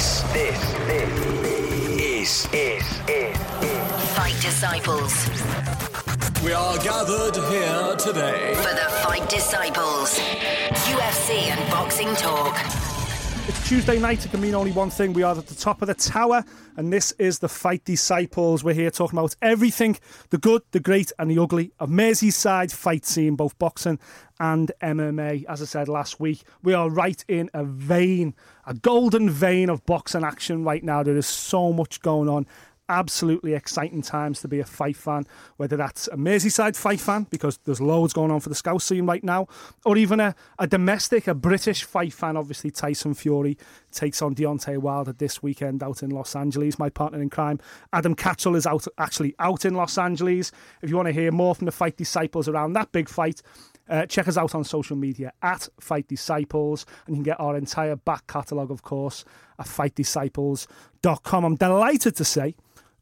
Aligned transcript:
This, 0.00 0.22
this, 0.32 0.72
this 0.86 1.10
is, 2.00 2.46
is, 2.54 2.54
is, 2.54 3.00
is. 3.06 3.36
Fight 4.16 4.34
Disciples. 4.40 5.28
We 6.42 6.54
are 6.54 6.78
gathered 6.78 7.36
here 7.36 7.96
today. 7.96 8.54
For 8.54 8.72
the 8.72 8.88
Fight 9.02 9.28
Disciples. 9.28 10.18
UFC 10.88 11.50
and 11.50 11.70
boxing 11.70 12.14
talk. 12.14 12.79
Tuesday 13.70 14.00
night. 14.00 14.26
It 14.26 14.32
can 14.32 14.40
mean 14.40 14.56
only 14.56 14.72
one 14.72 14.90
thing. 14.90 15.12
We 15.12 15.22
are 15.22 15.38
at 15.38 15.46
the 15.46 15.54
top 15.54 15.80
of 15.80 15.86
the 15.86 15.94
tower, 15.94 16.44
and 16.76 16.92
this 16.92 17.12
is 17.20 17.38
the 17.38 17.48
Fight 17.48 17.84
Disciples. 17.84 18.64
We're 18.64 18.74
here 18.74 18.90
talking 18.90 19.16
about 19.16 19.36
everything 19.40 19.96
the 20.30 20.38
good, 20.38 20.62
the 20.72 20.80
great, 20.80 21.12
and 21.20 21.30
the 21.30 21.38
ugly 21.40 21.70
of 21.78 21.88
Merseyside 21.88 22.72
fight 22.72 23.06
scene, 23.06 23.36
both 23.36 23.56
boxing 23.60 24.00
and 24.40 24.72
MMA. 24.82 25.44
As 25.48 25.62
I 25.62 25.66
said 25.66 25.86
last 25.86 26.18
week, 26.18 26.42
we 26.64 26.74
are 26.74 26.90
right 26.90 27.24
in 27.28 27.48
a 27.54 27.62
vein, 27.62 28.34
a 28.66 28.74
golden 28.74 29.30
vein 29.30 29.70
of 29.70 29.86
boxing 29.86 30.24
action 30.24 30.64
right 30.64 30.82
now. 30.82 31.04
There 31.04 31.16
is 31.16 31.28
so 31.28 31.72
much 31.72 32.02
going 32.02 32.28
on 32.28 32.48
absolutely 32.90 33.54
exciting 33.54 34.02
times 34.02 34.40
to 34.40 34.48
be 34.48 34.58
a 34.58 34.64
fight 34.64 34.96
fan, 34.96 35.24
whether 35.56 35.76
that's 35.76 36.08
a 36.08 36.16
Merseyside 36.16 36.76
fight 36.76 37.00
fan, 37.00 37.26
because 37.30 37.58
there's 37.64 37.80
loads 37.80 38.12
going 38.12 38.32
on 38.32 38.40
for 38.40 38.48
the 38.48 38.54
Scouse 38.54 38.84
scene 38.84 39.06
right 39.06 39.22
now, 39.22 39.46
or 39.86 39.96
even 39.96 40.18
a, 40.18 40.34
a 40.58 40.66
domestic, 40.66 41.28
a 41.28 41.34
British 41.34 41.84
fight 41.84 42.12
fan. 42.12 42.36
Obviously, 42.36 42.70
Tyson 42.70 43.14
Fury 43.14 43.56
takes 43.92 44.20
on 44.20 44.34
Deontay 44.34 44.78
Wilder 44.78 45.12
this 45.12 45.42
weekend 45.42 45.82
out 45.82 46.02
in 46.02 46.10
Los 46.10 46.34
Angeles. 46.34 46.78
My 46.78 46.90
partner 46.90 47.22
in 47.22 47.30
crime, 47.30 47.60
Adam 47.92 48.14
Catchell, 48.14 48.56
is 48.56 48.66
out 48.66 48.86
actually 48.98 49.34
out 49.38 49.64
in 49.64 49.74
Los 49.74 49.96
Angeles. 49.96 50.50
If 50.82 50.90
you 50.90 50.96
want 50.96 51.06
to 51.06 51.12
hear 51.12 51.30
more 51.30 51.54
from 51.54 51.66
the 51.66 51.72
Fight 51.72 51.96
Disciples 51.96 52.48
around 52.48 52.72
that 52.72 52.90
big 52.90 53.08
fight, 53.08 53.40
uh, 53.88 54.06
check 54.06 54.28
us 54.28 54.36
out 54.36 54.54
on 54.54 54.64
social 54.64 54.96
media 54.96 55.32
at 55.42 55.68
Fight 55.80 56.06
Disciples, 56.08 56.86
and 57.06 57.16
you 57.16 57.22
can 57.22 57.24
get 57.24 57.40
our 57.40 57.56
entire 57.56 57.96
back 57.96 58.26
catalogue, 58.26 58.70
of 58.70 58.82
course, 58.82 59.24
at 59.58 59.66
fightdisciples.com. 59.66 61.44
I'm 61.44 61.56
delighted 61.56 62.16
to 62.16 62.24
say 62.24 62.54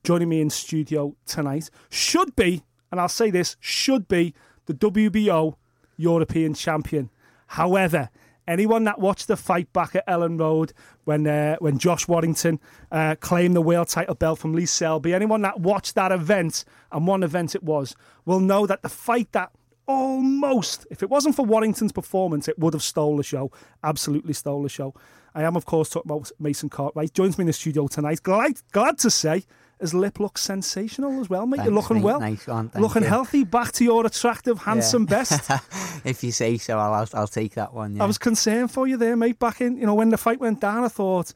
joining 0.09 0.31
me 0.31 0.41
in 0.41 0.49
studio 0.49 1.15
tonight 1.27 1.69
should 1.91 2.35
be, 2.35 2.63
and 2.91 2.99
I'll 2.99 3.11
say 3.11 3.31
this, 3.31 3.59
should 3.61 4.09
be 4.09 4.33
the 4.65 4.73
WBO 4.73 5.57
European 5.99 6.55
champion. 6.55 7.11
However, 7.49 8.09
anyone 8.47 8.85
that 8.85 8.99
watched 8.99 9.29
the 9.29 9.37
fight 9.37 9.71
back 9.75 9.95
at 9.95 10.07
Elland 10.07 10.41
Road 10.41 10.73
when 11.05 11.27
uh, 11.27 11.57
when 11.59 11.77
Josh 11.77 12.09
Warrington 12.09 12.59
uh, 12.91 13.17
claimed 13.21 13.55
the 13.55 13.61
world 13.61 13.89
title 13.89 14.15
belt 14.15 14.39
from 14.39 14.55
Lee 14.55 14.65
Selby, 14.65 15.13
anyone 15.13 15.43
that 15.43 15.61
watched 15.61 15.95
that 15.97 16.11
event, 16.11 16.65
and 16.91 17.07
one 17.07 17.23
event 17.23 17.55
it 17.55 17.63
was, 17.63 17.95
will 18.25 18.41
know 18.41 18.67
that 18.67 18.81
the 18.81 18.89
fight 18.89 19.33
that 19.33 19.53
almost, 19.89 20.87
if 20.91 21.03
it 21.03 21.11
wasn't 21.11 21.35
for 21.35 21.45
Warrington's 21.45 21.93
performance, 21.93 22.47
it 22.47 22.59
would 22.59 22.75
have 22.75 22.83
stole 22.83 23.17
the 23.17 23.23
show. 23.25 23.51
Absolutely 23.83 24.35
stole 24.35 24.63
the 24.63 24.69
show. 24.69 24.95
I 25.35 25.43
am, 25.43 25.57
of 25.57 25.65
course, 25.65 25.89
talking 25.89 26.11
about 26.11 26.31
Mason 26.39 26.69
Cartwright. 26.69 27.13
Joins 27.15 27.39
me 27.39 27.43
in 27.43 27.47
the 27.47 27.53
studio 27.53 27.87
tonight. 27.87 28.23
Glad, 28.23 28.61
glad 28.73 28.99
to 28.99 29.11
say 29.11 29.45
his 29.81 29.95
lip 29.95 30.19
looks 30.19 30.43
sensational 30.43 31.21
as 31.21 31.31
well, 31.31 31.47
mate. 31.47 31.59
Thanks, 31.59 31.69
You're 31.69 31.75
looking 31.75 31.97
mate. 31.99 32.05
well. 32.05 32.21
Nice 32.21 32.47
one, 32.47 32.71
looking 32.75 33.03
you. 33.03 33.09
healthy. 33.09 33.45
Back 33.45 33.73
to 33.73 33.85
your 33.85 34.05
attractive, 34.05 34.59
handsome 34.59 35.07
best. 35.07 35.51
if 36.05 36.23
you 36.25 36.33
say 36.33 36.59
so, 36.59 36.79
I'll, 36.79 36.93
I'll, 36.95 37.09
I'll 37.15 37.29
take 37.29 37.55
that 37.55 37.73
one. 37.73 37.97
Yeah. 37.97 38.03
I 38.03 38.07
was 38.07 38.19
concerned 38.19 38.71
for 38.71 38.87
you 38.87 38.97
there, 38.97 39.17
mate. 39.17 39.39
Back 39.39 39.61
in, 39.61 39.77
you 39.77 39.87
know, 39.87 39.95
when 39.95 40.11
the 40.11 40.19
fight 40.19 40.41
went 40.41 40.61
down, 40.61 40.85
I 40.85 40.89
thought 40.89 41.33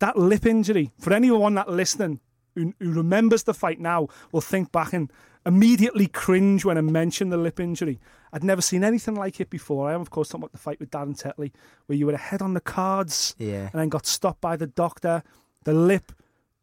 that 0.00 0.18
lip 0.18 0.44
injury, 0.44 0.90
for 0.98 1.12
anyone 1.12 1.54
that 1.54 1.70
listening 1.70 2.20
who, 2.54 2.74
who 2.80 2.92
remembers 2.92 3.44
the 3.44 3.54
fight 3.54 3.78
now, 3.78 4.08
will 4.32 4.40
think 4.40 4.72
back 4.72 4.92
and 4.92 5.10
immediately 5.46 6.06
cringe 6.08 6.64
when 6.64 6.76
I 6.76 6.80
mention 6.82 7.30
the 7.30 7.36
lip 7.36 7.58
injury. 7.60 7.98
I'd 8.32 8.44
never 8.44 8.60
seen 8.60 8.84
anything 8.84 9.14
like 9.14 9.40
it 9.40 9.48
before. 9.48 9.88
I 9.88 9.94
am, 9.94 10.00
of 10.00 10.10
course, 10.10 10.28
talking 10.28 10.42
about 10.42 10.52
the 10.52 10.58
fight 10.58 10.80
with 10.80 10.90
Darren 10.90 11.18
Tetley, 11.20 11.52
where 11.86 11.96
you 11.96 12.06
were 12.06 12.12
ahead 12.12 12.42
on 12.42 12.52
the 12.54 12.60
cards 12.60 13.34
Yeah. 13.38 13.70
and 13.72 13.80
then 13.80 13.88
got 13.88 14.04
stopped 14.06 14.40
by 14.40 14.56
the 14.56 14.66
doctor. 14.66 15.22
The 15.64 15.72
lip 15.72 16.12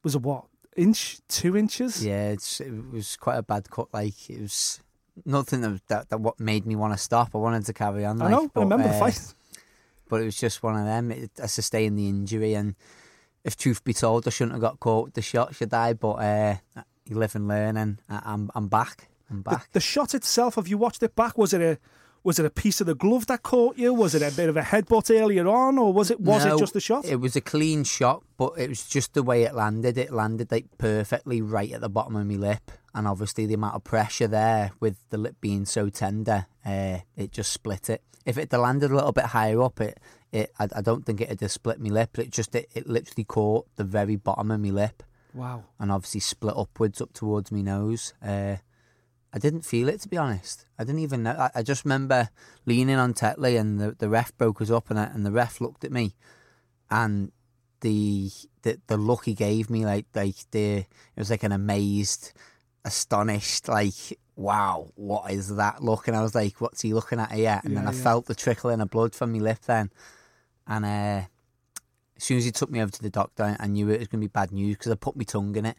was 0.04 0.14
a 0.16 0.20
what? 0.20 0.46
Inch? 0.76 1.20
Two 1.28 1.56
inches? 1.56 2.06
Yeah, 2.06 2.30
it's, 2.30 2.60
it 2.60 2.72
was 2.92 3.16
quite 3.16 3.38
a 3.38 3.44
bad 3.44 3.70
cut. 3.70 3.88
Like 3.94 4.30
it 4.30 4.42
was 4.42 4.82
nothing 5.26 5.62
that 5.62 5.82
that, 5.88 6.10
that 6.10 6.20
what 6.20 6.40
made 6.40 6.66
me 6.66 6.76
want 6.76 6.94
to 6.94 6.98
stop. 7.00 7.30
I 7.34 7.38
wanted 7.38 7.66
to 7.66 7.74
carry 7.74 8.04
on. 8.06 8.22
I 8.22 8.26
Like, 8.26 8.32
know, 8.32 8.44
I 8.46 8.50
but, 8.54 8.62
remember 8.62 8.88
the 8.90 8.96
uh, 8.96 9.00
fight. 9.00 9.34
but 10.10 10.22
it 10.22 10.26
was 10.26 10.36
just 10.38 10.62
one 10.64 10.76
of 10.76 10.86
them. 10.86 11.12
It, 11.12 11.32
I 11.42 11.46
sustained 11.46 11.98
the 11.98 12.10
injury, 12.10 12.54
and 12.56 12.76
if 13.44 13.56
truth 13.56 13.84
be 13.84 13.94
told, 13.94 14.28
I 14.28 14.32
shouldn't 14.32 14.54
have 14.54 14.62
got 14.62 14.80
caught 14.80 15.06
with 15.06 15.14
the 15.14 15.22
shot, 15.22 15.54
should 15.56 15.74
I? 15.74 15.94
But 15.94 16.14
uh, 16.14 16.56
you 17.06 17.18
live 17.18 17.36
and 17.36 17.48
learn, 17.48 17.78
and 17.78 18.02
I, 18.10 18.22
I'm 18.26 18.50
I'm 18.56 18.68
back. 18.68 19.10
I'm 19.30 19.38
The, 19.38 19.50
back. 19.52 19.72
the 19.72 19.80
shot 19.80 20.14
itself, 20.14 20.56
have 20.56 20.68
you 20.68 20.78
watched 20.78 21.04
it 21.04 21.16
back? 21.16 21.38
Was 21.38 21.54
it 21.54 21.62
a 21.62 21.78
was 22.24 22.40
it 22.40 22.46
a 22.46 22.50
piece 22.50 22.80
of 22.80 22.88
the 22.88 22.96
glove 22.96 23.26
that 23.28 23.44
caught 23.44 23.78
you? 23.78 23.94
Was 23.94 24.16
it 24.16 24.22
a 24.22 24.34
bit 24.34 24.48
of 24.48 24.56
a 24.56 24.62
headbutt 24.62 25.10
earlier 25.14 25.46
on, 25.48 25.78
or 25.78 25.92
was 25.92 26.10
it 26.10 26.22
was 26.22 26.46
No, 26.46 26.56
it 26.56 26.60
just 26.60 26.76
a 26.76 26.80
shot? 26.80 27.04
It 27.06 27.18
was 27.18 27.36
a 27.36 27.42
clean 27.42 27.84
shot, 27.84 28.24
but 28.38 28.54
it 28.58 28.70
was 28.70 28.88
just 28.88 29.14
the 29.14 29.24
way 29.24 29.44
it 29.44 29.54
landed. 29.54 29.98
It 29.98 30.14
landed 30.14 30.50
like 30.52 30.68
perfectly 30.78 31.42
right 31.42 31.72
at 31.74 31.82
the 31.82 31.90
bottom 31.90 32.16
of 32.16 32.26
my 32.26 32.36
lip, 32.36 32.72
and 32.94 33.08
obviously 33.08 33.46
the 33.46 33.56
amount 33.56 33.76
of 33.76 33.84
pressure 33.84 34.28
there 34.28 34.72
with 34.80 34.96
the 35.10 35.18
lip 35.18 35.36
being 35.42 35.66
so 35.66 35.90
tender, 35.90 36.46
uh, 36.66 37.00
it 37.18 37.32
just 37.34 37.52
split 37.52 37.90
it. 37.90 38.02
If 38.26 38.38
it 38.38 38.50
had 38.50 38.58
landed 38.58 38.92
a 38.92 38.96
little 38.96 39.12
bit 39.12 39.26
higher 39.26 39.62
up, 39.62 39.82
it, 39.82 40.00
it 40.32 40.50
I, 40.58 40.70
I 40.78 40.82
don't 40.82 41.06
think 41.06 41.20
it 41.20 41.28
would 41.28 41.42
have 41.42 41.52
split 41.52 41.82
my 41.82 41.90
lip. 41.90 42.18
It 42.18 42.30
just 42.30 42.56
it, 42.56 42.70
it 42.74 42.88
literally 42.88 43.26
caught 43.26 43.68
the 43.76 43.84
very 43.84 44.16
bottom 44.16 44.50
of 44.50 44.62
my 44.62 44.70
lip, 44.70 45.04
wow. 45.34 45.64
and 45.80 45.92
obviously 45.92 46.20
split 46.20 46.56
upwards 46.58 47.02
up 47.02 47.14
towards 47.14 47.52
my 47.52 47.62
nose. 47.62 48.14
Uh, 48.26 48.58
I 49.34 49.40
didn't 49.40 49.66
feel 49.66 49.90
it 49.90 50.00
to 50.02 50.10
be 50.10 50.18
honest. 50.18 50.66
I 50.78 50.84
didn't 50.84 51.02
even 51.02 51.24
know. 51.24 51.32
I, 51.32 51.50
I 51.56 51.64
just 51.64 51.86
remember 51.86 52.30
leaning 52.66 52.98
on 52.98 53.14
Tetley 53.14 53.60
and 53.60 53.80
the, 53.80 53.92
the 53.98 54.10
ref 54.10 54.38
broke 54.38 54.62
us 54.62 54.70
up 54.70 54.90
and, 54.90 55.00
I, 55.00 55.06
and 55.06 55.26
the 55.26 55.32
ref 55.32 55.60
looked 55.60 55.84
at 55.84 55.92
me 55.92 56.16
and 56.90 57.32
the, 57.82 58.32
the 58.62 58.80
the 58.88 58.98
look 58.98 59.26
he 59.26 59.34
gave 59.34 59.70
me 59.70 59.86
like 59.86 60.06
like 60.16 60.36
the 60.52 60.78
it 60.78 60.88
was 61.18 61.30
like 61.30 61.44
an 61.44 61.52
amazed, 61.52 62.32
astonished 62.86 63.68
like 63.68 64.20
wow 64.36 64.90
what 64.96 65.32
is 65.32 65.56
that 65.56 65.84
look 65.84 66.08
and 66.08 66.18
I 66.18 66.22
was 66.22 66.34
like 66.34 66.60
what's 66.60 66.82
he 66.82 66.94
looking 66.94 67.20
at 67.20 67.32
here 67.32 67.62
and 67.64 67.78
then 67.78 67.88
I 67.88 67.92
yeah. 67.92 68.04
felt 68.04 68.26
the 68.26 68.36
trickling 68.36 68.82
of 68.82 68.90
blood 68.90 69.14
from 69.14 69.34
my 69.34 69.40
lip 69.40 69.60
then 69.66 69.92
and 70.66 70.86
uh, 70.86 71.28
as 72.24 72.28
soon 72.28 72.38
as 72.38 72.46
he 72.46 72.52
took 72.54 72.72
me 72.72 72.82
over 72.82 72.90
to 72.90 73.02
the 73.02 73.10
doctor 73.10 73.58
I 73.60 73.68
knew 73.68 73.90
it 73.90 74.00
was 74.00 74.08
going 74.08 74.22
to 74.22 74.28
be 74.28 74.32
bad 74.32 74.54
news 74.54 74.78
because 74.78 74.94
I 74.94 74.96
put 74.96 75.18
my 75.18 75.26
tongue 75.26 75.54
in 75.58 75.66
it 75.66 75.78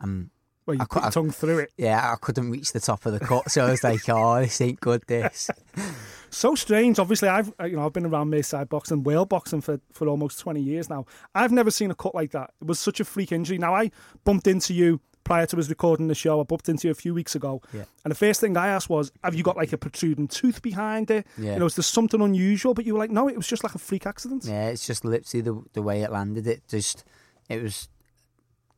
and 0.00 0.30
Well, 0.64 0.76
you 0.76 0.82
I 0.82 0.84
put 0.88 1.02
your 1.02 1.10
tongue 1.10 1.30
through 1.32 1.58
it. 1.58 1.72
yeah, 1.76 2.12
I 2.12 2.14
couldn't 2.20 2.50
reach 2.52 2.72
the 2.72 2.78
top 2.78 3.04
of 3.04 3.12
the 3.14 3.18
cut, 3.18 3.50
so 3.50 3.66
I 3.66 3.70
was 3.72 3.82
like, 3.82 4.08
"Oh, 4.08 4.40
this 4.40 4.60
ain't 4.60 4.80
good." 4.80 5.02
This. 5.08 5.50
So 6.34 6.54
strange. 6.54 6.98
Obviously, 6.98 7.28
I've 7.28 7.52
uh, 7.60 7.64
you 7.64 7.76
know 7.76 7.84
I've 7.84 7.92
been 7.92 8.06
around 8.06 8.30
Merseyside 8.30 8.70
boxing, 8.70 9.02
whale 9.02 9.26
boxing 9.26 9.60
for, 9.60 9.80
for 9.92 10.08
almost 10.08 10.38
twenty 10.40 10.62
years 10.62 10.88
now. 10.88 11.04
I've 11.34 11.52
never 11.52 11.70
seen 11.70 11.90
a 11.90 11.94
cut 11.94 12.14
like 12.14 12.30
that. 12.30 12.54
It 12.62 12.66
was 12.66 12.80
such 12.80 13.00
a 13.00 13.04
freak 13.04 13.32
injury. 13.32 13.58
Now 13.58 13.74
I 13.74 13.90
bumped 14.24 14.46
into 14.46 14.72
you 14.72 15.00
prior 15.24 15.46
to 15.46 15.56
us 15.58 15.68
recording 15.68 16.08
the 16.08 16.14
show. 16.14 16.40
I 16.40 16.44
bumped 16.44 16.68
into 16.68 16.88
you 16.88 16.92
a 16.92 16.94
few 16.94 17.14
weeks 17.14 17.34
ago, 17.34 17.60
Yeah. 17.72 17.84
and 18.04 18.10
the 18.10 18.14
first 18.16 18.40
thing 18.40 18.56
I 18.56 18.68
asked 18.68 18.88
was, 18.90 19.12
"Have 19.22 19.34
you 19.34 19.42
got 19.42 19.56
like 19.56 19.72
a 19.72 19.78
protruding 19.78 20.28
tooth 20.28 20.62
behind 20.62 21.10
it? 21.10 21.26
Yeah. 21.38 21.54
You 21.54 21.58
know, 21.60 21.66
is 21.66 21.76
there 21.76 21.82
something 21.82 22.20
unusual?" 22.20 22.74
But 22.74 22.84
you 22.86 22.94
were 22.94 22.98
like, 22.98 23.10
"No, 23.10 23.28
it 23.28 23.36
was 23.36 23.46
just 23.46 23.62
like 23.64 23.74
a 23.74 23.78
freak 23.78 24.06
accident." 24.06 24.44
Yeah, 24.44 24.68
it's 24.68 24.86
just 24.86 25.04
literally 25.04 25.42
the 25.42 25.62
the 25.72 25.82
way 25.82 26.02
it 26.02 26.10
landed. 26.10 26.46
It 26.46 26.66
just, 26.68 27.04
it 27.48 27.62
was 27.62 27.88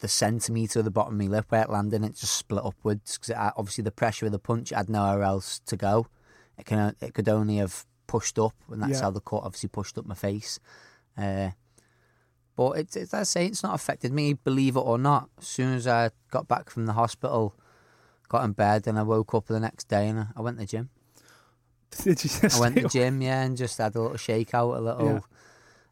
the 0.00 0.08
centimetre 0.08 0.80
of 0.80 0.84
the 0.84 0.90
bottom 0.90 1.14
of 1.14 1.18
my 1.26 1.26
lip 1.34 1.46
where 1.48 1.62
it 1.62 1.70
landed. 1.70 1.96
and 1.96 2.04
It 2.04 2.16
just 2.16 2.34
split 2.36 2.64
upwards 2.64 3.16
because 3.18 3.34
obviously 3.56 3.82
the 3.84 3.90
pressure 3.92 4.26
of 4.26 4.32
the 4.32 4.38
punch 4.38 4.70
had 4.70 4.90
nowhere 4.90 5.22
else 5.22 5.60
to 5.66 5.76
go. 5.76 6.08
It 6.58 6.66
can 6.66 6.94
it 7.00 7.14
could 7.14 7.28
only 7.28 7.56
have 7.56 7.86
pushed 8.06 8.38
up, 8.38 8.54
and 8.70 8.82
that's 8.82 8.94
Yeah. 8.98 9.02
how 9.02 9.10
the 9.10 9.20
cut 9.20 9.42
obviously 9.44 9.68
pushed 9.70 9.96
up 9.96 10.04
my 10.06 10.14
face. 10.14 10.58
Uh, 11.16 11.50
but 12.56 12.72
it's, 12.78 12.96
it's, 12.96 13.14
I 13.14 13.22
say 13.24 13.46
it's 13.46 13.62
not 13.62 13.74
affected 13.74 14.12
me, 14.12 14.34
believe 14.34 14.76
it 14.76 14.80
or 14.80 14.98
not. 14.98 15.28
As 15.38 15.46
soon 15.48 15.74
as 15.74 15.86
I 15.86 16.10
got 16.30 16.46
back 16.48 16.70
from 16.70 16.86
the 16.86 16.92
hospital, 16.94 17.54
got 18.28 18.44
in 18.44 18.52
bed, 18.52 18.86
and 18.86 18.98
I 18.98 19.02
woke 19.02 19.34
up 19.34 19.46
the 19.46 19.60
next 19.60 19.88
day 19.88 20.08
and 20.08 20.28
I- 20.36 20.40
went 20.40 20.58
to 20.58 20.62
the 20.62 20.66
gym. 20.66 20.90
Did 22.02 22.22
you 22.24 22.30
just 22.30 22.56
I 22.56 22.60
went 22.60 22.76
to 22.76 22.82
the 22.82 22.88
gym, 22.88 23.22
yeah, 23.22 23.42
and 23.42 23.56
just 23.56 23.78
had 23.78 23.94
a 23.94 24.00
little 24.00 24.16
shakeout, 24.16 24.76
a 24.76 24.80
little, 24.80 25.24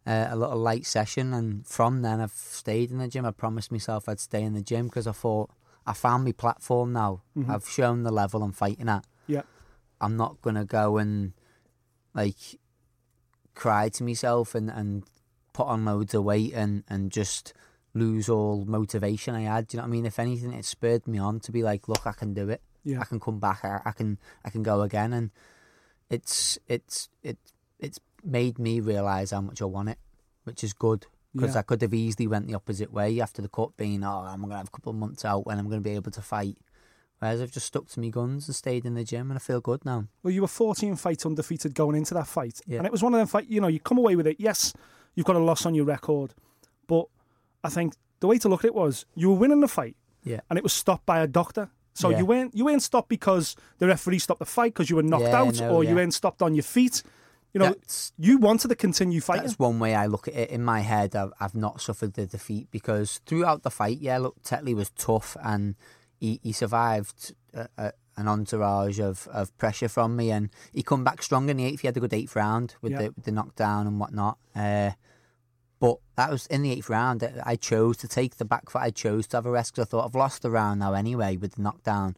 uh, 0.07 0.27
a 0.31 0.37
little 0.37 0.59
light 0.59 0.85
session, 0.87 1.33
and 1.33 1.67
from 1.67 2.03
then 2.03 2.21
I've 2.21 2.33
stayed 2.33 2.91
in 2.91 2.99
the 2.99 3.09
gym. 3.09 3.25
I 3.25 3.31
promised 3.31 3.71
myself 3.71 4.09
I'd 4.09 4.19
stay 4.21 4.43
in 4.43 4.53
the 4.55 4.63
gym 4.63 4.87
because 4.87 5.07
I 5.07 5.13
thought 5.13 5.51
I 5.87 5.93
found 5.93 6.25
my 6.25 6.33
platform 6.33 6.93
now. 6.93 7.23
I've 7.49 7.69
shown 7.69 8.03
the 8.03 8.11
level 8.13 8.43
I'm 8.43 8.53
fighting 8.53 8.89
at. 8.89 9.05
Yeah. 9.27 9.43
I'm 10.01 10.17
not 10.17 10.41
gonna 10.43 10.65
go 10.65 10.99
and 10.99 11.33
like 12.15 12.37
cry 13.55 13.89
to 13.91 14.03
myself 14.03 14.55
and 14.55 14.71
and 14.71 15.05
put 15.53 15.67
on 15.67 15.85
loads 15.85 16.15
of 16.15 16.25
weight 16.25 16.53
and 16.55 16.85
and 16.89 17.11
just 17.11 17.53
lose 17.95 18.29
all 18.29 18.65
motivation 18.65 19.35
I 19.35 19.43
had. 19.43 19.67
Do 19.67 19.77
you 19.77 19.79
know 19.79 19.83
what 19.85 19.89
I 19.89 19.93
mean? 19.93 20.07
If 20.07 20.19
anything, 20.19 20.53
it 20.53 20.65
spurred 20.65 21.07
me 21.07 21.19
on 21.19 21.41
to 21.41 21.53
be 21.53 21.63
like, 21.63 21.89
look, 21.89 22.07
I 22.07 22.13
can 22.13 22.33
do 22.33 22.49
it. 22.49 22.63
Yeah. 22.85 23.01
I 23.01 23.05
can 23.05 23.21
come 23.21 23.39
back. 23.39 23.65
I, 23.65 23.81
I 23.85 23.93
can 23.93 24.19
I 24.45 24.51
can 24.51 24.63
go 24.63 24.81
again, 24.83 25.13
and 25.13 25.31
it's 26.11 26.59
it's 26.69 27.09
it 27.23 27.39
it's 27.79 28.01
made 28.25 28.59
me 28.59 28.81
realise 28.81 29.31
how 29.31 29.41
much 29.41 29.61
I 29.63 29.67
want 29.67 29.89
it, 29.91 29.99
which 30.45 30.63
is 30.65 30.73
good 30.73 31.07
because 31.35 31.55
Yeah. 31.55 31.61
I 31.61 31.63
could 31.63 31.81
have 31.83 31.95
easily 31.95 32.27
went 32.27 32.47
the 32.47 32.55
opposite 32.55 32.93
way 32.93 33.19
after 33.21 33.41
the 33.43 33.49
cut, 33.49 33.77
being 33.77 34.05
oh 34.05 34.25
I'm 34.27 34.41
gonna 34.43 34.57
have 34.57 34.69
a 34.69 34.71
couple 34.71 34.91
of 34.91 34.97
months 34.99 35.25
out 35.25 35.47
when 35.47 35.59
I'm 35.59 35.69
gonna 35.69 35.81
be 35.81 35.95
able 35.95 36.11
to 36.13 36.23
fight. 36.23 36.59
Whereas 37.19 37.41
I've 37.41 37.53
just 37.53 37.67
stuck 37.67 37.87
to 37.91 38.01
my 38.01 38.09
guns 38.09 38.49
and 38.49 38.55
stayed 38.57 38.85
in 38.85 38.95
the 38.95 39.05
gym, 39.05 39.31
and 39.31 39.39
I 39.39 39.41
feel 39.41 39.61
good 39.61 39.85
now. 39.85 40.09
Well, 40.25 40.33
you 40.33 40.41
were 40.43 40.49
14 40.49 40.97
fights 40.97 41.25
undefeated 41.25 41.73
going 41.73 41.97
into 41.97 42.15
that 42.15 42.27
fight. 42.27 42.61
Yeah. 42.67 42.79
And 42.79 42.87
it 42.87 42.91
was 42.91 43.01
one 43.03 43.15
of 43.15 43.19
them 43.19 43.29
fights, 43.29 43.47
you 43.49 43.61
know, 43.61 43.69
you 43.69 43.79
come 43.79 43.97
away 43.99 44.17
with 44.17 44.27
it. 44.27 44.39
Yes, 44.41 44.75
you've 45.15 45.27
got 45.27 45.37
a 45.37 45.41
loss 45.41 45.67
on 45.67 45.75
your 45.75 45.85
record, 45.85 46.35
But 46.89 47.07
I 47.65 47.69
think 47.71 47.95
the 48.21 48.27
way 48.27 48.39
to 48.39 48.49
look 48.49 48.61
at 48.65 48.67
it 48.67 48.75
was 48.75 49.07
you 49.15 49.31
were 49.31 49.37
winning 49.37 49.61
the 49.61 49.69
fight, 49.69 49.97
Yeah. 50.25 50.41
and 50.51 50.59
it 50.59 50.63
was 50.63 50.73
stopped 50.73 51.07
by 51.07 51.21
a 51.21 51.27
doctor. 51.27 51.71
So 51.95 52.09
Yeah. 52.11 52.19
you 52.19 52.27
weren't 52.27 52.55
you 52.57 52.65
weren't 52.65 52.83
stopped 52.83 53.09
because 53.09 53.55
the 53.79 53.87
referee 53.87 54.19
stopped 54.19 54.41
the 54.41 54.47
fight 54.47 54.73
because 54.75 54.89
you 54.91 54.97
were 54.97 55.03
knocked 55.03 55.25
Yeah, 55.25 55.41
out, 55.43 55.61
no, 55.61 55.75
or 55.77 55.85
you 55.85 55.91
yeah. 55.91 55.97
weren't 55.97 56.15
stopped 56.15 56.43
on 56.43 56.55
your 56.55 56.63
feet. 56.65 57.03
You 57.55 57.59
know, 57.61 57.67
That's- 57.67 58.13
you 58.19 58.39
wanted 58.39 58.69
to 58.69 58.75
continue 58.75 59.21
fighting. 59.21 59.45
That's 59.45 59.59
one 59.59 59.79
way 59.79 59.95
I 59.95 60.07
look 60.07 60.27
at 60.27 60.35
it. 60.35 60.49
In 60.51 60.65
my 60.65 60.81
head, 60.81 61.15
I've, 61.15 61.33
I've 61.39 61.55
not 61.55 61.81
suffered 61.83 62.15
the 62.15 62.27
defeat 62.27 62.69
because 62.71 63.21
throughout 63.27 63.63
the 63.63 63.71
fight, 63.71 63.99
yeah, 64.01 64.17
look, 64.19 64.43
Tetley 64.43 64.75
was 64.75 64.89
tough 64.91 65.37
and 65.43 65.75
he, 66.19 66.41
he 66.43 66.53
survived 66.53 67.35
a, 67.53 67.69
a, 67.77 67.93
an 68.17 68.29
entourage 68.29 68.99
of, 69.01 69.27
of 69.33 69.57
pressure 69.59 69.89
from 69.89 70.17
me 70.17 70.31
and 70.31 70.51
he 70.73 70.83
come 70.83 71.03
back 71.05 71.23
strong 71.23 71.49
in 71.49 71.57
the 71.57 71.65
eighth. 71.65 71.81
He 71.81 71.87
had 71.89 71.97
a 71.97 72.01
good 72.01 72.13
eighth 72.15 72.37
round 72.37 72.75
with, 72.83 72.93
the, 72.99 73.09
with 73.17 73.25
the 73.25 73.33
knockdown 73.33 73.87
and 73.87 73.99
whatnot. 73.99 74.39
Uh, 74.55 74.91
but 75.81 75.97
that 76.17 76.31
was 76.31 76.47
in 76.47 76.63
the 76.63 76.71
eighth 76.73 76.89
round. 76.89 77.23
I- 77.45 77.57
chose 77.57 77.97
to 77.99 78.09
take 78.09 78.37
the 78.37 78.45
back 78.45 78.71
foot. 78.71 78.83
I 78.83 78.91
chose 78.91 79.27
to 79.29 79.37
have 79.39 79.47
a 79.47 79.51
rest 79.51 79.73
because 79.75 79.89
I 79.89 79.91
thought 79.91 80.05
I've 80.07 80.15
lost 80.15 80.43
the 80.43 80.51
round 80.51 80.81
now 80.81 80.93
anyway 80.95 81.37
with 81.37 81.55
the 81.57 81.63
knockdown. 81.63 82.17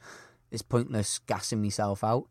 It's 0.50 0.62
pointless 0.62 1.20
gassing 1.26 1.62
myself 1.62 2.05
out. 2.05 2.26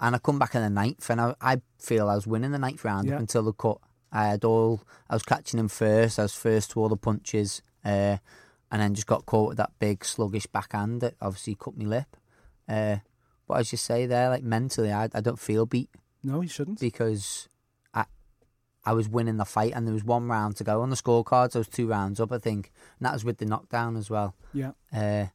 And 0.00 0.14
I 0.16 0.18
come 0.18 0.38
back 0.40 0.54
in 0.56 0.62
the 0.62 0.68
ninth, 0.70 1.08
and 1.08 1.20
I, 1.20 1.34
I 1.40 1.60
feel 1.78 2.08
I 2.08 2.16
was 2.16 2.26
winning 2.26 2.50
the 2.50 2.58
ninth 2.58 2.84
round 2.84 3.06
up 3.14 3.20
until 3.20 3.44
the 3.44 3.52
cut. 3.52 3.78
I 4.10 4.26
had 4.26 4.44
all, 4.44 4.82
I 5.08 5.14
was 5.14 5.22
catching 5.22 5.58
him 5.60 5.68
first. 5.68 6.18
I 6.18 6.22
was 6.22 6.34
first 6.34 6.72
to 6.72 6.80
all 6.80 6.88
the 6.88 6.96
punches, 6.96 7.62
uh, 7.84 8.16
and 8.72 8.82
then 8.82 8.94
just 8.94 9.06
got 9.06 9.24
caught 9.24 9.48
with 9.50 9.56
that 9.58 9.70
big 9.78 10.04
sluggish 10.04 10.46
backhand 10.46 11.00
that 11.00 11.14
obviously 11.20 11.54
cut 11.54 11.76
me 11.76 11.84
lip. 11.86 12.16
Uh, 12.68 12.96
but 13.46 13.58
as 13.60 13.72
you 13.72 13.78
say 13.78 14.06
there, 14.06 14.30
like 14.30 14.42
mentally, 14.42 14.92
I, 14.92 15.04
I 15.14 15.20
don't 15.20 15.38
feel 15.38 15.66
beat 15.66 15.90
no, 16.22 16.40
you 16.40 16.48
shouldn't. 16.48 16.80
because 16.80 17.48
I 17.92 18.04
I 18.84 18.92
was 18.92 19.08
winning 19.08 19.36
the 19.36 19.44
fight, 19.44 19.72
and 19.74 19.86
there 19.86 19.92
was 19.94 20.04
one 20.04 20.28
round 20.28 20.56
to 20.56 20.64
go 20.64 20.80
on 20.82 20.90
the 20.90 20.96
scorecards. 20.96 21.54
I 21.54 21.58
was 21.58 21.68
two 21.68 21.86
rounds 21.86 22.20
up, 22.20 22.32
I 22.32 22.38
think, 22.38 22.72
and 22.98 23.06
that 23.06 23.12
was 23.12 23.24
with 23.24 23.38
the 23.38 23.44
knockdown 23.46 23.96
as 23.96 24.08
well. 24.10 24.34
Yeah, 24.54 24.72
Uh, 24.92 25.26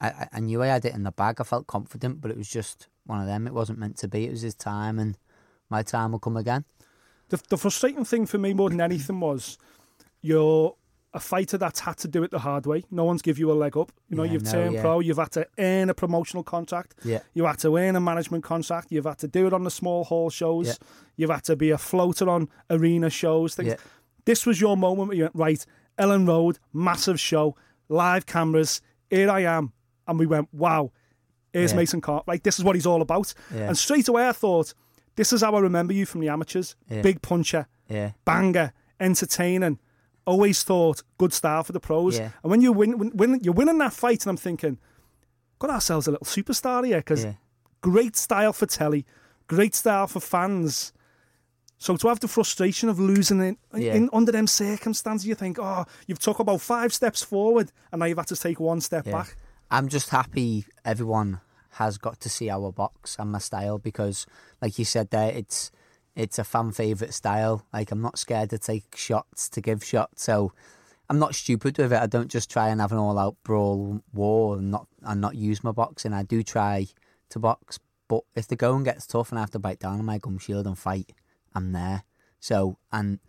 I, 0.00 0.08
I- 0.08 0.28
I 0.34 0.40
knew 0.40 0.62
I 0.62 0.68
had 0.68 0.84
it 0.86 0.94
in 0.94 1.02
the 1.02 1.12
bag. 1.12 1.36
I 1.40 1.44
felt 1.44 1.66
confident, 1.66 2.20
but 2.22 2.30
it 2.30 2.36
was 2.38 2.48
just 2.48 2.88
one 3.04 3.20
of 3.20 3.26
them. 3.26 3.46
It 3.46 3.52
wasn't 3.54 3.78
meant 3.78 3.98
to 3.98 4.08
be. 4.08 4.24
It 4.26 4.30
was 4.30 4.40
his 4.42 4.54
time, 4.54 4.98
and 4.98 5.18
my 5.68 5.82
time 5.82 6.12
will 6.12 6.18
come 6.18 6.36
again. 6.38 6.64
the 7.28 7.40
the 7.48 7.58
frustrating 7.58 8.04
thing 8.06 8.24
for 8.26 8.38
me 8.38 8.54
more 8.54 8.70
than 8.70 8.80
anything 8.80 9.20
was 9.20 9.58
you're 10.22 10.74
a 11.12 11.18
fighter 11.20 11.58
that's 11.58 11.80
had 11.80 11.96
to 11.98 12.06
do 12.08 12.22
it 12.22 12.30
the 12.30 12.38
hard 12.38 12.66
way. 12.66 12.84
No 12.90 13.04
one's 13.04 13.20
give 13.22 13.36
you 13.38 13.50
a 13.50 13.54
leg 13.54 13.76
up. 13.76 13.90
You 14.08 14.16
know, 14.16 14.22
Yeah, 14.22 14.32
you've 14.32 14.44
no, 14.44 14.52
turned 14.52 14.74
yeah. 14.74 14.80
pro. 14.82 15.00
You've 15.00 15.16
had 15.18 15.32
to 15.32 15.46
earn 15.58 15.90
a 15.90 15.94
promotional 15.94 16.44
contract. 16.44 16.94
Yeah. 17.04 17.20
You 17.34 17.46
had 17.46 17.58
to 17.60 17.76
earn 17.76 17.96
a 17.96 18.00
management 18.00 18.44
contract. 18.44 18.88
You've 18.92 19.06
had 19.06 19.18
to 19.18 19.28
do 19.28 19.46
it 19.48 19.52
on 19.52 19.64
the 19.64 19.70
small 19.72 20.04
hall 20.04 20.30
shows. 20.30 20.68
Yeah. 20.68 20.74
You've 21.16 21.30
had 21.30 21.42
to 21.44 21.56
be 21.56 21.70
a 21.70 21.78
floater 21.78 22.28
on 22.28 22.48
arena 22.70 23.10
shows. 23.10 23.56
Things. 23.56 23.70
Yeah. 23.70 23.76
This 24.24 24.46
was 24.46 24.60
your 24.60 24.76
moment 24.76 25.08
where 25.08 25.16
you 25.16 25.22
went, 25.24 25.34
right, 25.34 25.66
Elland 25.98 26.28
Road, 26.28 26.58
massive 26.72 27.18
show, 27.18 27.56
live 27.88 28.24
cameras, 28.26 28.80
here 29.10 29.28
I 29.30 29.40
am. 29.40 29.72
And 30.06 30.18
we 30.18 30.26
went, 30.26 30.48
wow, 30.54 30.92
here's 31.52 31.72
Yeah. 31.72 31.78
Mason 31.78 32.00
Carter. 32.00 32.24
Like, 32.28 32.44
this 32.44 32.58
is 32.58 32.64
what 32.64 32.76
he's 32.76 32.86
all 32.86 33.02
about. 33.02 33.34
And 33.50 33.76
straight 33.76 34.06
away 34.06 34.28
I 34.28 34.32
thought, 34.32 34.74
this 35.16 35.32
is 35.32 35.40
how 35.40 35.54
I 35.56 35.60
remember 35.60 35.92
you 35.92 36.06
from 36.06 36.20
the 36.20 36.28
amateurs. 36.28 36.76
Yeah. 36.88 37.02
Big 37.02 37.20
puncher, 37.20 37.66
Yeah, 37.88 38.12
banger, 38.24 38.72
entertaining. 39.00 39.80
Always 40.26 40.62
thought 40.62 41.02
good 41.18 41.32
style 41.32 41.64
for 41.64 41.72
the 41.72 41.80
pros. 41.80 42.18
Yeah. 42.18 42.30
And 42.42 42.50
when 42.50 42.60
you 42.60 42.72
win, 42.72 42.98
when, 42.98 43.10
when 43.16 43.40
you're 43.42 43.54
winning 43.54 43.78
that 43.78 43.92
fight, 43.92 44.24
and 44.24 44.30
I'm 44.30 44.36
thinking, 44.36 44.78
got 45.58 45.70
ourselves 45.70 46.06
a 46.06 46.12
little 46.12 46.26
superstar 46.26 46.86
here 46.86 46.98
because 46.98 47.24
yeah, 47.24 47.34
great 47.80 48.16
style 48.16 48.52
for 48.52 48.66
telly, 48.66 49.06
great 49.46 49.74
style 49.74 50.06
for 50.06 50.20
fans. 50.20 50.92
So 51.78 51.96
to 51.96 52.08
have 52.08 52.20
the 52.20 52.28
frustration 52.28 52.90
of 52.90 53.00
losing 53.00 53.40
it 53.40 53.56
Yeah. 53.74 53.94
in 53.94 54.10
under 54.12 54.30
them 54.30 54.46
circumstances, 54.46 55.26
you 55.26 55.34
think, 55.34 55.58
oh, 55.58 55.86
you've 56.06 56.18
took 56.18 56.38
about 56.38 56.60
five 56.60 56.92
steps 56.92 57.22
forward, 57.22 57.72
and 57.90 58.00
now 58.00 58.06
you've 58.06 58.18
had 58.18 58.26
to 58.28 58.36
take 58.36 58.60
one 58.60 58.82
step 58.82 59.06
back. 59.06 59.36
I'm 59.70 59.88
just 59.88 60.10
happy 60.10 60.66
everyone 60.84 61.40
has 61.74 61.96
got 61.96 62.20
to 62.20 62.28
see 62.28 62.50
our 62.50 62.70
box 62.70 63.16
and 63.18 63.32
my 63.32 63.38
style 63.38 63.78
because, 63.78 64.26
like 64.60 64.78
you 64.78 64.84
said 64.84 65.08
there, 65.10 65.30
it's 65.30 65.70
it's 66.14 66.38
a 66.38 66.44
fan 66.44 66.72
favorite 66.72 67.14
style. 67.14 67.66
Like 67.72 67.90
I'm 67.90 68.00
not 68.00 68.18
scared 68.18 68.50
to 68.50 68.58
take 68.58 68.96
shots 68.96 69.48
to 69.50 69.60
give 69.60 69.84
shots, 69.84 70.24
so 70.24 70.52
I'm 71.08 71.18
not 71.18 71.34
stupid 71.34 71.78
with 71.78 71.92
it. 71.92 72.00
I 72.00 72.06
don't 72.06 72.30
just 72.30 72.50
try 72.50 72.68
and 72.68 72.80
have 72.80 72.92
an 72.92 72.98
all 72.98 73.18
out 73.18 73.36
brawl 73.42 74.00
war 74.12 74.56
and 74.56 74.70
not 74.70 74.86
and 75.02 75.20
not 75.20 75.36
use 75.36 75.64
my 75.64 75.72
boxing. 75.72 76.12
I 76.12 76.22
do 76.22 76.42
try 76.42 76.86
to 77.30 77.38
box, 77.38 77.78
but 78.08 78.22
if 78.34 78.48
the 78.48 78.56
going 78.56 78.84
gets 78.84 79.06
tough 79.06 79.30
and 79.30 79.38
I 79.38 79.42
have 79.42 79.50
to 79.52 79.58
bite 79.58 79.80
down 79.80 79.98
on 79.98 80.04
my 80.04 80.18
gum 80.18 80.38
shield 80.38 80.66
and 80.66 80.78
fight, 80.78 81.12
I'm 81.54 81.72
there. 81.72 82.04
So 82.38 82.78
and 82.92 83.20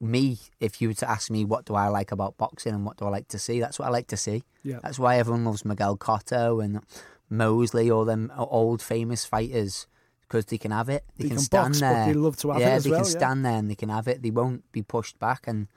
me, 0.00 0.38
if 0.60 0.80
you 0.80 0.88
were 0.88 0.94
to 0.94 1.10
ask 1.10 1.30
me 1.30 1.44
what 1.44 1.64
do 1.64 1.74
I 1.74 1.88
like 1.88 2.12
about 2.12 2.36
boxing 2.36 2.74
and 2.74 2.84
what 2.84 2.96
do 2.96 3.04
I 3.04 3.10
like 3.10 3.28
to 3.28 3.38
see, 3.38 3.60
that's 3.60 3.78
what 3.78 3.86
I 3.86 3.90
like 3.90 4.06
to 4.08 4.16
see. 4.16 4.44
Yeah. 4.62 4.80
That's 4.82 4.98
why 4.98 5.18
everyone 5.18 5.44
loves 5.44 5.64
Miguel 5.64 5.96
Cotto 5.96 6.64
and 6.64 6.80
Mosley, 7.28 7.90
all 7.90 8.04
them 8.04 8.32
old 8.36 8.80
famous 8.80 9.24
fighters, 9.24 9.86
because 10.28 10.46
they 10.46 10.58
can 10.58 10.70
have 10.70 10.88
it. 10.88 11.04
They, 11.16 11.24
They 11.24 11.28
can, 11.30 11.36
can 11.38 11.44
stand 11.44 11.66
box, 11.68 11.80
there. 11.80 12.06
they 12.06 12.14
love 12.14 12.36
to 12.38 12.50
have 12.50 12.60
it 12.60 12.64
yeah, 12.64 12.70
as 12.70 12.84
they 12.84 12.90
well, 12.90 13.00
can 13.00 13.12
yeah. 13.12 13.18
stand 13.18 13.44
there 13.44 13.52
and 13.54 13.70
they 13.70 13.74
can 13.74 13.88
have 13.88 14.08
it. 14.08 14.22
They 14.22 14.30
won't 14.30 14.70
be 14.72 14.82
pushed 14.82 15.18
back, 15.18 15.46
and 15.46 15.68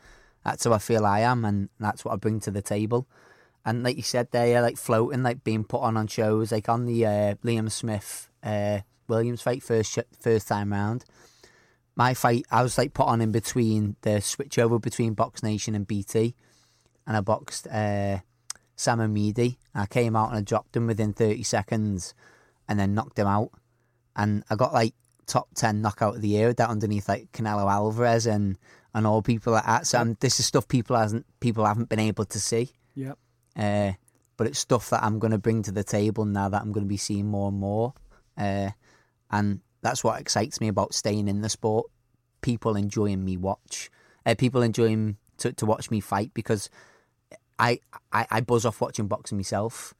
that's 0.44 0.66
how 0.66 0.74
I 0.74 0.78
feel 0.78 1.06
I 1.06 1.20
am, 1.22 1.46
and 1.46 1.70
that's 1.80 2.04
what 2.04 2.14
I 2.14 2.18
bring 2.18 2.40
to 2.42 2.52
the 2.52 2.62
table. 2.62 3.08
And 3.64 3.84
like 3.84 3.96
you 3.96 4.04
said, 4.04 4.30
there, 4.32 4.48
yeah, 4.48 4.62
like 4.62 4.78
floating, 4.78 5.24
like 5.24 5.44
being 5.44 5.64
put 5.64 5.82
on 5.82 5.96
on 5.96 6.08
shows, 6.08 6.52
like 6.52 6.68
on 6.68 6.86
the 6.86 7.06
uh, 7.06 7.36
Liam 7.46 7.72
Smith 7.72 8.30
uh, 8.44 8.80
Williams 9.08 9.42
fight 9.42 9.64
first 9.64 9.94
sh- 9.94 10.18
first 10.20 10.48
time 10.48 10.72
round. 10.72 11.06
My 11.96 12.14
fight, 12.14 12.46
I 12.50 12.64
was 12.64 12.78
like 12.78 12.94
put 12.94 13.08
on 13.08 13.22
in 13.22 13.32
between 13.32 13.98
the 14.02 14.22
switch 14.22 14.58
over 14.58 14.80
between 14.80 15.14
Box 15.14 15.44
Nation 15.44 15.76
and 15.76 15.86
BT, 15.86 16.36
and 17.06 17.16
I 17.16 17.22
boxed 17.22 17.68
uh, 17.68 18.20
Sam 18.76 19.00
Amidi. 19.00 19.58
I 19.76 19.86
came 19.86 20.16
out 20.16 20.30
and 20.30 20.40
I 20.40 20.42
dropped 20.42 20.76
him 20.76 20.88
within 20.88 21.14
30 21.14 21.44
seconds 21.44 22.16
and 22.68 22.80
then 22.80 22.96
knocked 22.96 23.20
him 23.20 23.28
out. 23.28 23.52
And 24.16 24.44
I 24.50 24.56
got 24.56 24.74
like 24.74 24.94
top 25.26 25.48
10 25.56 25.82
knockout 25.82 26.16
of 26.16 26.22
the 26.22 26.28
year 26.28 26.48
with 26.48 26.58
that 26.58 26.70
underneath 26.70 27.08
like 27.08 27.32
Canelo 27.32 27.72
Alvarez 27.72 28.26
and, 28.26 28.58
and 28.94 29.08
all 29.08 29.22
people 29.22 29.54
like 29.54 29.66
that. 29.66 29.88
So 29.88 30.00
um, 30.00 30.18
this 30.20 30.40
is 30.40 30.46
stuff 30.46 30.68
people 30.68 30.96
hasn't 30.96 31.26
people 31.40 31.66
haven't 31.66 31.90
been 31.90 32.00
able 32.00 32.26
to 32.26 32.40
see. 32.40 32.72
Yeah. 32.96 33.14
Uh, 33.56 33.94
but 34.38 34.48
it's 34.48 34.60
stuff 34.60 34.90
that 34.90 35.04
I'm 35.04 35.20
going 35.20 35.32
to 35.32 35.38
bring 35.38 35.64
to 35.64 35.72
the 35.72 35.84
table 35.84 36.26
now 36.26 36.50
that 36.50 36.62
I'm 36.62 36.72
going 36.72 36.86
to 36.86 36.90
be 36.90 36.98
seeing 36.98 37.28
more 37.28 37.50
and 37.50 37.60
more. 37.60 37.94
Uh, 38.38 38.72
and 39.30 39.62
that's 39.82 40.04
what 40.04 40.20
excites 40.20 40.60
me 40.60 40.68
about 40.68 40.94
staying 40.94 41.28
in 41.28 41.42
the 41.42 41.50
sport. 41.50 41.88
People 42.42 42.76
enjoying 42.76 43.24
me 43.24 43.38
watch. 43.38 43.90
Uh, 44.26 44.36
people 44.36 44.62
enjoying 44.62 45.18
to, 45.38 45.54
to 45.54 45.66
watch 45.66 45.92
me 45.92 46.00
fight 46.00 46.32
because 46.34 46.70
I, 47.60 47.80
I 48.12 48.26
I 48.30 48.42
buzz 48.42 48.66
off 48.66 48.82
watching 48.82 49.08
boxing 49.08 49.38
myself. 49.38 49.94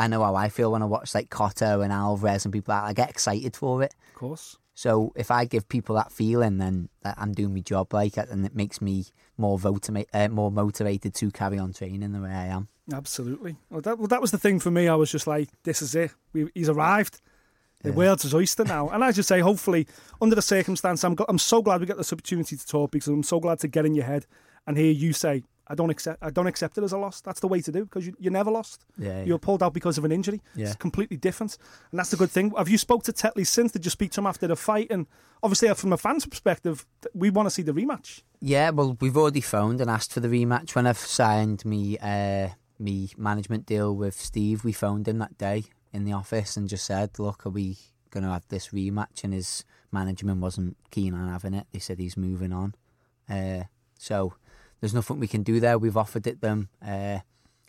I 0.00 0.06
know 0.06 0.22
how 0.24 0.34
I 0.34 0.48
feel 0.48 0.72
when 0.72 0.82
I 0.82 0.86
watch 0.86 1.14
like 1.14 1.28
Cotto 1.28 1.82
and 1.84 1.92
Alvarez 1.92 2.44
and 2.44 2.52
people 2.52 2.74
like. 2.74 2.84
I 2.84 2.92
get 2.92 3.10
excited 3.10 3.54
for 3.54 3.82
it. 3.82 3.94
Of 4.08 4.14
course. 4.14 4.56
So 4.74 5.12
if 5.14 5.30
I 5.30 5.44
give 5.44 5.68
people 5.68 5.96
that 5.96 6.10
feeling, 6.10 6.56
then 6.56 6.88
I'm 7.04 7.32
doing 7.32 7.52
my 7.52 7.60
job 7.60 7.92
like 7.92 8.16
it, 8.16 8.30
and 8.30 8.46
it 8.46 8.54
makes 8.54 8.80
me 8.80 9.04
more 9.36 9.58
motiva- 9.58 10.06
uh, 10.14 10.28
more 10.28 10.50
motivated 10.50 11.14
to 11.16 11.30
carry 11.30 11.58
on 11.58 11.74
training 11.74 12.12
the 12.12 12.20
way 12.20 12.30
I 12.30 12.46
am. 12.46 12.68
Absolutely. 12.90 13.56
Well, 13.68 13.82
that, 13.82 13.98
well, 13.98 14.08
that 14.08 14.22
was 14.22 14.30
the 14.30 14.38
thing 14.38 14.58
for 14.58 14.70
me. 14.70 14.88
I 14.88 14.94
was 14.94 15.12
just 15.12 15.26
like, 15.26 15.50
this 15.64 15.82
is 15.82 15.94
it. 15.94 16.12
We, 16.32 16.48
he's 16.54 16.70
arrived. 16.70 17.20
The 17.82 17.92
world's 17.92 18.24
his 18.24 18.34
oyster 18.34 18.64
now. 18.64 18.88
And 18.90 19.02
as 19.02 19.16
you 19.16 19.22
say, 19.22 19.40
hopefully, 19.40 19.86
under 20.20 20.34
the 20.34 20.42
circumstance, 20.42 21.02
I'm, 21.02 21.14
go- 21.14 21.24
I'm 21.28 21.38
so 21.38 21.62
glad 21.62 21.80
we 21.80 21.86
get 21.86 21.96
this 21.96 22.12
opportunity 22.12 22.56
to 22.56 22.66
talk 22.66 22.90
because 22.90 23.08
I'm 23.08 23.22
so 23.22 23.40
glad 23.40 23.58
to 23.60 23.68
get 23.68 23.86
in 23.86 23.94
your 23.94 24.04
head 24.04 24.26
and 24.66 24.76
hear 24.76 24.92
you 24.92 25.12
say, 25.12 25.42
I 25.70 25.76
don't 25.76 25.88
accept. 25.88 26.18
I 26.20 26.30
don't 26.30 26.48
accept 26.48 26.76
it 26.78 26.84
as 26.84 26.92
a 26.92 26.98
loss. 26.98 27.20
That's 27.20 27.38
the 27.38 27.46
way 27.46 27.60
to 27.60 27.70
do 27.70 27.84
because 27.84 28.04
you, 28.04 28.14
you 28.18 28.28
never 28.28 28.50
lost. 28.50 28.84
Yeah, 28.98 29.22
you 29.22 29.32
were 29.32 29.38
pulled 29.38 29.62
out 29.62 29.72
because 29.72 29.98
of 29.98 30.04
an 30.04 30.10
injury. 30.10 30.40
Yeah. 30.56 30.66
It's 30.66 30.74
completely 30.76 31.16
different, 31.16 31.56
and 31.92 31.98
that's 31.98 32.10
the 32.10 32.16
good 32.16 32.30
thing. 32.30 32.52
Have 32.58 32.68
you 32.68 32.76
spoke 32.76 33.04
to 33.04 33.12
Tetley 33.12 33.46
since? 33.46 33.70
Did 33.70 33.84
you 33.84 33.90
speak 33.90 34.10
to 34.12 34.20
him 34.20 34.26
after 34.26 34.48
the 34.48 34.56
fight? 34.56 34.88
And 34.90 35.06
obviously, 35.44 35.72
from 35.74 35.92
a 35.92 35.96
fan's 35.96 36.26
perspective, 36.26 36.84
we 37.14 37.30
want 37.30 37.46
to 37.46 37.50
see 37.50 37.62
the 37.62 37.72
rematch. 37.72 38.22
Yeah, 38.40 38.70
well, 38.70 38.96
we've 39.00 39.16
already 39.16 39.40
phoned 39.40 39.80
and 39.80 39.88
asked 39.88 40.12
for 40.12 40.20
the 40.20 40.28
rematch. 40.28 40.74
When 40.74 40.88
I've 40.88 40.98
signed 40.98 41.64
me 41.64 41.96
uh, 41.98 42.48
me 42.80 43.10
management 43.16 43.64
deal 43.64 43.94
with 43.94 44.20
Steve, 44.20 44.64
we 44.64 44.72
phoned 44.72 45.06
him 45.06 45.18
that 45.18 45.38
day 45.38 45.64
in 45.92 46.04
the 46.04 46.12
office 46.12 46.56
and 46.56 46.68
just 46.68 46.84
said, 46.84 47.16
"Look, 47.20 47.46
are 47.46 47.50
we 47.50 47.78
going 48.10 48.24
to 48.24 48.30
have 48.30 48.48
this 48.48 48.70
rematch?" 48.70 49.22
And 49.22 49.32
his 49.32 49.64
management 49.92 50.40
wasn't 50.40 50.76
keen 50.90 51.14
on 51.14 51.28
having 51.28 51.54
it. 51.54 51.68
They 51.72 51.78
said 51.78 52.00
he's 52.00 52.16
moving 52.16 52.52
on. 52.52 52.74
Uh, 53.28 53.64
so 53.96 54.34
there's 54.80 54.94
nothing 54.94 55.20
we 55.20 55.28
can 55.28 55.42
do 55.42 55.60
there. 55.60 55.78
We've 55.78 55.96
offered 55.96 56.26
it 56.26 56.40
them. 56.40 56.68
Uh, 56.84 57.20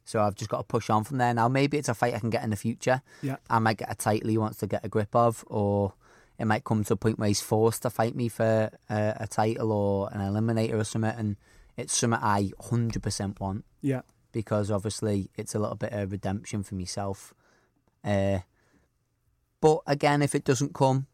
so 0.05 0.21
I've 0.21 0.35
just 0.35 0.49
got 0.49 0.57
to 0.57 0.63
push 0.63 0.89
on 0.89 1.03
from 1.03 1.17
there. 1.17 1.33
Now 1.33 1.47
maybe 1.47 1.77
it's 1.77 1.89
a 1.89 1.93
fight 1.93 2.15
I 2.15 2.19
can 2.19 2.29
get 2.29 2.43
in 2.43 2.49
the 2.49 2.55
future. 2.55 3.01
Yeah. 3.21 3.37
I 3.49 3.59
might 3.59 3.77
get 3.77 3.91
a 3.91 3.95
title 3.95 4.29
he 4.29 4.37
wants 4.37 4.57
to 4.59 4.67
get 4.67 4.83
a 4.83 4.89
grip 4.89 5.15
of, 5.15 5.43
or 5.47 5.93
it 6.37 6.45
might 6.45 6.63
come 6.63 6.83
to 6.83 6.93
a 6.93 6.97
point 6.97 7.19
where 7.19 7.27
he's 7.27 7.41
forced 7.41 7.83
to 7.83 7.89
fight 7.89 8.15
me 8.15 8.27
for 8.27 8.71
a, 8.89 9.17
a 9.19 9.27
title 9.27 9.71
or 9.71 10.09
an 10.11 10.19
eliminator 10.19 10.73
or 10.73 10.83
something, 10.83 11.13
and 11.15 11.35
it's 11.77 11.95
something 11.95 12.19
I 12.21 12.51
100% 12.61 13.39
want 13.39 13.63
Yeah, 13.81 14.01
because 14.31 14.71
obviously 14.71 15.29
it's 15.35 15.53
a 15.53 15.59
little 15.59 15.75
bit 15.75 15.93
of 15.93 16.11
redemption 16.11 16.63
for 16.63 16.75
myself. 16.75 17.33
Uh, 18.03 18.39
but 19.59 19.81
again, 19.85 20.21
if 20.23 20.33
it 20.33 20.43
doesn't 20.43 20.73
come, 20.73 21.05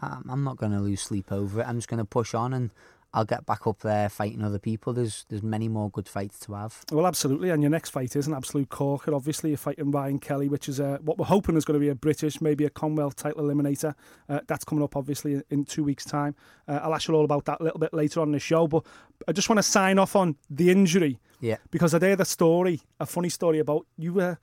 I'm, 0.00 0.28
I'm 0.28 0.44
not 0.44 0.56
going 0.56 0.72
to 0.72 0.80
lose 0.80 1.00
sleep 1.00 1.30
over 1.30 1.60
it. 1.60 1.68
I'm 1.68 1.78
just 1.78 1.88
going 1.88 1.98
to 1.98 2.04
push 2.04 2.34
on, 2.34 2.52
and 2.52 2.70
I'll 3.14 3.26
get 3.26 3.44
back 3.44 3.66
up 3.66 3.80
there 3.80 4.08
fighting 4.08 4.42
other 4.42 4.58
people. 4.58 4.94
There's 4.94 5.26
there's 5.28 5.42
many 5.42 5.68
more 5.68 5.90
good 5.90 6.08
fights 6.08 6.38
to 6.40 6.54
have. 6.54 6.82
Well, 6.90 7.06
absolutely. 7.06 7.50
And 7.50 7.62
your 7.62 7.70
next 7.70 7.90
fight 7.90 8.16
is 8.16 8.26
an 8.26 8.32
absolute 8.34 8.70
corker. 8.70 9.14
Obviously, 9.14 9.50
you're 9.50 9.58
fighting 9.58 9.90
Ryan 9.90 10.18
Kelly, 10.18 10.48
which 10.48 10.66
is 10.68 10.80
uh, 10.80 10.96
what 11.02 11.18
we're 11.18 11.26
hoping 11.26 11.56
is 11.56 11.64
going 11.66 11.74
to 11.78 11.84
be 11.84 11.90
a 11.90 11.94
British, 11.94 12.40
maybe 12.40 12.64
a 12.64 12.70
Commonwealth 12.70 13.16
title 13.16 13.42
eliminator. 13.44 13.94
Uh, 14.30 14.40
that's 14.46 14.64
coming 14.64 14.82
up, 14.82 14.96
obviously, 14.96 15.42
in- 15.50 15.64
two 15.66 15.84
weeks' 15.84 16.04
time. 16.06 16.34
Uh, 16.66 16.80
I'll 16.82 16.94
ask 16.94 17.06
you 17.06 17.14
all 17.14 17.24
about 17.24 17.44
that 17.44 17.60
a 17.60 17.64
little 17.64 17.78
bit 17.80 17.92
later 17.92 18.20
on 18.20 18.28
in 18.28 18.32
the 18.32 18.38
show. 18.40 18.66
But 18.66 18.84
I 19.28 19.32
just 19.32 19.48
want 19.48 19.58
to 19.58 19.62
sign 19.62 19.98
off 19.98 20.16
on 20.16 20.36
the 20.48 20.70
injury 20.70 21.18
Yeah. 21.40 21.56
because 21.70 21.92
I 21.94 21.98
heard 21.98 22.20
a 22.20 22.24
story, 22.24 22.80
a 22.98 23.04
funny 23.06 23.28
story 23.28 23.58
about 23.58 23.86
you 23.98 24.14
were. 24.14 24.38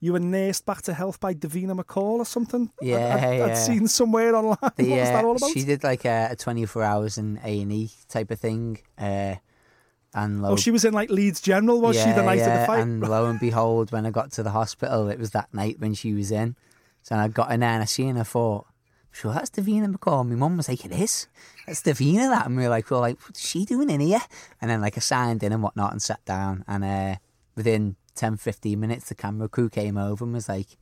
You 0.00 0.12
were 0.12 0.20
nursed 0.20 0.66
back 0.66 0.82
to 0.82 0.94
health 0.94 1.18
by 1.20 1.32
Davina 1.34 1.78
McCall 1.78 2.18
or 2.18 2.26
something. 2.26 2.70
I- 2.82 2.84
Yeah, 2.84 3.16
I, 3.16 3.46
would 3.46 3.56
seen 3.56 3.88
somewhere 3.88 4.34
online. 4.36 4.56
what 4.60 4.76
was 4.78 4.86
that 4.86 5.24
all 5.24 5.36
about? 5.36 5.50
she 5.52 5.64
did 5.64 5.82
like 5.82 6.04
a, 6.04 6.28
a 6.32 6.36
24 6.36 6.82
hours 6.82 7.18
in 7.18 7.40
A 7.42 7.62
and 7.62 7.72
E 7.72 7.90
type 8.08 8.30
of 8.30 8.38
thing. 8.38 8.78
Uh, 8.98 9.36
and 10.14 10.42
lo, 10.42 10.50
oh, 10.52 10.56
she 10.56 10.70
was 10.70 10.84
in 10.84 10.94
like 10.94 11.10
Leeds 11.10 11.40
General, 11.40 11.80
was 11.80 11.96
she, 11.96 12.10
the 12.12 12.22
night 12.22 12.40
of 12.40 12.60
the 12.60 12.66
fight? 12.66 12.80
And 12.80 13.00
lo 13.02 13.26
and 13.26 13.40
behold, 13.40 13.90
when 13.92 14.06
I 14.06 14.10
got 14.10 14.32
to 14.32 14.42
the 14.42 14.50
hospital, 14.50 15.08
it 15.08 15.18
was 15.18 15.30
that 15.32 15.52
night 15.52 15.76
when 15.80 15.94
she 15.94 16.12
was 16.14 16.30
in. 16.30 16.56
So 17.02 17.16
I 17.16 17.28
got 17.28 17.50
in 17.52 17.60
there 17.60 17.70
and 17.70 17.82
I 17.82 17.86
seen 17.86 18.16
her. 18.16 18.20
I 18.22 18.24
thought, 18.24 18.66
sure, 19.12 19.32
that's 19.32 19.50
Davina 19.50 19.94
McCall. 19.94 20.26
My 20.28 20.34
mum 20.34 20.56
was 20.58 20.68
like, 20.68 20.84
it 20.84 20.92
is. 20.92 21.26
That's 21.66 21.82
Davina. 21.82 22.28
That 22.30 22.46
and 22.46 22.56
we 22.56 22.62
were 22.64 22.68
like, 22.68 22.90
well, 22.90 23.00
like, 23.00 23.20
what's 23.22 23.46
she 23.46 23.64
doing 23.64 23.88
in 23.90 24.00
here? 24.00 24.20
And 24.60 24.70
then 24.70 24.80
like 24.80 24.96
I 24.96 25.00
signed 25.00 25.42
in 25.42 25.52
and 25.52 25.62
whatnot 25.62 25.92
and 25.92 26.02
sat 26.02 26.24
down. 26.24 26.64
And 26.66 26.84
uh, 26.84 27.16
within 27.54 27.96
10, 28.16 28.36
15 28.36 28.78
minutes, 28.78 29.08
the 29.08 29.14
camera 29.14 29.48
crew 29.48 29.68
came 29.68 29.96
over 29.96 30.24
and 30.24 30.34
was 30.34 30.48
like, 30.48 30.78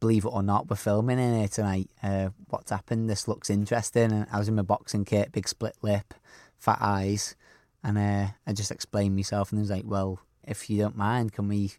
believe 0.00 0.24
it 0.24 0.28
or 0.28 0.42
not, 0.42 0.68
we're 0.68 0.76
filming 0.76 1.18
in 1.18 1.38
here 1.38 1.48
tonight. 1.48 1.90
Uh, 2.02 2.28
what's 2.48 2.70
happened? 2.70 3.08
This 3.08 3.26
looks 3.26 3.50
interesting. 3.50 4.12
And 4.12 4.26
I 4.30 4.38
was 4.38 4.48
in 4.48 4.54
my 4.54 4.62
boxing 4.62 5.04
kit, 5.04 5.32
big 5.32 5.48
split 5.48 5.76
lip, 5.82 6.14
fat 6.58 6.78
eyes. 6.80 7.36
And 7.82 7.98
uh, 7.98 8.26
I 8.46 8.52
just 8.52 8.70
explained 8.70 9.16
myself 9.16 9.50
and 9.50 9.58
he 9.58 9.62
was 9.62 9.70
like, 9.70 9.84
well, 9.86 10.20
if 10.42 10.68
you 10.68 10.78
don't 10.78 10.96
mind, 10.96 11.32
can 11.32 11.48
we 11.48 11.72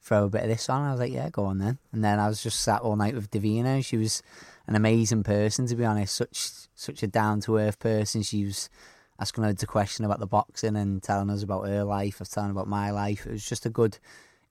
throw 0.00 0.24
a 0.24 0.28
bit 0.28 0.42
of 0.42 0.48
this 0.48 0.68
on? 0.68 0.82
I 0.82 0.90
was 0.92 1.00
like, 1.00 1.12
yeah, 1.12 1.28
go 1.30 1.44
on 1.44 1.58
then. 1.58 1.78
And 1.92 2.04
then 2.04 2.18
I 2.18 2.28
was 2.28 2.42
just 2.42 2.60
sat 2.60 2.82
all 2.82 2.96
night 2.96 3.14
with 3.14 3.30
Davina. 3.30 3.84
She 3.84 3.96
was 3.96 4.22
an 4.66 4.76
amazing 4.76 5.22
person, 5.22 5.66
to 5.66 5.76
be 5.76 5.84
honest. 5.84 6.14
Such 6.14 6.68
such 6.74 7.02
a 7.02 7.06
down 7.06 7.40
to 7.42 7.56
earth 7.58 7.78
person. 7.78 8.22
She 8.22 8.44
was 8.44 8.68
asking 9.20 9.44
loads 9.44 9.62
of 9.62 9.68
questions 9.68 10.04
about 10.04 10.20
the 10.20 10.26
boxing 10.26 10.76
and 10.76 11.02
telling 11.02 11.30
us 11.30 11.42
about 11.42 11.66
her 11.68 11.84
life. 11.84 12.16
I 12.16 12.22
was 12.22 12.28
telling 12.28 12.48
her 12.50 12.52
about 12.52 12.68
my 12.68 12.90
life. 12.90 13.26
It 13.26 13.32
was 13.32 13.46
just 13.48 13.66
a 13.66 13.70
good. 13.70 13.98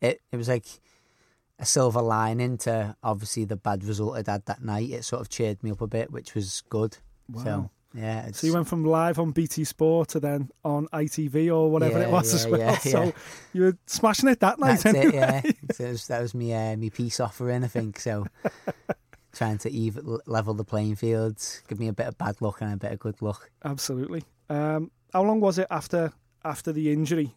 It 0.02 0.22
it 0.32 0.38
was 0.38 0.48
like 0.50 0.66
a 1.60 1.66
silver 1.66 2.02
lining 2.02 2.58
to 2.60 2.96
obviously 3.02 3.46
the 3.46 3.56
bad 3.56 3.84
result 3.84 4.18
I'd 4.18 4.28
had 4.28 4.46
that 4.46 4.64
night. 4.64 4.90
It 4.90 5.06
sort 5.06 5.22
of 5.22 5.30
cheered 5.30 5.64
me 5.64 5.72
up 5.72 5.82
a 5.82 5.88
bit, 5.88 6.12
which 6.12 6.36
was 6.36 6.64
good. 6.70 6.98
Wow. 7.30 7.44
So 7.44 7.70
yeah, 7.94 8.26
it's, 8.26 8.42
So 8.42 8.48
you 8.48 8.54
went 8.54 8.68
from 8.68 8.84
live 8.84 9.20
on 9.20 9.32
BT 9.32 9.64
Sport 9.64 10.10
to 10.10 10.20
then 10.20 10.50
on 10.66 10.88
ITV 10.88 11.48
or 11.56 11.72
whatever 11.72 12.00
Yeah, 12.00 12.08
it 12.08 12.12
was 12.12 12.34
as 12.34 12.46
well. 12.46 12.60
yeah, 12.60 12.78
so 12.78 13.04
yeah. 13.06 13.12
you 13.54 13.62
were 13.62 13.78
smashing 13.86 14.28
it 14.28 14.42
that 14.42 14.60
night. 14.60 14.82
That's 14.82 14.86
anyway. 14.88 15.08
it, 15.08 15.14
yeah. 15.14 15.42
It 15.80 15.92
was, 15.92 16.08
that 16.08 16.22
was 16.22 16.36
me, 16.36 16.54
uh, 16.54 16.76
me 16.76 16.90
peace 16.90 17.22
offering, 17.22 17.64
I 17.64 17.68
think. 17.68 18.02
So 18.02 18.28
trying 19.36 19.58
to 19.60 19.70
even 19.72 20.18
level 20.26 20.54
the 20.54 20.64
playing 20.64 20.96
fields, 20.96 21.62
give 21.68 21.80
me 21.80 21.88
a 21.88 21.94
bit 21.94 22.08
of 22.08 22.18
bad 22.18 22.42
luck 22.42 22.62
and 22.62 22.74
a 22.74 22.78
bit 22.78 22.92
of 22.94 23.00
good 23.00 23.22
luck. 23.22 23.52
Absolutely. 23.64 24.24
Um, 24.50 24.90
how 25.14 25.24
long 25.24 25.40
was 25.42 25.60
it 25.60 25.68
after 25.70 26.12
after 26.44 26.72
the 26.72 26.92
injury? 26.92 27.36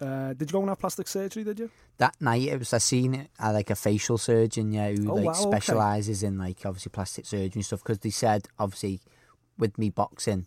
Uh, 0.00 0.32
did 0.32 0.48
you 0.50 0.52
go 0.54 0.60
and 0.60 0.68
have 0.70 0.78
plastic 0.78 1.06
surgery? 1.08 1.44
Did 1.44 1.58
you? 1.58 1.70
That 1.98 2.14
night, 2.20 2.42
it 2.48 2.58
was 2.58 2.72
I 2.72 2.78
seen 2.78 3.14
it 3.14 3.30
at 3.38 3.50
like 3.50 3.68
a 3.70 3.74
facial 3.74 4.16
surgeon, 4.16 4.72
yeah, 4.72 4.90
who 4.90 5.10
Oh, 5.10 5.14
like 5.14 5.24
wow, 5.26 5.32
okay. 5.32 5.42
specialises 5.42 6.22
in 6.22 6.38
like 6.38 6.58
obviously 6.64 6.90
plastic 6.90 7.26
surgery 7.26 7.50
and 7.56 7.64
stuff. 7.64 7.82
Because 7.82 7.98
they 7.98 8.10
said 8.10 8.48
obviously 8.58 9.00
with 9.58 9.76
me 9.76 9.90
boxing, 9.90 10.46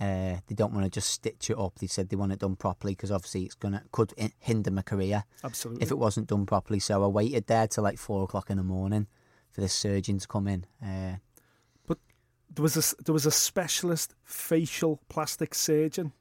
uh, 0.00 0.36
they 0.48 0.54
don't 0.56 0.72
want 0.74 0.84
to 0.84 0.90
just 0.90 1.10
stitch 1.10 1.48
it 1.50 1.58
up. 1.58 1.78
They 1.78 1.86
said 1.86 2.08
they 2.08 2.16
want 2.16 2.32
it 2.32 2.40
done 2.40 2.56
properly 2.56 2.94
because 2.94 3.12
obviously 3.12 3.44
it's 3.44 3.54
gonna 3.54 3.84
could 3.92 4.12
hinder 4.40 4.72
my 4.72 4.82
career. 4.82 5.24
Absolutely. 5.44 5.82
if 5.82 5.92
it 5.92 5.98
wasn't 5.98 6.26
done 6.26 6.44
properly. 6.46 6.80
So 6.80 7.04
I 7.04 7.06
waited 7.06 7.46
there 7.46 7.68
till 7.68 7.84
like 7.84 7.98
four 7.98 8.24
o'clock 8.24 8.50
in 8.50 8.56
the 8.56 8.64
morning 8.64 9.06
for 9.52 9.60
this 9.60 9.72
surgeon 9.72 10.18
to 10.18 10.26
come 10.26 10.48
in. 10.48 10.64
Uh, 10.84 11.16
but 11.86 11.98
there 12.52 12.62
was 12.62 12.76
a 12.76 13.02
there 13.04 13.12
was 13.12 13.26
a 13.26 13.30
specialist 13.30 14.14
facial 14.24 15.00
plastic 15.08 15.54
surgeon 15.54 16.12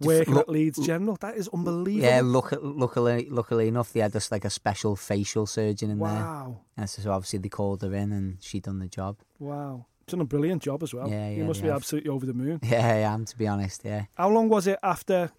working 0.00 0.34
look- 0.34 0.48
at 0.48 0.48
Leeds 0.48 0.84
General. 0.84 1.16
That 1.20 1.36
is 1.36 1.48
unbelievable. 1.48 2.08
yeah, 2.08 2.20
look, 2.22 2.52
luckily, 2.60 3.28
luckily 3.30 3.68
enough, 3.68 3.92
they 3.92 4.00
had 4.00 4.12
just 4.12 4.32
like 4.32 4.44
a 4.44 4.50
special 4.50 4.96
facial 4.96 5.46
surgeon 5.46 5.90
in 5.90 5.98
there. 5.98 6.08
Wow. 6.08 6.60
And 6.76 6.90
so, 6.90 7.02
so 7.02 7.12
obviously 7.12 7.38
they 7.38 7.48
called 7.48 7.82
her 7.82 7.94
in 7.94 8.12
and 8.12 8.38
she 8.40 8.60
done 8.60 8.78
the 8.80 8.88
job. 8.88 9.18
Wow. 9.38 9.86
Done 10.06 10.20
a 10.20 10.24
brilliant 10.24 10.62
job 10.62 10.82
as 10.82 10.92
well. 10.92 11.08
Yeah, 11.08 11.28
yeah. 11.30 11.36
you 11.36 11.44
must 11.44 11.62
be 11.62 11.68
absolutely 11.68 12.10
over 12.10 12.26
the 12.26 12.34
moon. 12.34 12.58
Yeah, 12.64 12.84
I 12.84 12.96
am 13.12 13.24
to 13.26 13.38
be 13.38 13.46
honest. 13.46 13.82
Yeah, 13.84 14.06
How 14.14 14.28
long 14.28 14.48
was 14.48 14.66
it 14.66 14.78
after 14.82 15.30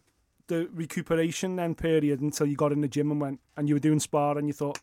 the 0.47 0.69
recuperation 0.73 1.57
then 1.57 1.75
period 1.75 2.21
until 2.21 2.47
you 2.47 2.55
got 2.55 2.71
in 2.71 2.81
the 2.81 2.87
gym 2.87 3.11
and 3.11 3.19
went 3.19 3.39
and 3.57 3.67
you 3.67 3.75
were 3.75 3.79
doing 3.79 3.99
spar 3.99 4.37
and 4.37 4.47
you 4.47 4.53
thought, 4.53 4.79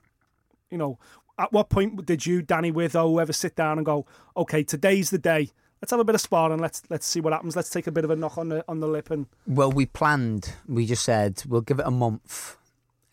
you 0.70 0.76
know, 0.76 0.98
at 1.38 1.52
what 1.52 1.68
point 1.68 2.04
did 2.04 2.26
you, 2.26 2.42
Danny 2.42 2.70
With 2.70 2.96
or 2.96 3.08
whoever, 3.08 3.32
sit 3.32 3.54
down 3.54 3.78
and 3.78 3.86
go, 3.86 4.06
okay, 4.36 4.62
today's 4.62 5.10
the 5.10 5.18
day. 5.18 5.50
Let's 5.80 5.92
have 5.92 6.00
a 6.00 6.04
bit 6.04 6.16
of 6.16 6.20
spar 6.20 6.50
and 6.50 6.60
let's 6.60 6.82
let's 6.90 7.06
see 7.06 7.20
what 7.20 7.32
happens. 7.32 7.54
Let's 7.54 7.70
take 7.70 7.86
a 7.86 7.92
bit 7.92 8.04
of 8.04 8.10
a 8.10 8.16
knock 8.16 8.36
on 8.36 8.48
the 8.48 8.64
on 8.66 8.80
the 8.80 8.88
lip 8.88 9.10
and 9.10 9.26
Well, 9.46 9.70
we 9.70 9.86
planned. 9.86 10.54
We 10.66 10.86
just 10.86 11.04
said 11.04 11.42
we'll 11.46 11.60
give 11.60 11.78
it 11.78 11.86
a 11.86 11.90
month, 11.92 12.56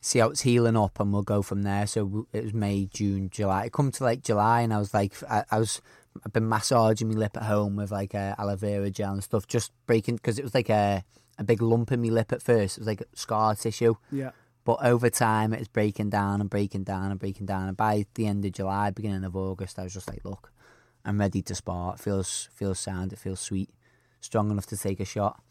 see 0.02 0.18
how 0.18 0.30
it's 0.30 0.42
healing 0.42 0.76
up, 0.76 1.00
and 1.00 1.14
we'll 1.14 1.22
go 1.22 1.44
from 1.44 1.62
there. 1.62 1.86
So 1.86 2.26
it 2.34 2.44
was 2.44 2.54
May, 2.56 2.90
June, 2.92 3.30
July. 3.30 3.66
It 3.66 3.72
come 3.74 3.92
to 3.92 4.04
like 4.04 4.24
July, 4.24 4.62
and 4.62 4.74
I 4.74 4.80
was 4.80 4.96
like, 4.96 5.14
I, 5.30 5.44
I 5.52 5.60
was, 5.60 5.80
I've 6.26 6.34
been 6.34 6.50
massaging 6.50 7.10
my 7.10 7.14
lip 7.14 7.38
at 7.38 7.44
home 7.44 7.76
with 7.76 7.92
like 7.92 8.16
uh, 8.16 8.34
aloe 8.40 8.56
vera 8.56 8.90
gel 8.90 9.14
and 9.14 9.24
stuff, 9.24 9.46
just 9.46 9.72
breaking 9.86 10.16
because 10.16 10.40
it 10.40 10.44
was 10.44 10.56
like 10.56 10.70
a 10.72 11.04
a 11.38 11.44
big 11.44 11.62
lump 11.62 11.92
in 11.92 12.02
my 12.02 12.10
lip 12.10 12.32
at 12.32 12.42
first. 12.42 12.78
It 12.78 12.82
was 12.82 12.88
like 12.88 13.04
scar 13.14 13.54
tissue, 13.56 13.94
yeah. 14.12 14.32
But 14.66 14.80
over 14.84 15.10
time 15.10 15.54
it 15.54 15.60
was 15.60 15.68
breaking 15.70 16.10
down 16.10 16.42
and 16.42 16.50
breaking 16.50 16.84
down 16.84 17.12
and 17.12 17.20
breaking 17.20 17.46
down. 17.46 17.68
And 17.70 17.78
by 17.78 18.06
the 18.16 18.28
end 18.28 18.44
of 18.44 18.52
July, 18.52 18.90
beginning 18.90 19.24
of 19.24 19.36
August, 19.36 19.80
I 19.80 19.84
was 19.84 19.94
just 19.94 20.10
like, 20.10 20.26
look, 20.26 20.52
I'm 21.06 21.20
ready 21.20 21.42
to 21.44 21.56
spar. 21.56 21.94
It 21.94 22.00
feels 22.02 22.50
feels 22.54 22.80
sound. 22.80 23.14
It 23.14 23.20
feels 23.20 23.40
sweet, 23.40 23.70
strong 24.20 24.52
enough 24.52 24.66
to 24.68 24.78
take 24.78 25.00
a 25.00 25.06
shot. 25.06 25.42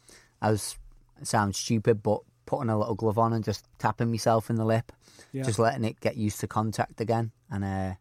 I 0.43 0.51
was 0.51 0.77
it 1.21 1.27
sounds 1.29 1.57
stupid, 1.57 2.03
but 2.03 2.21
putting 2.45 2.69
a 2.69 2.77
little 2.79 2.95
glove 2.97 3.17
on 3.19 3.33
and 3.33 3.43
just 3.45 3.65
tapping 3.79 4.11
myself 4.11 4.51
in 4.51 4.57
the 4.57 4.65
lip, 4.67 4.93
Yeah. 5.33 5.45
just 5.45 5.59
letting 5.59 5.85
it 5.85 5.99
get 6.01 6.17
used 6.17 6.41
to 6.41 6.47
contact 6.47 7.01
again. 7.01 7.31
And 7.51 7.65
uh, 7.65 7.95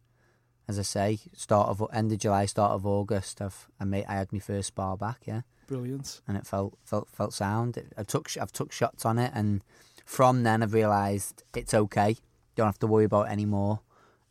as 0.68 0.78
I 0.78 0.82
say, 0.82 1.18
start 1.34 1.68
of 1.68 1.82
end 1.94 2.10
of 2.12 2.18
July, 2.18 2.44
start 2.46 2.72
of 2.72 2.84
August, 2.84 3.40
I've 3.40 3.68
I 3.80 3.84
made 3.84 4.04
I 4.08 4.14
had 4.14 4.32
my 4.32 4.40
first 4.40 4.68
spar 4.68 4.96
back, 4.96 5.22
yeah, 5.26 5.42
Brilliant. 5.68 6.20
and 6.26 6.36
it 6.36 6.44
felt 6.46 6.76
felt 6.84 7.08
felt 7.08 7.32
sound. 7.32 7.78
I 7.96 8.02
took 8.02 8.28
I've 8.40 8.52
took 8.52 8.72
shots 8.72 9.06
on 9.06 9.18
it, 9.18 9.30
and 9.34 9.62
from 10.04 10.42
then 10.42 10.62
I've 10.62 10.74
realised 10.74 11.42
it's 11.54 11.74
okay. 11.74 12.16
Don't 12.56 12.66
have 12.66 12.78
to 12.80 12.86
worry 12.86 13.04
about 13.04 13.28
it 13.28 13.32
anymore. 13.32 13.80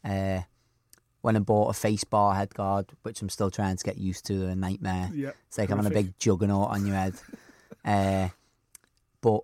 Uh, 0.03 0.41
when 1.21 1.37
I 1.37 1.39
bought 1.39 1.69
a 1.69 1.73
face 1.73 2.03
bar 2.03 2.35
head 2.35 2.53
guard, 2.53 2.87
which 3.03 3.21
I'm 3.21 3.29
still 3.29 3.49
trying 3.49 3.77
to 3.77 3.83
get 3.83 3.97
used 3.97 4.25
to, 4.25 4.47
a 4.47 4.55
nightmare. 4.55 5.09
Yeah. 5.13 5.31
It's 5.47 5.57
like 5.57 5.69
having 5.69 5.85
a 5.85 5.89
big 5.89 6.19
juggernaut 6.19 6.69
on 6.69 6.85
your 6.85 6.97
head. 6.97 7.13
uh, 7.85 8.29
but 9.21 9.41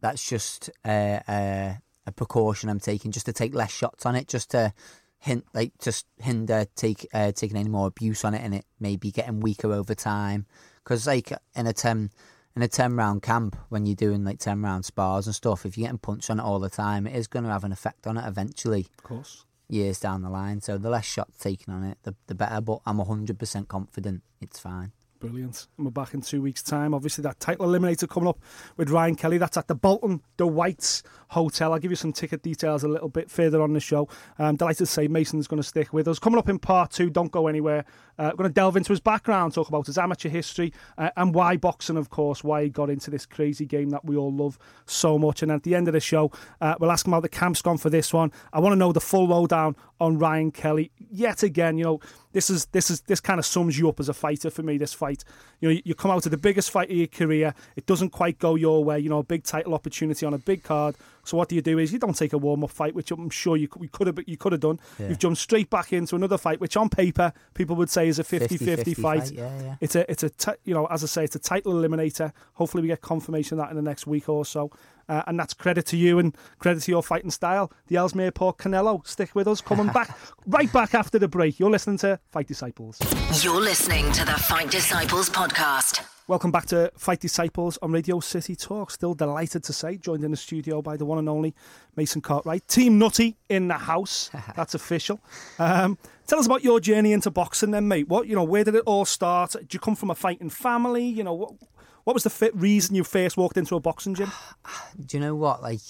that's 0.00 0.26
just 0.26 0.70
uh, 0.84 1.18
uh, 1.26 1.74
a 2.06 2.12
precaution 2.14 2.70
I'm 2.70 2.78
taking, 2.78 3.10
just 3.10 3.26
to 3.26 3.32
take 3.32 3.54
less 3.54 3.72
shots 3.72 4.06
on 4.06 4.14
it, 4.14 4.28
just 4.28 4.52
to 4.52 4.72
hint, 5.18 5.44
like 5.52 5.72
just 5.80 6.06
hinder 6.18 6.66
take 6.76 7.06
uh, 7.12 7.32
taking 7.32 7.56
any 7.56 7.68
more 7.68 7.88
abuse 7.88 8.24
on 8.24 8.34
it, 8.34 8.42
and 8.42 8.54
it 8.54 8.64
maybe 8.78 9.10
getting 9.10 9.40
weaker 9.40 9.72
over 9.72 9.96
time. 9.96 10.46
Because 10.84 11.08
like 11.08 11.32
in 11.56 11.66
a 11.66 11.72
ten 11.72 12.10
in 12.56 12.62
a 12.62 12.68
ten 12.68 12.96
round 12.96 13.22
camp, 13.22 13.56
when 13.68 13.86
you're 13.86 13.94
doing 13.96 14.24
like 14.24 14.38
ten 14.38 14.62
round 14.62 14.84
spars 14.84 15.26
and 15.26 15.34
stuff, 15.34 15.64
if 15.64 15.76
you're 15.78 15.86
getting 15.86 15.98
punched 15.98 16.30
on 16.30 16.40
it 16.40 16.42
all 16.42 16.58
the 16.58 16.70
time, 16.70 17.06
it 17.06 17.14
is 17.14 17.26
going 17.26 17.44
to 17.44 17.50
have 17.50 17.64
an 17.64 17.72
effect 17.72 18.06
on 18.06 18.16
it 18.16 18.26
eventually 18.26 18.86
Of 18.98 19.04
course. 19.04 19.44
years 19.68 20.00
down 20.00 20.22
the 20.22 20.30
line. 20.30 20.60
So 20.60 20.78
the 20.78 20.90
less 20.90 21.04
shots 21.04 21.38
taken 21.38 21.72
on 21.72 21.84
it, 21.84 21.98
the, 22.02 22.14
the 22.26 22.34
better. 22.34 22.60
But 22.60 22.80
I'm 22.86 22.98
100% 22.98 23.68
confident 23.68 24.22
it's 24.40 24.58
fine. 24.58 24.92
Brilliant. 25.20 25.66
And 25.76 25.84
we're 25.84 25.90
back 25.90 26.14
in 26.14 26.22
two 26.22 26.40
weeks' 26.40 26.62
time. 26.62 26.94
Obviously, 26.94 27.20
that 27.22 27.38
title 27.40 27.66
eliminator 27.66 28.08
coming 28.08 28.26
up 28.26 28.38
with 28.78 28.88
Ryan 28.88 29.16
Kelly. 29.16 29.36
That's 29.36 29.58
at 29.58 29.68
the 29.68 29.74
Bolton 29.74 30.22
The 30.38 30.46
Whites 30.46 31.02
Hotel. 31.28 31.74
I'll 31.74 31.78
give 31.78 31.92
you 31.92 31.96
some 31.96 32.14
ticket 32.14 32.42
details 32.42 32.84
a 32.84 32.88
little 32.88 33.10
bit 33.10 33.30
further 33.30 33.60
on 33.60 33.74
the 33.74 33.80
show. 33.80 34.08
I'm 34.38 34.56
delighted 34.56 34.78
to 34.78 34.86
say 34.86 35.08
Mason's 35.08 35.46
going 35.46 35.60
to 35.60 35.68
stick 35.68 35.92
with 35.92 36.08
us. 36.08 36.18
Coming 36.18 36.38
up 36.38 36.48
in 36.48 36.58
part 36.58 36.90
two, 36.92 37.10
don't 37.10 37.30
go 37.30 37.48
anywhere. 37.48 37.84
Uh, 38.18 38.30
we're 38.32 38.44
going 38.44 38.50
to 38.50 38.54
delve 38.54 38.78
into 38.78 38.92
his 38.92 39.00
background, 39.00 39.52
talk 39.52 39.68
about 39.68 39.86
his 39.86 39.98
amateur 39.98 40.30
history, 40.30 40.72
uh, 40.96 41.10
and 41.18 41.34
why 41.34 41.58
boxing, 41.58 41.98
of 41.98 42.08
course, 42.08 42.42
why 42.42 42.64
he 42.64 42.70
got 42.70 42.88
into 42.88 43.10
this 43.10 43.26
crazy 43.26 43.66
game 43.66 43.90
that 43.90 44.04
we 44.06 44.16
all 44.16 44.32
love 44.32 44.58
so 44.86 45.18
much. 45.18 45.42
And 45.42 45.52
at 45.52 45.64
the 45.64 45.74
end 45.74 45.86
of 45.86 45.92
the 45.92 46.00
show, 46.00 46.30
uh, 46.62 46.76
we'll 46.80 46.90
ask 46.90 47.06
him 47.06 47.12
how 47.12 47.20
the 47.20 47.28
camp's 47.28 47.60
gone 47.60 47.78
for 47.78 47.90
this 47.90 48.12
one. 48.12 48.32
I 48.54 48.60
want 48.60 48.72
to 48.72 48.78
know 48.78 48.92
the 48.92 49.00
full 49.00 49.26
lowdown 49.26 49.76
on 50.00 50.18
Ryan 50.18 50.50
Kelly. 50.50 50.90
Yet 50.96 51.42
again, 51.42 51.76
you 51.76 51.84
know, 51.84 52.00
this 52.32 52.48
is 52.48 52.66
this 52.66 52.90
is 52.90 53.00
this 53.02 53.20
kind 53.20 53.38
of 53.38 53.46
sums 53.46 53.78
you 53.78 53.88
up 53.88 53.98
as 54.00 54.08
a 54.08 54.14
fighter 54.14 54.50
for 54.50 54.62
me. 54.62 54.78
This 54.78 54.92
fight 54.94 55.09
fight. 55.10 55.24
You 55.60 55.68
know, 55.74 55.80
you 55.84 55.94
come 55.94 56.10
out 56.10 56.24
of 56.24 56.30
the 56.30 56.38
biggest 56.38 56.70
fight 56.70 56.90
of 56.90 56.96
your 56.96 57.06
career, 57.06 57.54
it 57.76 57.84
doesn't 57.86 58.10
quite 58.10 58.38
go 58.38 58.54
your 58.54 58.82
way. 58.82 58.98
You 58.98 59.10
know, 59.10 59.18
a 59.18 59.22
big 59.22 59.44
title 59.44 59.74
opportunity 59.74 60.24
on 60.24 60.32
a 60.32 60.38
big 60.38 60.62
card. 60.62 60.94
So 61.22 61.36
what 61.36 61.50
do 61.50 61.54
you 61.54 61.60
do? 61.60 61.78
Is 61.78 61.92
you 61.92 61.98
don't 61.98 62.16
take 62.16 62.32
a 62.32 62.38
warm 62.38 62.64
up 62.64 62.70
fight, 62.70 62.94
which 62.94 63.10
I'm 63.10 63.28
sure 63.28 63.56
you 63.58 63.68
could- 63.68 64.06
have 64.06 64.18
you 64.26 64.38
could 64.38 64.52
have 64.52 64.60
done. 64.62 64.80
Yeah. 64.98 65.08
You've 65.10 65.18
jumped 65.18 65.38
straight 65.38 65.68
back 65.68 65.92
into 65.92 66.16
another 66.16 66.38
fight, 66.38 66.60
which 66.60 66.76
on 66.78 66.88
paper 66.88 67.32
people 67.52 67.76
would 67.76 67.90
say 67.90 68.08
is 68.08 68.18
a 68.18 68.24
50-50 68.24 68.58
50-50 68.58 68.96
fight. 68.96 69.20
fight, 69.24 69.32
yeah, 69.32 69.62
yeah. 69.62 69.76
It's 69.80 69.94
a 69.94 70.10
it's 70.10 70.24
a 70.24 70.32
you 70.64 70.72
know 70.72 70.86
as 70.86 71.04
I 71.04 71.06
say 71.06 71.24
it's 71.24 71.36
a 71.36 71.38
title 71.38 71.74
eliminator. 71.74 72.32
Hopefully 72.54 72.80
we 72.82 72.88
get 72.88 73.02
confirmation 73.02 73.58
of 73.58 73.64
that 73.66 73.70
in 73.70 73.76
the 73.76 73.82
next 73.82 74.06
week 74.06 74.28
or 74.30 74.44
so. 74.46 74.70
Uh, 75.10 75.24
and 75.26 75.38
that's 75.40 75.52
credit 75.52 75.84
to 75.86 75.96
you 75.96 76.20
and 76.20 76.36
credit 76.60 76.80
to 76.84 76.92
your 76.92 77.02
fighting 77.02 77.32
style. 77.32 77.72
The 77.88 77.96
Ellesmere 77.96 78.30
Port 78.30 78.58
Canelo. 78.58 79.04
Stick 79.04 79.34
with 79.34 79.48
us. 79.48 79.60
Coming 79.60 79.88
back 79.88 80.16
right 80.46 80.72
back 80.72 80.94
after 80.94 81.18
the 81.18 81.26
break. 81.26 81.58
You're 81.58 81.70
listening 81.70 81.98
to 81.98 82.20
Fight 82.30 82.46
Disciples. 82.46 82.96
You're 83.42 83.60
listening 83.60 84.12
to 84.12 84.24
the 84.24 84.34
Fight 84.34 84.70
Disciples 84.70 85.28
podcast. 85.28 86.06
Welcome 86.28 86.52
back 86.52 86.66
to 86.66 86.92
Fight 86.96 87.18
Disciples 87.18 87.76
on 87.82 87.90
Radio 87.90 88.20
City 88.20 88.54
Talk. 88.54 88.92
Still 88.92 89.14
delighted 89.14 89.64
to 89.64 89.72
say, 89.72 89.96
joined 89.96 90.22
in 90.22 90.30
the 90.30 90.36
studio 90.36 90.80
by 90.80 90.96
the 90.96 91.04
one 91.04 91.18
and 91.18 91.28
only 91.28 91.56
Mason 91.96 92.20
Cartwright. 92.20 92.68
Team 92.68 92.96
Nutty 92.96 93.36
in 93.48 93.66
the 93.66 93.74
house. 93.74 94.30
That's 94.54 94.76
official. 94.76 95.18
Um, 95.58 95.98
tell 96.28 96.38
us 96.38 96.46
about 96.46 96.62
your 96.62 96.78
journey 96.78 97.12
into 97.12 97.32
boxing, 97.32 97.72
then, 97.72 97.88
mate. 97.88 98.08
What 98.08 98.28
you 98.28 98.36
know? 98.36 98.44
Where 98.44 98.62
did 98.62 98.76
it 98.76 98.84
all 98.86 99.04
start? 99.04 99.56
Did 99.58 99.74
you 99.74 99.80
come 99.80 99.96
from 99.96 100.12
a 100.12 100.14
fighting 100.14 100.50
family? 100.50 101.04
You 101.04 101.24
know, 101.24 101.34
what, 101.34 101.54
what 102.04 102.14
was 102.14 102.24
the 102.24 102.50
reason 102.54 102.94
you 102.94 103.04
first 103.04 103.36
walked 103.36 103.56
into 103.56 103.76
a 103.76 103.80
boxing 103.80 104.14
gym? 104.14 104.30
Do 105.06 105.16
you 105.16 105.20
know 105.20 105.34
what? 105.34 105.62
Like, 105.62 105.80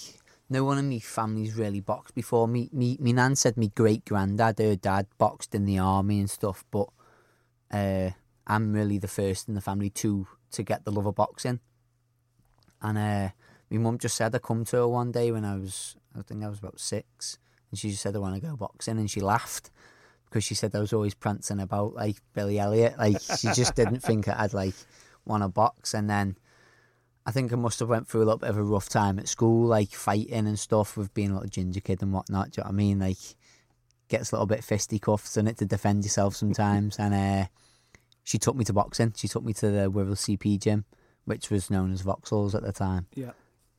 no 0.49 0.65
one 0.65 0.77
in 0.77 0.89
my 0.89 0.99
family's 0.99 1.55
really 1.55 1.79
boxed 1.79 2.13
before. 2.13 2.47
Me, 2.47 2.69
me, 2.73 2.97
me 2.99 3.13
nan 3.13 3.35
said 3.35 3.55
me 3.55 3.69
great 3.69 4.03
granddad, 4.05 4.59
her 4.59 4.75
dad, 4.75 5.07
boxed 5.17 5.55
in 5.55 5.65
the 5.65 5.79
army 5.79 6.19
and 6.19 6.29
stuff. 6.29 6.65
But 6.69 6.89
uh, 7.71 8.11
I'm 8.45 8.73
really 8.73 8.97
the 8.97 9.07
first 9.07 9.47
in 9.47 9.55
the 9.55 9.61
family 9.61 9.89
to 9.91 10.27
to 10.51 10.63
get 10.63 10.83
the 10.83 10.91
love 10.91 11.05
of 11.05 11.15
boxing. 11.15 11.61
And 12.81 12.97
uh, 12.97 13.29
my 13.69 13.77
mum 13.77 13.97
just 13.97 14.17
said 14.17 14.35
I 14.35 14.39
come 14.39 14.65
to 14.65 14.77
her 14.77 14.87
one 14.87 15.13
day 15.13 15.31
when 15.31 15.45
I 15.45 15.55
was, 15.55 15.95
I 16.17 16.21
think 16.23 16.43
I 16.43 16.49
was 16.49 16.59
about 16.59 16.79
six, 16.79 17.37
and 17.69 17.79
she 17.79 17.91
just 17.91 18.01
said 18.01 18.15
I 18.15 18.19
want 18.19 18.35
to 18.35 18.41
go 18.41 18.57
boxing, 18.57 18.97
and 18.97 19.09
she 19.09 19.21
laughed 19.21 19.71
because 20.25 20.43
she 20.43 20.55
said 20.55 20.75
I 20.75 20.79
was 20.79 20.91
always 20.91 21.13
prancing 21.13 21.61
about 21.61 21.93
like 21.93 22.17
Billy 22.33 22.59
Elliot. 22.59 22.97
Like 22.97 23.21
she 23.21 23.47
just 23.53 23.75
didn't 23.75 23.99
think 24.01 24.27
I'd 24.27 24.53
like 24.53 24.75
want 25.25 25.43
to 25.43 25.47
box, 25.49 25.93
and 25.93 26.09
then. 26.09 26.37
I 27.23 27.29
think 27.29 27.53
I 27.53 27.55
must 27.55 27.79
have 27.81 27.87
went 27.87 28.07
through 28.07 28.23
a 28.23 28.25
little 28.25 28.39
bit 28.39 28.49
of 28.49 28.57
a 28.57 28.63
rough 28.63 28.89
time 28.89 29.19
at 29.19 29.27
school, 29.27 29.67
like 29.67 29.91
fighting 29.91 30.47
and 30.47 30.57
stuff 30.57 30.97
with 30.97 31.13
being 31.13 31.29
a 31.29 31.33
little 31.35 31.49
ginger 31.49 31.79
kid 31.79 32.01
and 32.01 32.11
whatnot. 32.11 32.49
Do 32.49 32.61
you 32.61 32.63
know 32.63 32.69
what 32.69 32.73
I 32.73 32.75
mean? 32.75 32.97
Like, 32.97 33.17
gets 34.07 34.31
a 34.31 34.35
little 34.35 34.47
bit 34.47 34.63
fisticuffs 34.63 35.37
in 35.37 35.45
it 35.47 35.55
to 35.59 35.65
defend 35.65 36.03
yourself 36.03 36.35
sometimes. 36.35 36.97
and 36.97 37.13
uh, 37.13 37.45
she 38.23 38.39
took 38.39 38.55
me 38.55 38.65
to 38.65 38.73
boxing. 38.73 39.13
She 39.15 39.27
took 39.27 39.43
me 39.43 39.53
to 39.53 39.69
the 39.69 39.91
Wirral 39.91 40.15
CP 40.17 40.59
gym, 40.59 40.85
which 41.25 41.51
was 41.51 41.69
known 41.69 41.91
as 41.93 42.01
Vauxhalls 42.01 42.55
at 42.55 42.63
the 42.63 42.71
time, 42.71 43.05
Yeah. 43.13 43.33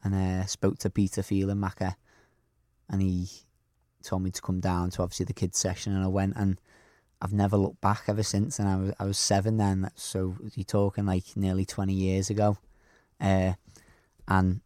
and 0.04 0.14
uh, 0.14 0.46
spoke 0.46 0.78
to 0.78 0.88
Peter 0.88 1.24
Phelan-Macca, 1.24 1.96
and 2.88 3.02
he 3.02 3.28
told 4.04 4.22
me 4.22 4.30
to 4.30 4.40
come 4.40 4.60
down 4.60 4.90
to 4.90 5.02
obviously 5.02 5.26
the 5.26 5.32
kids 5.32 5.58
section, 5.58 5.92
and 5.96 6.04
I 6.04 6.08
went 6.08 6.34
and. 6.36 6.60
I've 7.22 7.32
never 7.32 7.56
looked 7.56 7.80
back 7.80 8.02
ever 8.08 8.24
since, 8.24 8.58
and 8.58 8.68
I 8.68 8.76
was 8.76 8.92
I 8.98 9.04
was 9.04 9.18
seven 9.18 9.56
then. 9.56 9.90
So 9.94 10.36
you're 10.54 10.64
talking 10.64 11.06
like 11.06 11.36
nearly 11.36 11.64
twenty 11.64 11.94
years 11.94 12.30
ago, 12.30 12.58
uh, 13.20 13.52
and 14.26 14.60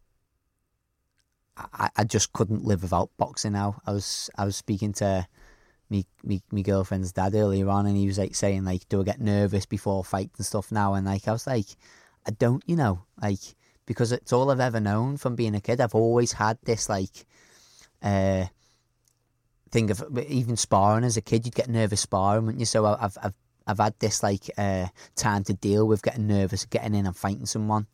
I, 1.55 1.89
I 1.95 2.03
just 2.03 2.33
couldn't 2.33 2.65
live 2.65 2.81
without 2.81 3.11
boxing 3.17 3.53
now. 3.53 3.81
I 3.85 3.91
was 3.93 4.29
I 4.35 4.45
was 4.45 4.55
speaking 4.55 4.93
to 4.93 5.27
me 5.89 6.07
me 6.51 6.63
girlfriend's 6.63 7.13
dad 7.13 7.35
earlier 7.35 7.69
on, 7.69 7.85
and 7.85 7.95
he 7.95 8.07
was 8.07 8.17
like 8.17 8.33
saying 8.35 8.65
like, 8.65 8.89
"Do 8.89 9.01
I 9.01 9.03
get 9.03 9.21
nervous 9.21 9.67
before 9.67 10.03
fights 10.03 10.39
and 10.39 10.45
stuff 10.45 10.71
now?" 10.71 10.95
And 10.95 11.05
like 11.05 11.27
I 11.27 11.33
was 11.33 11.45
like, 11.45 11.67
"I 12.25 12.31
don't," 12.31 12.63
you 12.67 12.75
know, 12.75 13.03
like 13.21 13.39
because 13.85 14.11
it's 14.11 14.33
all 14.33 14.49
I've 14.51 14.59
ever 14.59 14.79
known 14.79 15.17
from 15.17 15.35
being 15.35 15.55
a 15.55 15.61
kid. 15.61 15.79
I've 15.79 15.95
always 15.95 16.33
had 16.33 16.57
this 16.63 16.89
like. 16.89 17.25
uh 18.01 18.45
thing 19.71 19.91
of 19.91 20.03
even 20.27 20.55
sparring 20.55 21.03
as 21.03 21.17
a 21.17 21.21
kid, 21.21 21.45
you'd 21.45 21.55
get 21.55 21.69
nervous 21.69 22.01
sparring, 22.01 22.45
wouldn't 22.45 22.59
you? 22.59 22.65
So 22.65 22.85
I've 22.85 23.17
I've 23.21 23.35
I've 23.65 23.79
had 23.79 23.95
this 23.99 24.23
like 24.23 24.49
uh, 24.57 24.87
time 25.15 25.43
to 25.45 25.53
deal 25.53 25.87
with 25.87 26.01
getting 26.01 26.27
nervous, 26.27 26.65
getting 26.65 26.95
in 26.95 27.05
and 27.05 27.15
fighting 27.15 27.45
someone. 27.45 27.87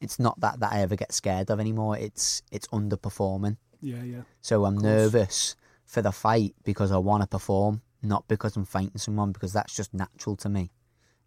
It's 0.00 0.18
not 0.18 0.40
that 0.40 0.60
that 0.60 0.72
I 0.72 0.82
ever 0.82 0.96
get 0.96 1.12
scared 1.12 1.50
of 1.50 1.60
anymore. 1.60 1.96
It's 1.98 2.42
it's 2.50 2.66
underperforming. 2.68 3.56
Yeah, 3.80 4.02
yeah. 4.02 4.22
So 4.40 4.64
I'm 4.64 4.78
nervous 4.78 5.54
for 5.84 6.02
the 6.02 6.12
fight 6.12 6.54
because 6.64 6.92
I 6.92 6.98
want 6.98 7.22
to 7.22 7.28
perform, 7.28 7.82
not 8.02 8.26
because 8.28 8.56
I'm 8.56 8.64
fighting 8.64 8.98
someone. 8.98 9.32
Because 9.32 9.52
that's 9.52 9.76
just 9.76 9.94
natural 9.94 10.36
to 10.36 10.48
me. 10.48 10.70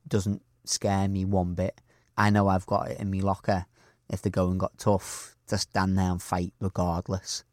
doesn't 0.07 0.41
scare 0.65 1.07
me 1.07 1.25
one 1.25 1.53
bit. 1.53 1.79
I 2.17 2.29
know 2.29 2.47
I've 2.47 2.65
got 2.65 2.91
it 2.91 2.99
in 2.99 3.09
me 3.09 3.21
locker. 3.21 3.65
If 4.09 4.21
the 4.21 4.29
going 4.29 4.57
got 4.57 4.77
tough, 4.77 5.35
to 5.51 5.57
stand 5.57 5.97
there 5.97 6.11
and 6.11 6.21
fight 6.21 6.53
regardless. 6.59 7.43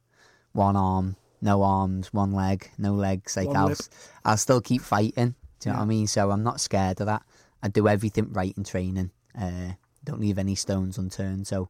One 0.53 0.77
arm, 0.77 1.17
no 1.41 1.63
arms, 1.63 2.13
one 2.13 2.33
leg, 2.33 2.71
no 2.79 2.95
legs. 2.95 3.37
Like 3.37 3.49
One 3.49 3.57
I'll, 3.57 3.67
lip. 3.69 3.79
I'll 4.25 4.37
still 4.37 4.61
keep 4.61 4.83
fighting. 4.83 5.35
Do 5.61 5.69
you 5.69 5.73
know 5.73 5.79
what 5.79 5.85
I 5.85 5.87
mean? 5.87 6.07
So 6.07 6.31
I'm 6.31 6.43
not 6.43 6.61
scared 6.61 7.01
of 7.01 7.07
that. 7.07 7.23
I 7.63 7.69
do 7.69 7.89
everything 7.89 8.33
right 8.33 8.55
in 8.57 8.65
training. 8.65 9.11
Uh, 9.39 9.73
don't 10.05 10.21
leave 10.21 10.39
any 10.39 10.55
stones 10.55 10.99
unturned. 10.99 11.47
So 11.47 11.69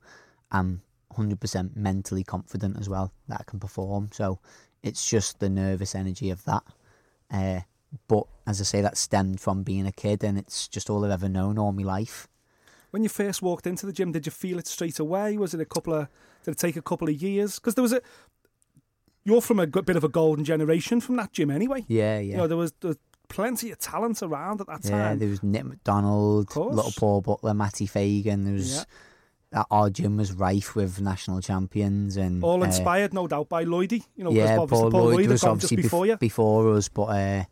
I'm 0.53 0.83
100% 1.15 1.77
mentally 1.77 2.25
confident 2.25 2.79
as 2.79 2.89
well 2.89 3.13
that 3.29 3.41
I 3.41 3.45
can 3.45 3.59
perform. 3.59 4.11
So 4.13 4.39
it's 4.83 5.09
just 5.09 5.41
the 5.41 5.49
nervous 5.49 5.95
energy 5.95 6.31
of 6.31 6.45
that. 6.45 6.63
Uh, 7.31 7.61
but 8.07 8.27
as 8.47 8.61
I 8.61 8.65
say, 8.65 8.81
that 8.83 8.97
stemmed 8.97 9.41
from 9.41 9.63
being 9.63 9.87
a 9.87 9.93
kid, 9.93 10.23
and 10.23 10.39
it's 10.39 10.69
just 10.69 10.91
all 10.91 11.05
I've 11.05 11.11
ever 11.11 11.29
known 11.29 11.59
all 11.59 11.73
my 11.73 11.83
life. 11.83 12.29
When 12.91 13.03
you 13.03 13.09
first 13.09 13.43
walked 13.43 13.67
into 13.67 13.87
the 13.87 13.93
gym, 13.93 14.13
did 14.13 14.27
you 14.27 14.33
feel 14.33 14.59
it 14.59 14.67
straight 14.67 14.99
away? 14.99 15.37
Was 15.37 15.55
it 15.55 15.61
a 15.61 15.67
couple 15.67 15.95
of? 15.95 16.09
Did 16.45 16.53
it 16.53 16.59
take 16.59 16.77
a 16.77 16.83
couple 16.83 17.09
of 17.09 17.15
years? 17.21 17.59
Because 17.59 17.75
there 17.75 17.83
was 17.83 17.93
a. 17.93 18.01
You're 19.29 19.43
from 19.43 19.61
a 19.61 19.67
bit 19.67 19.97
of 19.97 20.05
a 20.05 20.09
golden 20.09 20.45
generation 20.45 21.01
from 21.03 21.17
that 21.17 21.33
gym, 21.33 21.51
anyway. 21.51 21.85
Yeah, 21.87 22.19
yeah. 22.19 22.31
You 22.31 22.37
know, 22.39 22.47
there 22.47 22.57
was, 22.57 22.73
there 22.81 22.89
was 22.89 22.99
plenty 23.29 23.71
of 23.71 23.79
talent 23.79 24.23
around 24.23 24.63
at 24.63 24.67
that 24.69 24.83
time. 24.85 24.93
Yeah, 24.93 25.15
there 25.17 25.29
was 25.29 25.43
Nick 25.43 25.65
McDonald. 25.67 26.57
Little 26.57 26.93
Paul 26.97 27.21
Butler, 27.21 27.53
Matty 27.53 27.87
Fagan. 27.87 28.45
There 28.45 28.55
was 28.55 28.77
Yeah. 28.77 28.85
that 29.51 29.67
our 29.71 29.91
gym 29.91 30.17
was 30.17 30.33
rife 30.33 30.75
with 30.75 31.01
national 31.03 31.43
champions 31.43 32.17
and 32.17 32.43
All 32.43 32.63
uh, 32.63 32.67
inspired, 32.67 33.13
no 33.13 33.27
doubt, 33.27 33.51
by 33.51 33.65
Lloydie. 33.67 34.03
You 34.17 34.25
know, 34.25 34.31
yeah, 34.31 34.57
Paul, 34.57 34.67
Paul 34.69 34.89
Lloyd 34.91 35.15
Lloyd 35.17 35.29
was 35.29 35.45
obviously 35.45 35.77
just 35.77 35.83
bef- 35.89 35.91
before 35.91 36.07
you. 36.07 36.17
before 36.17 36.75
us, 36.75 36.89
but 36.89 37.03
uh, 37.05 37.45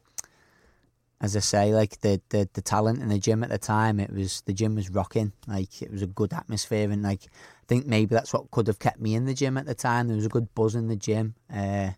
as 1.20 1.36
I 1.36 1.40
say, 1.40 1.74
like 1.74 2.00
the, 2.00 2.20
the 2.28 2.48
the 2.52 2.60
talent 2.62 3.00
in 3.02 3.08
the 3.08 3.18
gym 3.18 3.42
at 3.42 3.50
the 3.50 3.58
time, 3.58 4.00
it 4.00 4.10
was 4.12 4.42
the 4.42 4.52
gym 4.52 4.74
was 4.76 4.90
rocking. 4.90 5.32
Like 5.46 5.80
it 5.82 5.90
was 5.90 6.02
a 6.02 6.06
good 6.06 6.32
atmosphere, 6.32 6.90
and 6.90 7.02
like 7.02 7.22
think 7.68 7.86
maybe 7.86 8.14
that's 8.14 8.32
what 8.32 8.50
could 8.50 8.66
have 8.66 8.78
kept 8.78 9.00
me 9.00 9.14
in 9.14 9.24
the 9.24 9.34
gym 9.34 9.56
at 9.58 9.66
the 9.66 9.74
time. 9.74 10.06
There 10.08 10.16
was 10.16 10.26
a 10.26 10.30
good 10.30 10.54
buzz 10.54 10.74
in 10.74 10.88
the 10.88 10.96
gym. 10.96 11.34
Uh, 11.52 11.90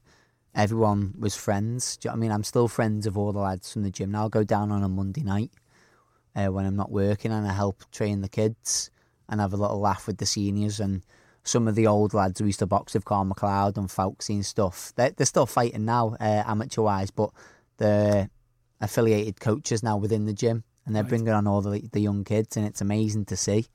everyone 0.55 1.15
was 1.19 1.35
friends. 1.35 1.97
Do 1.97 2.07
you 2.07 2.11
know 2.11 2.13
what 2.15 2.19
I 2.19 2.21
mean? 2.21 2.33
I'm 2.33 2.45
still 2.45 2.69
friends 2.69 3.07
of 3.07 3.17
all 3.19 3.33
the 3.33 3.39
lads 3.41 3.73
from 3.73 3.83
the 3.83 3.91
gym. 3.91 4.11
Now 4.11 4.23
I'll 4.23 4.29
go 4.29 4.45
down 4.45 4.73
on 4.73 4.83
a 4.83 4.89
Monday 4.89 5.23
night 5.23 5.51
uh, 6.35 6.47
when 6.47 6.65
I'm 6.67 6.77
not 6.77 6.91
working, 6.91 7.33
and 7.33 7.47
I 7.47 7.53
help 7.53 7.85
train 7.91 8.21
the 8.23 8.29
kids 8.29 8.91
and 9.29 9.41
have 9.41 9.53
a 9.53 9.57
little 9.57 9.79
laugh 9.81 10.07
with 10.07 10.19
the 10.19 10.27
seniors 10.27 10.81
and 10.81 11.03
some 11.45 11.69
of 11.69 11.75
the 11.75 11.87
old 11.87 12.15
lads 12.15 12.41
who 12.41 12.47
used 12.47 12.59
to 12.59 12.67
box 12.67 12.95
with 12.95 13.05
Carl 13.05 13.25
McLeod 13.25 13.77
and 13.77 13.89
Fauxy 13.89 14.35
and 14.35 14.45
stuff. 14.47 14.93
They're, 14.97 15.11
they're 15.11 15.27
still 15.27 15.47
fighting 15.47 15.85
now, 15.85 16.17
uh, 16.21 16.43
amateur 16.47 16.83
wise, 16.83 17.11
but 17.11 17.31
the 17.79 18.29
affiliated 18.81 19.41
coaches 19.41 19.83
now 19.83 19.97
within 19.97 20.25
the 20.27 20.33
gym, 20.33 20.65
and 20.87 20.95
they're 20.95 21.03
Right. 21.03 21.09
bringing 21.11 21.29
on 21.29 21.47
all 21.47 21.61
the 21.61 21.89
the 21.93 22.01
young 22.01 22.25
kids, 22.25 22.57
and 22.57 22.67
it's 22.67 22.81
amazing 22.81 23.27
to 23.27 23.37
see. 23.37 23.67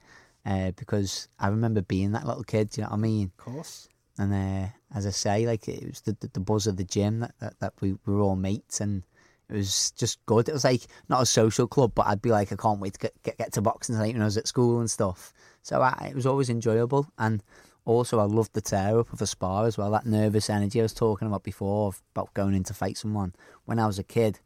Uh, 0.45 0.71
because 0.71 1.29
I 1.39 1.47
remember 1.47 1.81
being 1.81 2.11
that 2.11 2.27
little 2.27 2.43
kid, 2.43 2.69
do 2.69 2.81
you 2.81 2.83
know 2.83 2.91
what 2.91 2.97
I 2.97 3.01
mean? 3.01 3.31
Of 3.37 3.37
course. 3.37 3.87
And 4.17 4.33
uh, 4.33 4.67
as 4.93 5.07
I 5.07 5.11
say, 5.11 5.47
like 5.47 5.67
it 5.67 5.87
was 5.87 6.01
the, 6.01 6.15
the, 6.19 6.29
the 6.33 6.39
buzz 6.39 6.67
of 6.67 6.77
the 6.77 6.83
gym 6.83 7.21
that, 7.21 7.33
that, 7.39 7.59
that 7.59 7.73
we, 7.81 7.93
we 8.05 8.13
were 8.13 8.21
all 8.21 8.35
mates, 8.35 8.81
and 8.81 9.03
it 9.49 9.55
was 9.55 9.91
just 9.91 10.23
good. 10.25 10.49
It 10.49 10.53
was 10.53 10.65
like 10.65 10.81
not 11.09 11.21
a 11.21 11.25
social 11.25 11.67
club, 11.67 11.93
but 11.95 12.07
I'd 12.07 12.21
be 12.21 12.31
like, 12.31 12.51
I 12.51 12.55
can't 12.55 12.79
wait 12.79 12.93
to 12.93 12.99
get 12.99 13.23
get, 13.23 13.37
get 13.37 13.53
to 13.53 13.61
boxing 13.61 13.95
tonight 13.95 14.13
when 14.13 14.21
I 14.21 14.25
was 14.25 14.37
at 14.37 14.47
school 14.47 14.79
and 14.79 14.91
stuff. 14.91 15.33
So 15.61 15.81
I, 15.81 16.07
it 16.09 16.15
was 16.15 16.25
always 16.25 16.49
enjoyable, 16.49 17.07
and 17.17 17.41
also 17.85 18.19
I 18.19 18.25
loved 18.25 18.53
the 18.53 18.61
tear 18.61 18.99
up 18.99 19.13
of 19.13 19.21
a 19.21 19.27
spar 19.27 19.65
as 19.65 19.77
well. 19.77 19.91
That 19.91 20.05
nervous 20.05 20.49
energy 20.49 20.79
I 20.79 20.83
was 20.83 20.93
talking 20.93 21.27
about 21.27 21.43
before 21.43 21.93
about 22.13 22.33
going 22.33 22.53
in 22.53 22.63
to 22.65 22.73
fight 22.73 22.97
someone 22.97 23.33
when 23.65 23.79
I 23.79 23.87
was 23.87 23.97
a 23.97 24.03
kid. 24.03 24.39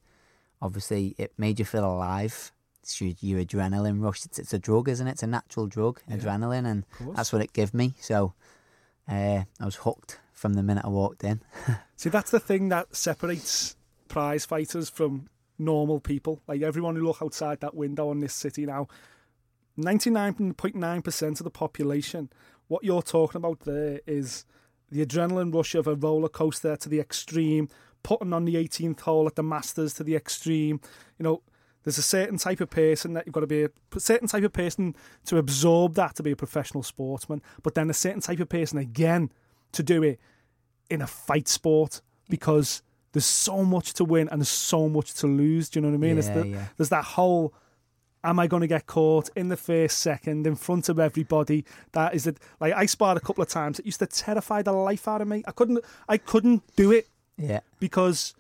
Obviously, 0.62 1.16
it 1.18 1.34
made 1.38 1.60
you 1.60 1.66
feel 1.66 1.86
alive. 1.86 2.52
It's 2.88 3.02
your, 3.22 3.42
adrenaline 3.42 4.02
rush. 4.02 4.26
It's, 4.26 4.40
it's 4.40 4.54
a 4.54 4.60
drug, 4.60 4.88
isn't 4.88 5.06
it? 5.06 5.12
It's 5.12 5.24
a 5.24 5.28
natural 5.28 5.68
drug, 5.68 6.00
adrenaline, 6.10 6.66
and 6.66 6.86
that's 7.16 7.34
what 7.34 7.42
it 7.42 7.52
gave 7.52 7.74
me. 7.74 7.96
So 8.00 8.34
uh, 9.10 9.44
I 9.60 9.66
was 9.66 9.76
hooked 9.76 10.20
from 10.32 10.54
the 10.54 10.64
minute 10.64 10.86
I 10.86 10.90
walked 10.90 11.24
in. 11.24 11.42
See, 11.98 12.10
that's 12.10 12.32
the 12.32 12.40
thing 12.40 12.70
that 12.70 12.96
separates 12.96 13.76
prize 14.08 14.46
fighters 14.46 14.90
from 14.90 15.30
normal 15.60 16.00
people. 16.00 16.42
Like 16.48 16.62
everyone 16.62 16.96
who 16.96 17.06
look 17.06 17.22
outside 17.22 17.60
that 17.60 17.76
window 17.76 18.10
on 18.10 18.22
this 18.22 18.34
city 18.34 18.66
now, 18.66 18.88
99.9% 19.78 21.28
of 21.28 21.44
the 21.44 21.50
population, 21.50 22.30
what 22.68 22.84
you're 22.84 23.02
talking 23.02 23.40
about 23.40 23.62
there 23.62 24.00
is 24.08 24.46
the 24.90 25.06
adrenaline 25.06 25.54
rush 25.54 25.76
of 25.76 25.88
a 25.88 25.96
roller 25.96 26.30
coaster 26.30 26.76
to 26.78 26.88
the 26.90 27.00
extreme, 27.00 27.68
putting 28.04 28.32
on 28.32 28.46
the 28.46 28.56
18th 28.56 29.02
hole 29.02 29.28
at 29.28 29.36
the 29.36 29.44
Masters 29.44 29.94
to 29.96 30.04
the 30.04 30.16
extreme. 30.16 30.80
You 31.20 31.24
know, 31.24 31.42
there's 31.88 31.98
a 31.98 32.02
certain 32.02 32.38
type 32.38 32.60
of 32.60 32.70
person 32.70 33.14
that 33.14 33.26
you've 33.26 33.32
got 33.34 33.40
to 33.40 33.48
be 33.48 33.64
a 33.64 33.70
certain 33.98 34.28
type 34.28 34.44
of 34.44 34.52
person 34.52 34.94
to 35.26 35.38
absorb 35.38 35.94
that 35.96 36.16
to 36.16 36.22
be 36.24 36.32
a 36.32 36.36
professional 36.36 36.84
sportsman, 36.84 37.42
but 37.64 37.76
then 37.76 37.90
a 37.90 37.94
certain 37.94 38.20
type 38.20 38.42
of 38.42 38.50
person 38.50 38.78
again 38.78 39.32
to 39.72 39.82
do 39.82 40.04
it 40.04 40.20
in 40.90 41.02
a 41.02 41.08
fight 41.08 41.48
sport 41.48 42.02
because 42.30 42.82
there's 43.14 43.26
so 43.26 43.64
much 43.64 43.94
to 43.94 44.04
win 44.04 44.28
and 44.28 44.42
there's 44.42 44.50
so 44.50 44.90
much 44.90 45.14
to 45.14 45.28
lose. 45.28 45.70
Do 45.70 45.80
you 45.80 45.82
know 45.82 45.90
what 45.92 45.96
I 45.96 45.98
mean? 46.00 46.18
Yeah, 46.18 46.34
the, 46.34 46.48
yeah. 46.48 46.66
There's 46.76 46.90
that 46.90 47.06
whole 47.06 47.54
am 48.24 48.38
I 48.40 48.48
going 48.48 48.60
to 48.62 48.68
get 48.68 48.86
caught 48.88 49.30
in 49.38 49.48
the 49.48 49.56
first 49.56 50.00
second 50.00 50.46
in 50.46 50.56
front 50.56 50.90
of 50.90 51.00
everybody? 51.00 51.64
That 51.94 52.14
is 52.14 52.28
it. 52.28 52.38
Like 52.60 52.74
I 52.74 52.86
sparred 52.86 53.18
a 53.18 53.22
couple 53.22 53.42
of 53.42 53.48
times. 53.48 53.80
It 53.80 53.86
used 53.86 54.00
to 54.00 54.08
terrify 54.08 54.62
the 54.62 54.74
life 54.74 55.08
out 55.08 55.22
of 55.22 55.28
me. 55.30 55.42
I 55.48 55.52
couldn't. 55.52 55.86
I 56.10 56.18
couldn't 56.18 56.64
do 56.76 56.92
it 56.92 57.08
Yeah. 57.38 57.62
because 57.80 58.34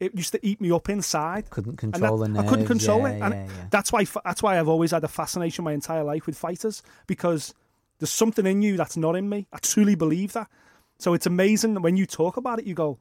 it 0.00 0.14
used 0.14 0.32
to 0.32 0.46
eat 0.46 0.60
me 0.60 0.70
up 0.70 0.88
inside. 0.88 1.50
Couldn't 1.50 1.76
control 1.76 2.18
that- 2.18 2.32
the 2.32 2.40
I 2.40 2.46
couldn't 2.46 2.66
control 2.66 3.00
yeah, 3.00 3.08
it, 3.08 3.22
and 3.22 3.34
yeah, 3.34 3.44
yeah. 3.46 3.64
that's 3.70 3.92
why. 3.92 4.04
That's 4.24 4.42
why 4.42 4.58
I've 4.58 4.68
always 4.68 4.92
had 4.92 5.04
a 5.04 5.08
fascination 5.08 5.64
my 5.64 5.72
entire 5.72 6.04
life 6.04 6.26
with 6.26 6.38
fighters 6.38 6.82
because 7.06 7.54
there's 7.98 8.12
something 8.12 8.46
in 8.46 8.62
you 8.62 8.76
that's 8.76 8.96
not 8.96 9.16
in 9.16 9.28
me. 9.28 9.46
I 9.52 9.58
truly 9.58 9.94
believe 9.96 10.32
that. 10.34 10.48
So 10.98 11.14
it's 11.14 11.26
amazing 11.26 11.74
that 11.74 11.80
when 11.80 11.96
you 11.96 12.06
talk 12.06 12.36
about 12.36 12.58
it, 12.58 12.64
you 12.66 12.74
go, 12.74 12.98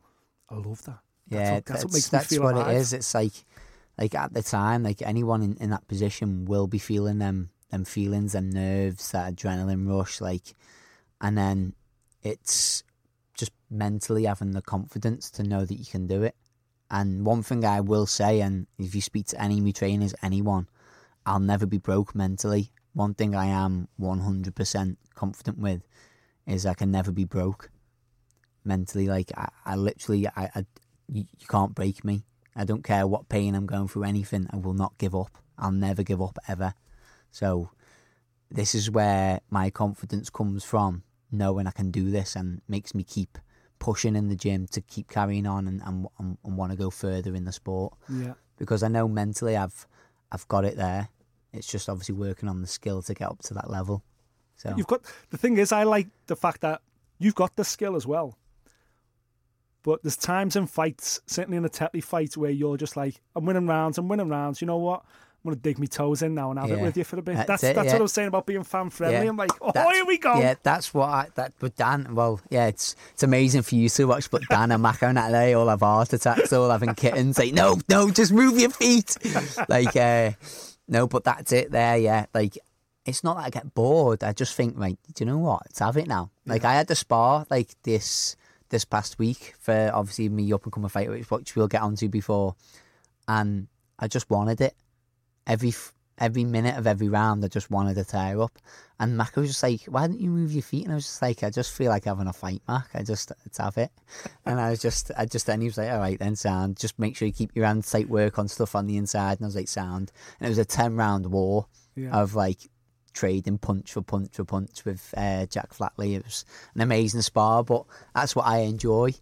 "I 0.50 0.56
love 0.56 0.84
that." 0.84 1.00
That's 1.30 1.50
yeah, 1.50 1.54
what, 1.56 1.66
that's 1.66 1.84
what 1.84 1.92
that's, 1.92 1.94
makes 1.94 2.12
me 2.14 2.18
that's 2.18 2.28
feel 2.30 2.44
what 2.44 2.58
it 2.68 2.76
is. 2.78 2.94
It's 2.94 3.14
like, 3.14 3.34
like 3.98 4.16
at 4.16 4.34
the 4.34 4.42
time, 4.42 4.84
like 4.84 5.02
anyone 5.02 5.42
in, 5.42 5.58
in 5.58 5.70
that 5.72 5.88
position 5.88 6.46
will 6.46 6.68
be 6.68 6.80
feeling 6.80 7.20
them, 7.20 7.50
them 7.70 7.86
feelings, 7.86 8.34
them 8.34 8.50
nerves, 8.50 9.12
that 9.12 9.36
adrenaline 9.36 9.88
rush, 9.88 10.22
like, 10.22 10.56
and 11.20 11.38
then 11.38 11.74
it's 12.24 12.84
just 13.36 13.52
mentally 13.70 14.24
having 14.26 14.52
the 14.52 14.62
confidence 14.62 15.30
to 15.32 15.44
know 15.44 15.66
that 15.66 15.76
you 15.76 15.86
can 15.86 16.08
do 16.08 16.24
it. 16.24 16.36
And 16.90 17.26
one 17.26 17.44
thing 17.44 17.66
I 17.66 17.82
will 17.82 18.06
say, 18.06 18.42
and 18.42 18.68
if 18.78 18.96
you 18.96 19.02
speak 19.02 19.28
to 19.28 19.42
any 19.42 19.58
of 19.58 19.64
my 19.64 19.72
trainers, 19.72 20.16
anyone, 20.24 20.68
I'll 21.26 21.40
never 21.40 21.66
be 21.66 21.78
broke 21.78 22.16
mentally. 22.16 22.72
One 22.94 23.14
thing 23.14 23.36
I 23.36 23.48
am 23.48 23.90
100% 24.00 24.96
confident 25.14 25.58
with 25.60 25.82
is 26.46 26.66
I 26.66 26.74
can 26.74 26.92
never 26.92 27.12
be 27.12 27.26
broke 27.26 27.70
mentally. 28.64 29.08
Like 29.08 29.32
I, 29.36 29.50
I 29.66 29.76
literally, 29.76 30.28
I, 30.28 30.50
I, 30.56 30.66
you, 31.10 31.26
you 31.38 31.48
can't 31.48 31.76
break 31.76 32.06
me. 32.06 32.24
I 32.56 32.64
don't 32.64 32.84
care 32.84 33.06
what 33.06 33.30
pain 33.30 33.54
I'm 33.54 33.66
going 33.66 33.88
through, 33.88 34.04
anything. 34.04 34.48
I 34.52 34.56
will 34.56 34.74
not 34.74 34.98
give 34.98 35.14
up. 35.14 35.38
I'll 35.58 35.72
never 35.72 36.04
give 36.04 36.22
up 36.22 36.40
ever. 36.48 36.74
So 37.32 37.70
this 38.50 38.74
is 38.74 38.90
where 38.90 39.42
my 39.50 39.70
confidence 39.70 40.30
comes 40.30 40.64
from, 40.64 41.04
knowing 41.32 41.68
I 41.68 41.72
can 41.72 41.92
do 41.92 42.10
this 42.10 42.36
and 42.36 42.62
makes 42.68 42.96
me 42.96 43.04
keep 43.04 43.38
pushing 43.80 44.16
in 44.16 44.28
the 44.30 44.36
gym 44.36 44.68
to 44.68 44.82
keep 44.82 45.10
carrying 45.10 45.46
on 45.46 45.68
and, 45.68 45.82
and, 45.86 46.08
and, 46.20 46.38
and 46.44 46.58
want 46.58 46.72
to 46.72 46.78
go 46.78 46.90
further 46.90 47.36
in 47.36 47.46
the 47.46 47.52
sport 47.52 47.94
Yeah. 48.10 48.34
because 48.58 48.84
I 48.84 48.88
know 48.88 49.08
mentally 49.08 49.56
I've 49.56 49.88
I've 50.32 50.48
got 50.48 50.66
it 50.66 50.76
there. 50.78 51.10
It's 51.54 51.68
just 51.68 51.88
obviously 51.90 52.16
working 52.16 52.50
on 52.50 52.62
the 52.62 52.68
skill 52.68 53.02
to 53.04 53.14
get 53.14 53.30
up 53.30 53.42
to 53.44 53.54
that 53.54 53.70
level. 53.70 54.04
So 54.58 54.74
You've 54.76 54.88
got 54.88 55.02
the 55.30 55.38
thing 55.38 55.58
is, 55.58 55.72
I 55.72 55.84
like 55.84 56.08
the 56.28 56.36
fact 56.36 56.62
that 56.62 56.82
you've 57.20 57.36
got 57.36 57.56
the 57.56 57.64
skill 57.64 57.96
as 57.96 58.06
well. 58.08 58.38
But 59.84 60.04
there's 60.04 60.18
times 60.18 60.56
in 60.56 60.68
fights, 60.68 61.22
certainly 61.28 61.58
in 61.58 61.64
a 61.64 61.70
Tetley 61.70 62.04
fight, 62.04 62.36
where 62.36 62.52
you're 62.52 62.76
just 62.78 62.98
like, 62.98 63.22
I'm 63.36 63.46
winning 63.46 63.68
rounds, 63.68 63.98
I'm 63.98 64.08
winning 64.10 64.28
rounds. 64.28 64.60
You 64.60 64.68
know 64.68 64.78
what? 64.78 65.06
I'm 65.48 65.54
gonna 65.54 65.62
dig 65.62 65.80
my 65.80 65.86
toes 65.86 66.22
in 66.24 66.36
now 66.36 66.50
and 66.50 66.60
have 66.60 66.70
it 66.70 66.82
with 66.82 66.98
you 66.98 67.06
for 67.06 67.18
a 67.18 67.22
bit. 67.22 67.36
That's 67.38 67.48
That's 67.48 67.64
it, 67.64 67.76
that's 67.76 67.86
yeah. 67.86 67.94
what 67.94 68.00
I 68.00 68.02
was 68.02 68.12
saying 68.12 68.28
about 68.28 68.46
being 68.46 68.64
fan 68.64 68.90
friendly. 68.90 69.24
Yeah. 69.24 69.30
I'm 69.30 69.38
like, 69.38 69.52
oh, 69.62 69.72
That's- 69.72 69.96
here 69.96 70.06
we 70.06 70.18
go. 70.18 70.38
Yeah, 70.38 70.56
that's 70.62 70.94
what 70.94 71.08
I 71.08 71.28
that 71.36 71.54
with 71.62 71.78
Dan. 71.78 72.16
Well, 72.16 72.42
yeah, 72.50 72.68
it's 72.68 72.98
it's 73.14 73.24
amazing 73.24 73.62
for 73.62 73.76
you 73.76 73.88
to 73.88 74.04
watch, 74.06 74.30
but 74.30 74.42
Dan 74.50 74.72
and 74.72 74.84
Macca 74.84 75.08
and 75.08 75.34
they 75.34 75.54
all 75.54 75.70
have 75.70 75.80
heart 75.80 76.12
attacks, 76.12 76.52
all 76.52 76.70
having 76.70 76.94
kittens. 76.96 77.38
Like, 77.38 77.54
no, 77.54 77.80
no, 77.88 78.12
just 78.12 78.34
move 78.34 78.60
your 78.60 78.72
feet. 78.72 79.16
like, 79.70 79.96
uh, 79.96 80.32
no, 80.90 81.08
but 81.08 81.24
that's 81.24 81.54
it 81.54 81.72
there. 81.72 81.96
Yeah, 81.96 82.26
like 82.34 82.58
it's 83.06 83.24
not 83.24 83.38
that 83.38 83.46
I 83.46 83.50
get 83.50 83.74
bored. 83.74 84.26
I 84.26 84.34
just 84.34 84.54
think, 84.54 84.78
like, 84.78 84.98
do 85.14 85.24
you 85.24 85.32
know 85.32 85.38
what? 85.38 85.62
Let's 85.68 85.80
have 85.80 85.96
it 85.96 86.08
now. 86.08 86.30
Like, 86.46 86.66
I 86.66 86.74
had 86.74 86.88
the 86.88 86.96
spar 86.96 87.46
like 87.50 87.70
this 87.84 88.36
this 88.68 88.84
past 88.84 89.18
week 89.18 89.54
for 89.62 89.92
obviously 89.94 90.28
me 90.28 90.52
up 90.52 90.66
and 90.66 90.74
coming 90.74 90.90
fighter, 90.90 91.18
which 91.30 91.56
we'll 91.56 91.70
get 91.70 91.84
onto 91.84 92.10
before, 92.10 92.56
and 93.30 93.68
I 93.98 94.10
just 94.10 94.30
wanted 94.30 94.60
it 94.60 94.76
every 95.48 95.74
every 96.20 96.44
minute 96.44 96.76
of 96.78 96.86
every 96.88 97.08
round. 97.08 97.44
I 97.46 97.48
just 97.48 97.70
wanted 97.72 97.94
to 97.96 98.04
tear 98.04 98.42
up, 98.42 98.58
and 99.00 99.16
Mac 99.18 99.36
was 99.36 99.50
just 99.50 99.64
like, 99.64 99.84
"Why 99.86 100.06
don't 100.08 100.20
you 100.20 100.30
move 100.30 100.52
your 100.52 100.62
feet?" 100.64 100.84
And 100.84 100.92
I 100.92 100.96
was 100.96 101.06
just 101.06 101.22
like, 101.22 101.44
"I 101.44 101.50
just 101.50 101.72
feel 101.72 101.90
like 101.90 102.06
having 102.06 102.28
a 102.28 102.34
fight, 102.34 102.62
Mac. 102.68 102.90
I 102.94 103.04
just 103.04 103.32
let's 103.46 103.58
have 103.58 103.78
it." 103.78 103.92
and 104.46 104.60
I 104.60 104.70
was 104.72 104.80
just, 104.82 105.12
I 105.18 105.26
just, 105.26 105.50
and 105.50 105.62
he 105.62 105.68
was 105.68 105.78
like, 105.78 105.90
"All 105.92 106.00
right, 106.00 106.20
then, 106.20 106.36
sound. 106.36 106.78
Just 106.78 107.00
make 107.00 107.16
sure 107.16 107.28
you 107.28 107.34
keep 107.34 107.56
your 107.56 107.66
hands 107.66 107.90
tight. 107.90 108.10
Work 108.10 108.38
on 108.40 108.48
stuff 108.48 108.76
on 108.76 108.86
the 108.88 108.98
inside." 108.98 109.38
And 109.40 109.46
I 109.46 109.48
was 109.48 109.56
like, 109.56 109.68
"Sound." 109.68 110.12
And 110.40 110.48
it 110.48 110.50
was 110.50 110.58
a 110.58 110.66
ten 110.66 110.96
round 110.96 111.26
war 111.28 111.68
Yeah. 111.96 112.12
of 112.12 112.36
like 112.36 112.60
trading 113.14 113.58
punch 113.58 113.94
for 113.94 114.02
punch 114.02 114.36
for 114.36 114.44
punch 114.46 114.86
with 114.86 115.14
uh, 115.18 115.46
Jack 115.48 115.72
Flatley. 115.74 116.16
It 116.16 116.24
was 116.24 116.46
an 116.76 116.82
amazing 116.82 117.22
spar, 117.24 117.64
but 117.64 117.86
that's 118.14 118.36
what 118.36 118.46
I 118.46 118.60
enjoy. 118.60 119.14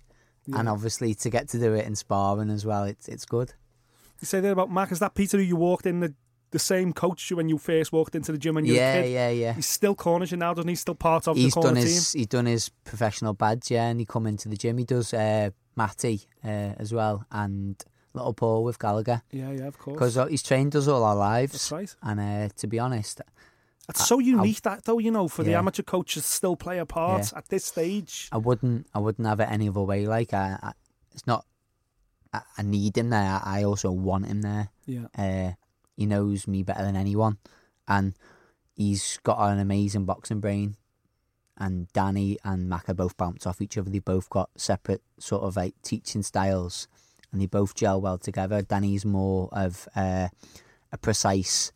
And 0.54 0.70
obviously, 0.70 1.16
to 1.16 1.30
get 1.32 1.50
to 1.50 1.60
do 1.60 1.74
it 1.74 1.88
in 1.88 1.96
sparring 1.96 2.52
as 2.52 2.66
well, 2.66 2.84
it's 2.84 3.08
it's 3.08 3.26
good. 3.26 3.54
You 4.26 4.28
say 4.28 4.40
that 4.40 4.52
about 4.52 4.72
Mac. 4.72 4.92
Is 4.92 4.98
that 5.00 5.14
Peter 5.14 5.38
who 5.38 5.44
you 5.44 5.56
walked 5.56 5.86
in 5.86 6.00
the 6.00 6.16
the 6.50 6.58
same 6.58 6.94
coach 6.94 7.32
when 7.32 7.48
you 7.48 7.60
first 7.60 7.92
walked 7.92 8.16
into 8.16 8.32
the 8.32 8.38
gym 8.40 8.56
when 8.56 8.66
you 8.66 8.74
were 8.74 8.80
Yeah, 8.80 8.94
a 8.94 9.04
kid? 9.04 9.12
yeah, 9.12 9.30
yeah. 9.30 9.54
He 9.54 9.62
still 9.62 9.94
corners 9.94 10.32
you 10.32 10.38
now, 10.38 10.54
doesn't 10.56 10.68
he? 10.70 10.74
Still 10.76 10.96
part 10.96 11.28
of 11.28 11.36
he's 11.38 11.54
the 11.54 11.62
corner 11.62 11.76
done 11.76 11.84
team. 11.84 11.94
his 11.94 12.12
he's 12.14 12.26
done 12.28 12.46
his 12.48 12.70
professional 12.70 13.34
badge, 13.34 13.70
yeah, 13.70 13.86
and 13.88 14.00
he 14.00 14.06
come 14.08 14.26
into 14.26 14.50
the 14.50 14.58
gym. 14.58 14.80
He 14.80 14.84
does 14.86 15.14
uh, 15.14 15.52
Matty 15.76 16.22
uh, 16.44 16.74
as 16.80 16.92
well, 16.92 17.26
and 17.32 17.76
little 18.16 18.34
Paul 18.34 18.64
with 18.64 18.80
Gallagher 18.80 19.22
Yeah, 19.32 19.52
yeah, 19.52 19.68
of 19.68 19.78
course. 19.78 20.16
because 20.16 20.30
he's 20.32 20.42
trained 20.42 20.76
us 20.76 20.88
all 20.88 21.04
our 21.04 21.16
lives. 21.16 21.52
That's 21.52 21.72
right. 21.72 21.96
And 22.02 22.20
uh, 22.20 22.50
to 22.58 22.66
be 22.68 22.80
honest, 22.80 23.22
It's 23.90 24.08
so 24.08 24.18
unique 24.18 24.62
that 24.64 24.86
though, 24.86 24.98
you 24.98 25.12
know, 25.12 25.28
for 25.28 25.44
the 25.44 25.54
amateur 25.54 25.84
coaches 25.84 26.26
still 26.26 26.56
play 26.56 26.80
a 26.80 26.86
part 26.88 27.32
Yeah. 27.32 27.38
at 27.38 27.50
this 27.50 27.66
stage. 27.66 28.30
I 28.32 28.38
wouldn't 28.38 28.88
I 28.96 29.00
wouldn't 29.00 29.28
have 29.28 29.40
it 29.40 29.50
any 29.52 29.70
other 29.70 29.82
way. 29.84 30.08
Like 30.08 30.34
I, 30.34 30.58
I 30.64 30.72
it's 31.14 31.28
not 31.28 31.46
I, 32.36 32.41
I 32.58 32.62
need 32.63 32.98
him 32.98 33.10
there. 33.10 33.41
I 33.43 33.63
also 33.63 33.91
want 33.91 34.28
him 34.28 34.41
there. 34.41 34.69
Yeah. 34.86 35.08
Uh, 35.17 35.54
he 35.95 36.06
knows 36.06 36.48
me 36.48 36.63
better 36.63 36.84
than 36.84 36.95
anyone, 36.95 37.38
and 37.88 38.13
he's 38.76 39.19
got 39.24 39.39
an 39.39 39.60
amazing 39.60 40.06
boxing 40.06 40.39
brain. 40.39 40.76
And 41.58 41.88
Danny 41.93 42.38
and 42.43 42.69
Macca 42.69 42.93
both 42.95 43.15
bounce 43.15 43.48
off 43.48 43.62
each 43.62 43.78
other. 43.78 43.89
They 43.89 44.00
both 44.00 44.30
got 44.30 44.50
separate 44.58 45.02
sort 45.19 45.43
of 45.43 45.56
like 45.56 45.74
teaching 45.84 46.21
styles, 46.21 46.89
and 47.32 47.41
they 47.41 47.45
both 47.45 47.76
gel 47.76 48.02
well 48.02 48.17
together. 48.17 48.62
Danny's 48.62 49.06
more 49.06 49.48
of 49.54 49.88
uh, 49.95 50.28
a 50.91 50.98
precise 50.98 51.71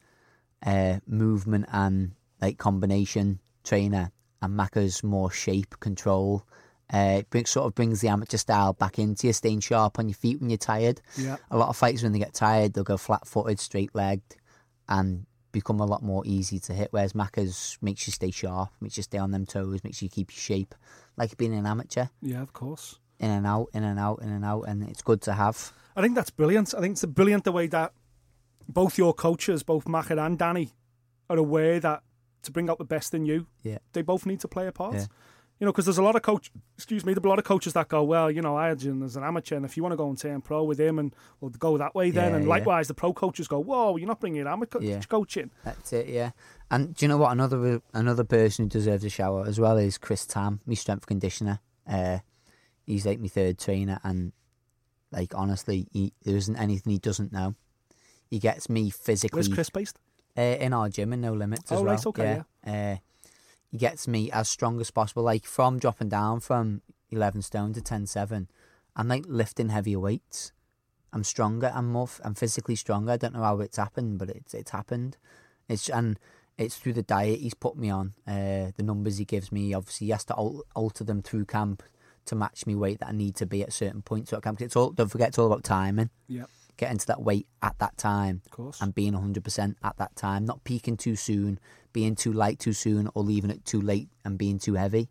uh, 0.66 1.00
movement 1.08 1.66
and 1.72 2.12
like 2.42 2.58
combination 2.58 3.40
trainer, 3.64 4.12
and 4.42 4.60
Macca's 4.60 5.02
more 5.04 5.32
shape 5.32 5.80
control. 5.80 6.44
Uh, 6.94 7.18
it 7.20 7.30
brings, 7.30 7.50
sort 7.52 7.68
of 7.68 7.76
brings 7.76 8.02
the 8.02 8.08
amateur 8.08 8.38
style 8.38 8.74
back 8.74 8.98
into 8.98 9.28
you, 9.28 9.34
staying 9.34 9.60
sharp 9.60 10.00
on 10.00 10.08
your 10.10 10.16
feet 10.16 10.40
when 10.42 10.50
you're 10.50 10.58
tired. 10.58 11.02
Yeah. 11.18 11.38
A 11.52 11.58
lot 11.58 11.70
of 11.70 11.78
fighters, 11.78 12.02
when 12.04 12.12
they 12.14 12.20
get 12.20 12.34
tired, 12.34 12.74
they'll 12.74 12.84
go 12.84 12.98
flat 12.98 13.28
footed, 13.28 13.60
straight 13.60 13.94
legged, 13.94 14.38
and 14.88 15.26
become 15.52 15.80
a 15.80 15.86
lot 15.86 16.02
more 16.02 16.24
easy 16.26 16.60
to 16.62 16.74
hit. 16.74 16.88
Whereas 16.92 17.14
Macca's 17.14 17.78
makes 17.82 18.08
you 18.08 18.14
stay 18.14 18.32
sharp, 18.32 18.70
makes 18.82 18.98
you 18.98 19.04
stay 19.04 19.18
on 19.20 19.32
them 19.32 19.46
toes, 19.46 19.84
makes 19.84 20.02
you 20.02 20.10
keep 20.10 20.32
your 20.32 20.40
shape, 20.40 20.74
like 21.18 21.38
being 21.38 21.54
an 21.54 21.66
amateur, 21.68 22.06
Yeah, 22.22 22.42
of 22.42 22.54
course. 22.54 23.00
in 23.20 23.30
and 23.30 23.46
out, 23.46 23.68
in 23.74 23.84
and 23.84 24.00
out, 24.00 24.22
in 24.24 24.30
and 24.30 24.44
out, 24.44 24.64
and 24.68 24.82
it's 24.84 25.02
good 25.04 25.22
to 25.24 25.34
have. 25.34 25.72
I 25.96 26.02
think 26.02 26.16
that's 26.16 26.30
brilliant. 26.32 26.74
I 26.76 26.82
think 26.82 26.94
it's 26.94 27.06
brilliant 27.06 27.44
the 27.44 27.52
way 27.52 27.68
that 27.68 27.94
both 28.68 28.98
your 28.98 29.14
coaches, 29.14 29.62
both 29.64 29.86
Macca 29.86 30.24
and 30.26 30.38
Danny, 30.40 30.72
are 31.30 31.38
aware 31.38 31.80
that 31.80 32.02
to 32.44 32.52
bring 32.52 32.70
out 32.70 32.78
the 32.78 32.86
best 32.86 33.14
in 33.14 33.26
you, 33.26 33.46
Yeah. 33.64 33.80
they 33.94 34.02
both 34.02 34.26
need 34.26 34.40
to 34.42 34.48
play 34.48 34.66
a 34.68 34.72
part. 34.72 34.96
Yeah. 34.96 35.06
You 35.60 35.66
know, 35.66 35.74
because 35.74 35.86
there's 35.86 35.98
a 35.98 36.04
lot 36.04 36.16
of 36.16 36.22
coach, 36.22 36.52
excuse 36.78 37.06
me, 37.06 37.14
there's 37.14 37.26
a 37.26 37.28
lot 37.28 37.38
of 37.38 37.44
coaches 37.44 37.74
that 37.74 37.90
go, 37.90 38.02
well, 38.02 38.32
you 38.32 38.42
know, 38.42 38.56
I 38.56 38.70
had 38.70 38.82
you 38.82 39.04
as 39.04 39.18
an 39.18 39.24
amateur, 39.26 39.58
and 39.58 39.66
if 39.66 39.76
you 39.76 39.84
want 39.84 39.92
to 39.92 39.98
go 39.98 40.08
and 40.08 40.18
turn 40.18 40.40
pro 40.40 40.64
with 40.64 40.80
him, 40.80 40.98
and 41.00 41.14
we'll 41.42 41.50
go 41.52 41.78
that 41.78 41.94
way 41.94 42.12
then. 42.12 42.30
Yeah, 42.32 42.36
and 42.38 42.46
yeah. 42.46 42.50
likewise, 42.50 42.88
the 42.88 42.94
pro 42.94 43.12
coaches 43.12 43.48
go, 43.50 43.60
whoa, 43.60 43.98
you're 43.98 44.08
not 44.08 44.22
bringing 44.22 44.40
an 44.40 44.48
amateur 44.48 44.80
Yeah. 44.82 45.02
coaching. 45.02 45.52
That's 45.66 45.92
it, 45.92 46.08
yeah. 46.08 46.32
And 46.72 46.96
do 46.96 47.04
you 47.04 47.10
know 47.10 47.18
what? 47.18 47.32
Another 47.34 47.82
another 47.94 48.24
person 48.24 48.66
who 48.66 48.70
deserves 48.70 49.04
a 49.04 49.10
shower 49.10 49.46
as 49.46 49.60
well 49.60 49.76
is 49.78 49.98
Chris 49.98 50.26
Tam, 50.26 50.62
my 50.66 50.76
strength 50.76 51.06
conditioner. 51.08 51.60
Uh, 51.86 52.20
he's 52.86 53.06
like 53.06 53.20
my 53.20 53.28
third 53.28 53.58
trainer, 53.60 54.00
and 54.04 54.32
like 55.12 55.34
honestly, 55.36 55.88
he, 55.92 56.14
there 56.24 56.38
isn't 56.38 56.56
anything 56.56 56.94
he 56.94 57.00
doesn't 57.00 57.34
know. 57.34 57.56
He 58.30 58.40
gets 58.40 58.70
me 58.70 58.92
physically 58.92 59.38
Where's 59.40 59.48
Chris 59.50 59.70
based? 59.72 59.98
uh, 60.38 60.42
in 60.42 60.72
our 60.72 60.88
gym 60.88 61.12
in 61.12 61.20
No 61.22 61.34
Limits 61.34 61.70
as 61.72 61.80
Oh, 61.80 61.84
well. 61.84 61.96
right, 61.96 62.06
okay, 62.06 62.44
Uh, 62.66 62.98
he 63.72 63.78
gets 63.78 64.08
me 64.08 64.32
as 64.32 64.50
strong 64.50 64.80
as 64.82 64.92
possible, 64.92 65.24
like 65.24 65.46
from 65.46 65.80
dropping 65.80 66.10
down 66.10 66.40
from 66.40 66.82
11 67.12 67.42
stone 67.44 67.74
to 67.74 67.82
10.7. 67.82 68.48
I'm 68.96 69.08
like 69.08 69.26
lifting 69.28 69.70
heavier 69.70 70.00
weights. 70.00 70.52
I'm 71.14 71.24
stronger. 71.24 71.72
I'm 71.74 71.92
more. 71.92 72.10
I'm 72.24 72.36
physically 72.36 72.76
stronger. 72.76 73.12
I 73.14 73.18
don't 73.18 73.34
know 73.34 73.42
how 73.44 73.60
it's 73.62 73.78
happened, 73.78 74.20
but 74.20 74.30
it's 74.30 74.54
it's 74.54 74.72
happened. 74.72 75.18
It's 75.68 75.90
and 75.90 76.20
it's 76.58 76.78
through 76.78 76.94
the 76.94 77.02
diet 77.04 77.40
he's 77.40 77.54
put 77.54 77.78
me 77.78 77.90
on. 77.90 78.14
Uh, 78.28 78.72
the 78.76 78.84
numbers 78.84 79.18
he 79.18 79.26
gives 79.26 79.52
me, 79.52 79.74
obviously, 79.74 80.08
he 80.08 80.12
has 80.12 80.26
to 80.26 80.34
alter 80.36 81.04
them 81.04 81.22
through 81.22 81.46
camp 81.46 81.82
to 82.26 82.36
match 82.36 82.68
me 82.68 82.76
weight 82.76 83.00
that 83.00 83.10
I 83.10 83.12
need 83.14 83.36
to 83.38 83.46
be 83.48 83.64
at 83.64 83.74
certain 83.74 84.02
points 84.04 84.30
So 84.32 84.38
at 84.38 84.44
camp. 84.44 84.62
It's 84.62 84.76
all. 84.76 84.92
Don't 84.92 85.08
forget, 85.08 85.30
it's 85.30 85.40
all 85.40 85.48
about 85.48 85.64
timing 85.64 86.10
Yeah. 86.28 86.46
getting 86.78 86.98
to 87.00 87.08
that 87.08 87.22
weight 87.24 87.48
at 87.64 87.80
that 87.80 87.98
time 87.98 88.42
Of 88.46 88.52
course. 88.52 88.82
and 88.82 88.94
being 88.94 89.14
100% 89.14 89.76
at 89.82 89.98
that 89.98 90.16
time, 90.16 90.46
not 90.46 90.64
peaking 90.64 90.98
too 90.98 91.16
soon, 91.16 91.60
being 91.94 92.16
too 92.16 92.34
light 92.34 92.60
too 92.60 92.74
soon, 92.74 93.10
or 93.14 93.24
leaving 93.24 93.52
it 93.52 93.66
too 93.66 93.82
late 93.82 94.10
and 94.24 94.38
being 94.38 94.60
too 94.60 94.76
heavy. 94.76 95.10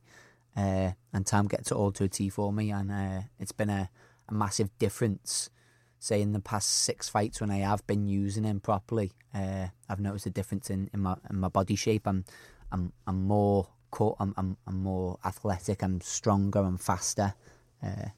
Uh, 0.56 0.92
and 1.12 1.26
Tam 1.26 1.46
gets 1.46 1.70
it 1.70 1.74
all 1.76 1.92
to 1.92 2.04
a 2.04 2.08
T 2.08 2.28
for 2.28 2.52
me, 2.52 2.70
and 2.70 2.90
uh, 2.90 3.20
it's 3.38 3.52
been 3.52 3.70
a, 3.70 3.90
a 4.28 4.34
massive 4.34 4.76
difference. 4.78 5.50
Say 6.00 6.22
in 6.22 6.32
the 6.32 6.40
past 6.40 6.68
six 6.68 7.08
fights 7.08 7.40
when 7.40 7.50
I 7.50 7.58
have 7.58 7.86
been 7.86 8.06
using 8.06 8.44
him 8.44 8.60
properly, 8.60 9.12
uh, 9.34 9.68
I've 9.88 10.00
noticed 10.00 10.26
a 10.26 10.30
difference 10.30 10.70
in, 10.70 10.88
in 10.92 11.00
my 11.00 11.16
in 11.28 11.40
my 11.40 11.48
body 11.48 11.74
shape. 11.74 12.06
I'm 12.06 12.24
I'm 12.70 12.92
I'm 13.06 13.24
more 13.24 13.68
cut. 13.90 14.14
I'm 14.20 14.32
I'm, 14.36 14.56
I'm 14.66 14.82
more 14.82 15.18
athletic. 15.24 15.82
I'm 15.82 16.00
stronger. 16.00 16.60
I'm 16.60 16.78
faster. 16.78 17.34
Uh, 17.82 18.10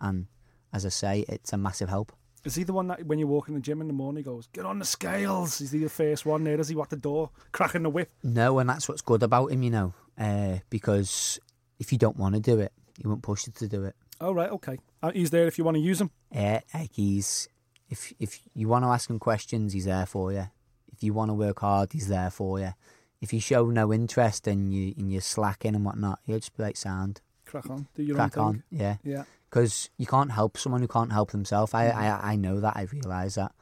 and 0.00 0.26
as 0.72 0.86
I 0.86 0.88
say, 0.88 1.24
it's 1.28 1.52
a 1.52 1.56
massive 1.56 1.88
help. 1.88 2.12
Is 2.44 2.54
he 2.54 2.64
the 2.64 2.72
one 2.72 2.88
that 2.88 3.04
when 3.06 3.18
you 3.18 3.26
walk 3.26 3.48
in 3.48 3.54
the 3.54 3.60
gym 3.60 3.80
in 3.80 3.86
the 3.86 3.92
morning 3.92 4.18
he 4.18 4.24
goes, 4.24 4.46
get 4.52 4.64
on 4.64 4.78
the 4.78 4.84
scales? 4.84 5.60
Is 5.60 5.72
he 5.72 5.80
the 5.80 5.90
first 5.90 6.24
one 6.24 6.44
there? 6.44 6.56
Does 6.56 6.68
he 6.68 6.74
walk 6.74 6.88
the 6.88 6.96
door, 6.96 7.30
cracking 7.52 7.82
the 7.82 7.90
whip? 7.90 8.10
No, 8.22 8.58
and 8.58 8.68
that's 8.68 8.88
what's 8.88 9.02
good 9.02 9.22
about 9.22 9.52
him, 9.52 9.62
you 9.62 9.70
know, 9.70 9.92
uh, 10.18 10.58
because 10.70 11.38
if 11.78 11.92
you 11.92 11.98
don't 11.98 12.16
want 12.16 12.34
to 12.34 12.40
do 12.40 12.58
it, 12.58 12.72
he 12.98 13.06
won't 13.06 13.22
push 13.22 13.46
you 13.46 13.52
to 13.54 13.68
do 13.68 13.84
it. 13.84 13.94
Oh, 14.20 14.32
right, 14.32 14.50
okay. 14.50 14.78
Uh, 15.02 15.10
he's 15.12 15.30
there 15.30 15.46
if 15.46 15.58
you 15.58 15.64
want 15.64 15.76
to 15.76 15.80
use 15.82 16.00
him. 16.00 16.10
Uh, 16.34 16.60
he's 16.90 17.48
if 17.88 18.12
if 18.18 18.40
you 18.54 18.68
want 18.68 18.84
to 18.84 18.88
ask 18.88 19.08
him 19.10 19.18
questions, 19.18 19.72
he's 19.72 19.86
there 19.86 20.06
for 20.06 20.32
you. 20.32 20.46
If 20.92 21.02
you 21.02 21.12
want 21.14 21.30
to 21.30 21.34
work 21.34 21.60
hard, 21.60 21.92
he's 21.92 22.08
there 22.08 22.30
for 22.30 22.58
you. 22.60 22.74
If 23.20 23.32
you 23.32 23.40
show 23.40 23.66
no 23.70 23.92
interest 23.92 24.46
and 24.46 24.72
you 24.72 24.94
and 24.96 25.10
you're 25.10 25.20
slacking 25.22 25.74
and 25.74 25.84
whatnot, 25.84 26.20
he'll 26.24 26.38
just 26.38 26.56
be 26.56 26.62
like 26.62 26.76
sound, 26.76 27.20
Crack 27.46 27.68
on. 27.70 27.86
Do 27.94 28.02
your 28.02 28.16
crack 28.16 28.36
on, 28.38 28.52
thing. 28.70 28.80
yeah. 28.80 28.96
Yeah. 29.02 29.24
Because 29.50 29.90
you 29.98 30.06
can't 30.06 30.30
help 30.30 30.56
someone 30.56 30.80
who 30.80 30.88
can't 30.88 31.12
help 31.12 31.32
themselves. 31.32 31.74
I, 31.74 31.86
Mm-hmm. 31.90 31.98
I 31.98 32.32
I 32.32 32.36
know 32.36 32.60
that. 32.60 32.76
I 32.76 32.82
realise 32.92 33.34
that, 33.34 33.52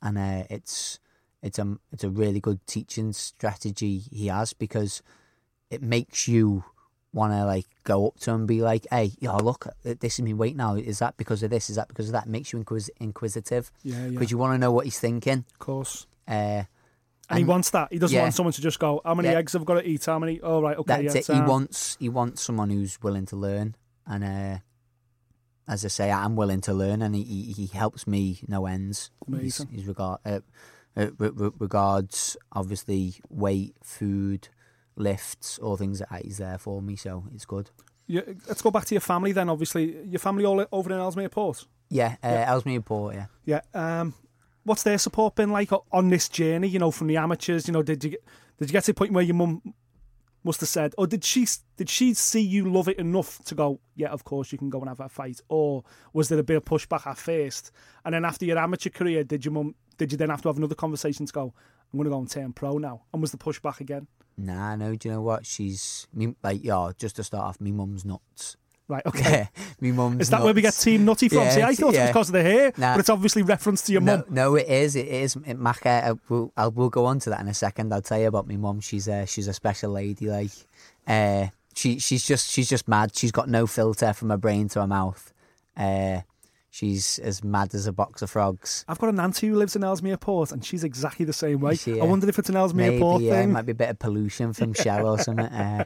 and 0.00 0.16
uh, 0.16 0.44
it's 0.48 0.98
it's 1.42 1.58
a 1.58 1.76
it's 1.92 2.02
a 2.04 2.08
really 2.10 2.40
good 2.40 2.66
teaching 2.66 3.12
strategy 3.12 3.98
he 3.98 4.28
has 4.28 4.54
because 4.54 5.02
it 5.70 5.82
makes 5.82 6.26
you 6.28 6.64
want 7.12 7.32
to 7.32 7.44
like 7.44 7.66
go 7.84 8.06
up 8.08 8.18
to 8.20 8.30
him 8.30 8.36
and 8.40 8.48
be 8.48 8.62
like, 8.62 8.86
"Hey, 8.90 9.12
yo, 9.20 9.36
look, 9.36 9.66
this 9.82 10.14
is 10.14 10.22
me 10.22 10.32
weight 10.32 10.56
now. 10.56 10.76
Is 10.76 10.98
that 11.00 11.16
because 11.18 11.42
of 11.42 11.50
this? 11.50 11.68
Is 11.68 11.76
that 11.76 11.88
because 11.88 12.06
of 12.08 12.12
that?" 12.12 12.24
It 12.26 12.30
makes 12.30 12.52
you 12.52 12.58
inquis- 12.58 12.90
inquisitive 12.98 13.70
Yeah, 13.82 14.04
yeah. 14.06 14.08
because 14.10 14.30
you 14.30 14.38
want 14.38 14.54
to 14.54 14.58
know 14.58 14.72
what 14.72 14.86
he's 14.86 14.98
thinking. 14.98 15.44
Of 15.52 15.58
course. 15.58 16.06
Uh, 16.26 16.64
And, 17.30 17.38
he 17.38 17.44
wants 17.44 17.70
that. 17.70 17.88
He 17.92 17.98
doesn't 17.98 18.14
yeah. 18.14 18.22
want 18.22 18.34
someone 18.34 18.52
to 18.52 18.60
just 18.62 18.78
go, 18.78 19.00
how 19.04 19.14
many 19.14 19.28
Yeah. 19.30 19.38
eggs 19.38 19.52
have 19.54 19.62
I 19.62 19.64
got 19.64 19.74
to 19.80 19.86
eat? 19.88 20.04
How 20.04 20.18
many? 20.18 20.40
Oh, 20.42 20.60
right, 20.60 20.76
okay. 20.76 21.02
that's 21.06 21.28
yeah, 21.28 21.36
it. 21.36 21.40
He 21.40 21.46
wants 21.48 21.96
he 22.00 22.08
wants 22.08 22.42
someone 22.42 22.70
who's 22.70 23.00
willing 23.02 23.26
to 23.26 23.36
learn, 23.36 23.76
and 24.06 24.24
uh, 24.24 24.58
as 25.66 25.84
I 25.84 25.88
say, 25.88 26.10
I'm 26.10 26.36
willing 26.36 26.60
to 26.62 26.74
learn, 26.74 27.02
and 27.02 27.14
he 27.14 27.22
he, 27.22 27.52
he 27.52 27.66
helps 27.66 28.06
me 28.06 28.40
no 28.48 28.66
ends. 28.66 29.10
Amazing. 29.26 29.68
He's, 29.68 29.80
he's 29.80 29.88
regard 29.88 30.20
uh, 30.24 30.40
uh, 30.96 31.10
re- 31.18 31.30
re- 31.34 31.50
regards 31.58 32.36
obviously 32.52 33.14
weight, 33.28 33.74
food, 33.82 34.48
lifts, 34.96 35.58
all 35.58 35.76
things 35.76 35.98
that 36.00 36.08
he's 36.22 36.38
there 36.38 36.58
for 36.58 36.80
me. 36.82 36.96
So 36.96 37.24
it's 37.34 37.44
good. 37.44 37.70
Yeah, 38.06 38.20
let's 38.46 38.60
go 38.60 38.70
back 38.70 38.84
to 38.86 38.94
your 38.94 39.00
family 39.00 39.32
then, 39.32 39.48
obviously. 39.48 39.96
Your 40.06 40.18
family 40.18 40.44
all 40.44 40.64
over 40.70 40.92
in 40.92 40.98
Ellesmere 40.98 41.30
Port? 41.30 41.66
Yeah, 41.88 42.16
uh, 42.22 42.28
Yeah. 42.28 42.50
Ellesmere 42.52 42.82
Port. 42.82 43.14
Yeah. 43.14 43.26
Yeah. 43.46 43.60
Um, 44.00 44.14
what's 44.64 44.82
their 44.82 44.98
support 44.98 45.36
been 45.36 45.50
like 45.50 45.70
on 45.90 46.10
this 46.10 46.28
journey? 46.28 46.68
You 46.68 46.78
know, 46.78 46.90
from 46.90 47.06
the 47.06 47.16
amateurs. 47.16 47.66
You 47.66 47.72
know, 47.72 47.82
did 47.82 48.04
you 48.04 48.10
get, 48.10 48.24
did 48.58 48.68
you 48.68 48.72
get 48.72 48.84
to 48.84 48.92
the 48.92 48.94
point 48.94 49.12
where 49.12 49.24
your 49.24 49.34
mum 49.34 49.62
must 50.44 50.60
have 50.60 50.68
said, 50.68 50.94
or 50.98 51.06
did 51.06 51.24
she 51.24 51.46
did 51.76 51.88
she 51.88 52.14
see 52.14 52.40
you 52.40 52.70
love 52.70 52.88
it 52.88 52.98
enough 52.98 53.42
to 53.44 53.54
go, 53.54 53.80
yeah, 53.96 54.08
of 54.08 54.24
course 54.24 54.52
you 54.52 54.58
can 54.58 54.70
go 54.70 54.78
and 54.80 54.88
have 54.88 55.00
a 55.00 55.08
fight, 55.08 55.40
or 55.48 55.82
was 56.12 56.28
there 56.28 56.38
a 56.38 56.44
bit 56.44 56.56
of 56.56 56.64
pushback 56.64 57.06
at 57.06 57.18
first, 57.18 57.72
and 58.04 58.14
then 58.14 58.24
after 58.24 58.44
your 58.44 58.58
amateur 58.58 58.90
career, 58.90 59.24
did 59.24 59.44
your 59.44 59.52
mum 59.52 59.74
did 59.96 60.12
you 60.12 60.18
then 60.18 60.30
have 60.30 60.42
to 60.42 60.48
have 60.48 60.56
another 60.58 60.74
conversation 60.74 61.24
to 61.26 61.32
go, 61.32 61.54
I'm 61.92 61.98
going 61.98 62.04
to 62.04 62.10
go 62.10 62.18
and 62.18 62.30
turn 62.30 62.52
pro 62.52 62.78
now, 62.78 63.02
and 63.12 63.22
was 63.22 63.30
the 63.30 63.38
pushback 63.38 63.80
again? 63.80 64.06
Nah, 64.36 64.74
no. 64.76 64.94
Do 64.96 65.08
you 65.08 65.14
know 65.14 65.22
what? 65.22 65.46
She's 65.46 66.08
me 66.12 66.34
like 66.42 66.64
yeah. 66.64 66.90
Just 66.98 67.16
to 67.16 67.24
start 67.24 67.44
off, 67.44 67.60
me 67.60 67.72
mum's 67.72 68.04
nuts. 68.04 68.56
Right. 68.86 69.04
Okay. 69.06 69.30
Yeah, 69.30 69.46
me 69.80 69.92
mum's. 69.92 70.20
Is 70.20 70.30
that 70.30 70.42
where 70.42 70.52
we 70.52 70.60
get. 70.60 70.74
Team 70.74 71.06
Nutty 71.06 71.28
from? 71.30 71.38
Yeah, 71.38 71.50
See, 71.50 71.62
I 71.62 71.74
thought 71.74 71.94
it 71.94 72.00
was 72.00 72.08
because 72.08 72.28
of 72.28 72.32
the 72.34 72.42
hair, 72.42 72.72
Nah. 72.76 72.92
but 72.94 73.00
it's 73.00 73.08
obviously 73.08 73.42
reference 73.42 73.80
to 73.82 73.92
your 73.92 74.02
no, 74.02 74.18
mum. 74.18 74.24
no, 74.28 74.54
it 74.56 74.66
is. 74.68 74.94
It 74.94 75.08
is. 75.08 75.36
It, 75.36 75.58
Macca, 75.58 76.02
I 76.04 76.12
will, 76.28 76.52
I 76.56 76.66
will 76.66 76.90
go 76.90 77.06
on 77.06 77.18
to 77.20 77.30
that 77.30 77.40
in 77.40 77.48
a 77.48 77.54
second. 77.54 77.94
I'll 77.94 78.02
tell 78.02 78.20
you 78.20 78.26
about 78.28 78.46
my 78.46 78.56
mum. 78.56 78.80
She's 78.80 79.08
a 79.08 79.24
she's 79.26 79.48
a 79.48 79.54
special 79.54 79.92
lady. 79.92 80.26
Like, 80.28 80.50
uh, 81.06 81.46
she 81.74 81.98
she's 81.98 82.26
just 82.26 82.50
she's 82.50 82.68
just 82.68 82.86
mad. 82.86 83.16
She's 83.16 83.32
got 83.32 83.48
no 83.48 83.66
filter 83.66 84.12
from 84.12 84.28
her 84.30 84.36
brain 84.36 84.68
to 84.70 84.80
her 84.82 84.86
mouth. 84.86 85.32
Uh, 85.76 86.20
she's 86.74 87.20
as 87.20 87.44
mad 87.44 87.72
as 87.72 87.86
a 87.86 87.92
box 87.92 88.20
of 88.20 88.28
frogs. 88.28 88.84
I've 88.88 88.98
got 88.98 89.08
an 89.08 89.20
auntie 89.20 89.46
who 89.46 89.54
lives 89.54 89.76
in 89.76 89.84
Ellesmere 89.84 90.16
Port, 90.16 90.50
and 90.50 90.64
she's 90.64 90.82
exactly 90.82 91.24
the 91.24 91.32
same 91.32 91.60
way. 91.60 91.76
She, 91.76 92.00
I 92.00 92.04
wondered 92.04 92.28
if 92.28 92.36
it's 92.36 92.48
an 92.48 92.56
Ellesmere 92.56 92.90
Maybe 92.90 93.00
Port 93.00 93.22
yeah, 93.22 93.40
thing. 93.40 93.52
might 93.52 93.64
be 93.64 93.70
a 93.70 93.76
bit 93.76 93.90
of 93.90 94.00
pollution 94.00 94.52
from 94.52 94.74
Shell 94.74 95.06
or 95.06 95.20
something. 95.20 95.46
Uh, 95.46 95.84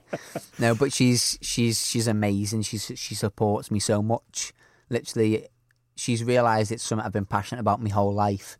no, 0.58 0.74
but 0.74 0.90
she's 0.90 1.38
she's 1.42 1.86
she's 1.86 2.08
amazing. 2.08 2.62
She's 2.62 2.90
she 2.96 3.14
supports 3.14 3.70
me 3.70 3.78
so 3.78 4.02
much. 4.02 4.54
Literally, 4.88 5.48
she's 5.94 6.24
realised 6.24 6.72
it's 6.72 6.82
something 6.82 7.04
I've 7.04 7.12
been 7.12 7.26
passionate 7.26 7.60
about 7.60 7.82
my 7.82 7.90
whole 7.90 8.14
life. 8.14 8.56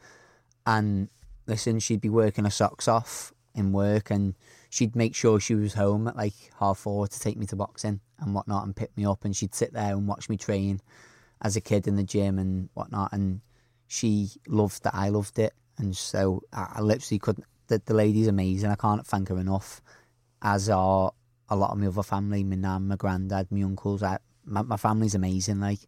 And 0.66 1.08
listen, 1.46 1.78
she'd 1.78 2.02
be 2.02 2.10
working 2.10 2.44
her 2.44 2.50
socks 2.50 2.88
off 2.88 3.32
in 3.54 3.72
work, 3.72 4.10
and 4.10 4.34
she'd 4.68 4.94
make 4.94 5.14
sure 5.14 5.40
she 5.40 5.54
was 5.54 5.72
home 5.72 6.06
at 6.06 6.16
like 6.16 6.34
half 6.60 6.76
four 6.76 7.08
to 7.08 7.20
take 7.20 7.38
me 7.38 7.46
to 7.46 7.56
boxing 7.56 8.00
and 8.18 8.34
whatnot, 8.34 8.66
and 8.66 8.76
pick 8.76 8.94
me 8.98 9.06
up. 9.06 9.24
And 9.24 9.34
she'd 9.34 9.54
sit 9.54 9.72
there 9.72 9.92
and 9.94 10.06
watch 10.06 10.28
me 10.28 10.36
train 10.36 10.82
as 11.42 11.56
a 11.56 11.60
kid 11.60 11.86
in 11.86 11.96
the 11.96 12.02
gym 12.02 12.38
and 12.38 12.68
whatnot. 12.74 13.12
And 13.12 13.40
she 13.86 14.30
loved 14.46 14.84
that 14.84 14.94
I 14.94 15.08
loved 15.08 15.38
it, 15.38 15.54
and 15.78 15.96
so 15.96 16.42
I, 16.52 16.74
I 16.76 16.80
literally 16.80 17.18
couldn't. 17.18 17.46
The, 17.68 17.82
the 17.84 17.94
lady's 17.94 18.28
amazing. 18.28 18.70
I 18.70 18.76
can't 18.76 19.06
thank 19.06 19.28
her 19.28 19.38
enough. 19.38 19.80
As 20.40 20.68
are 20.68 21.12
a 21.48 21.56
lot 21.56 21.70
of 21.70 21.78
my 21.78 21.86
other 21.86 22.02
family, 22.02 22.44
my 22.44 22.56
nan, 22.56 22.88
my 22.88 22.96
granddad, 22.96 23.50
my 23.50 23.62
uncles. 23.62 24.02
I, 24.02 24.18
my, 24.44 24.62
my 24.62 24.76
family's 24.76 25.14
amazing. 25.14 25.60
Like 25.60 25.80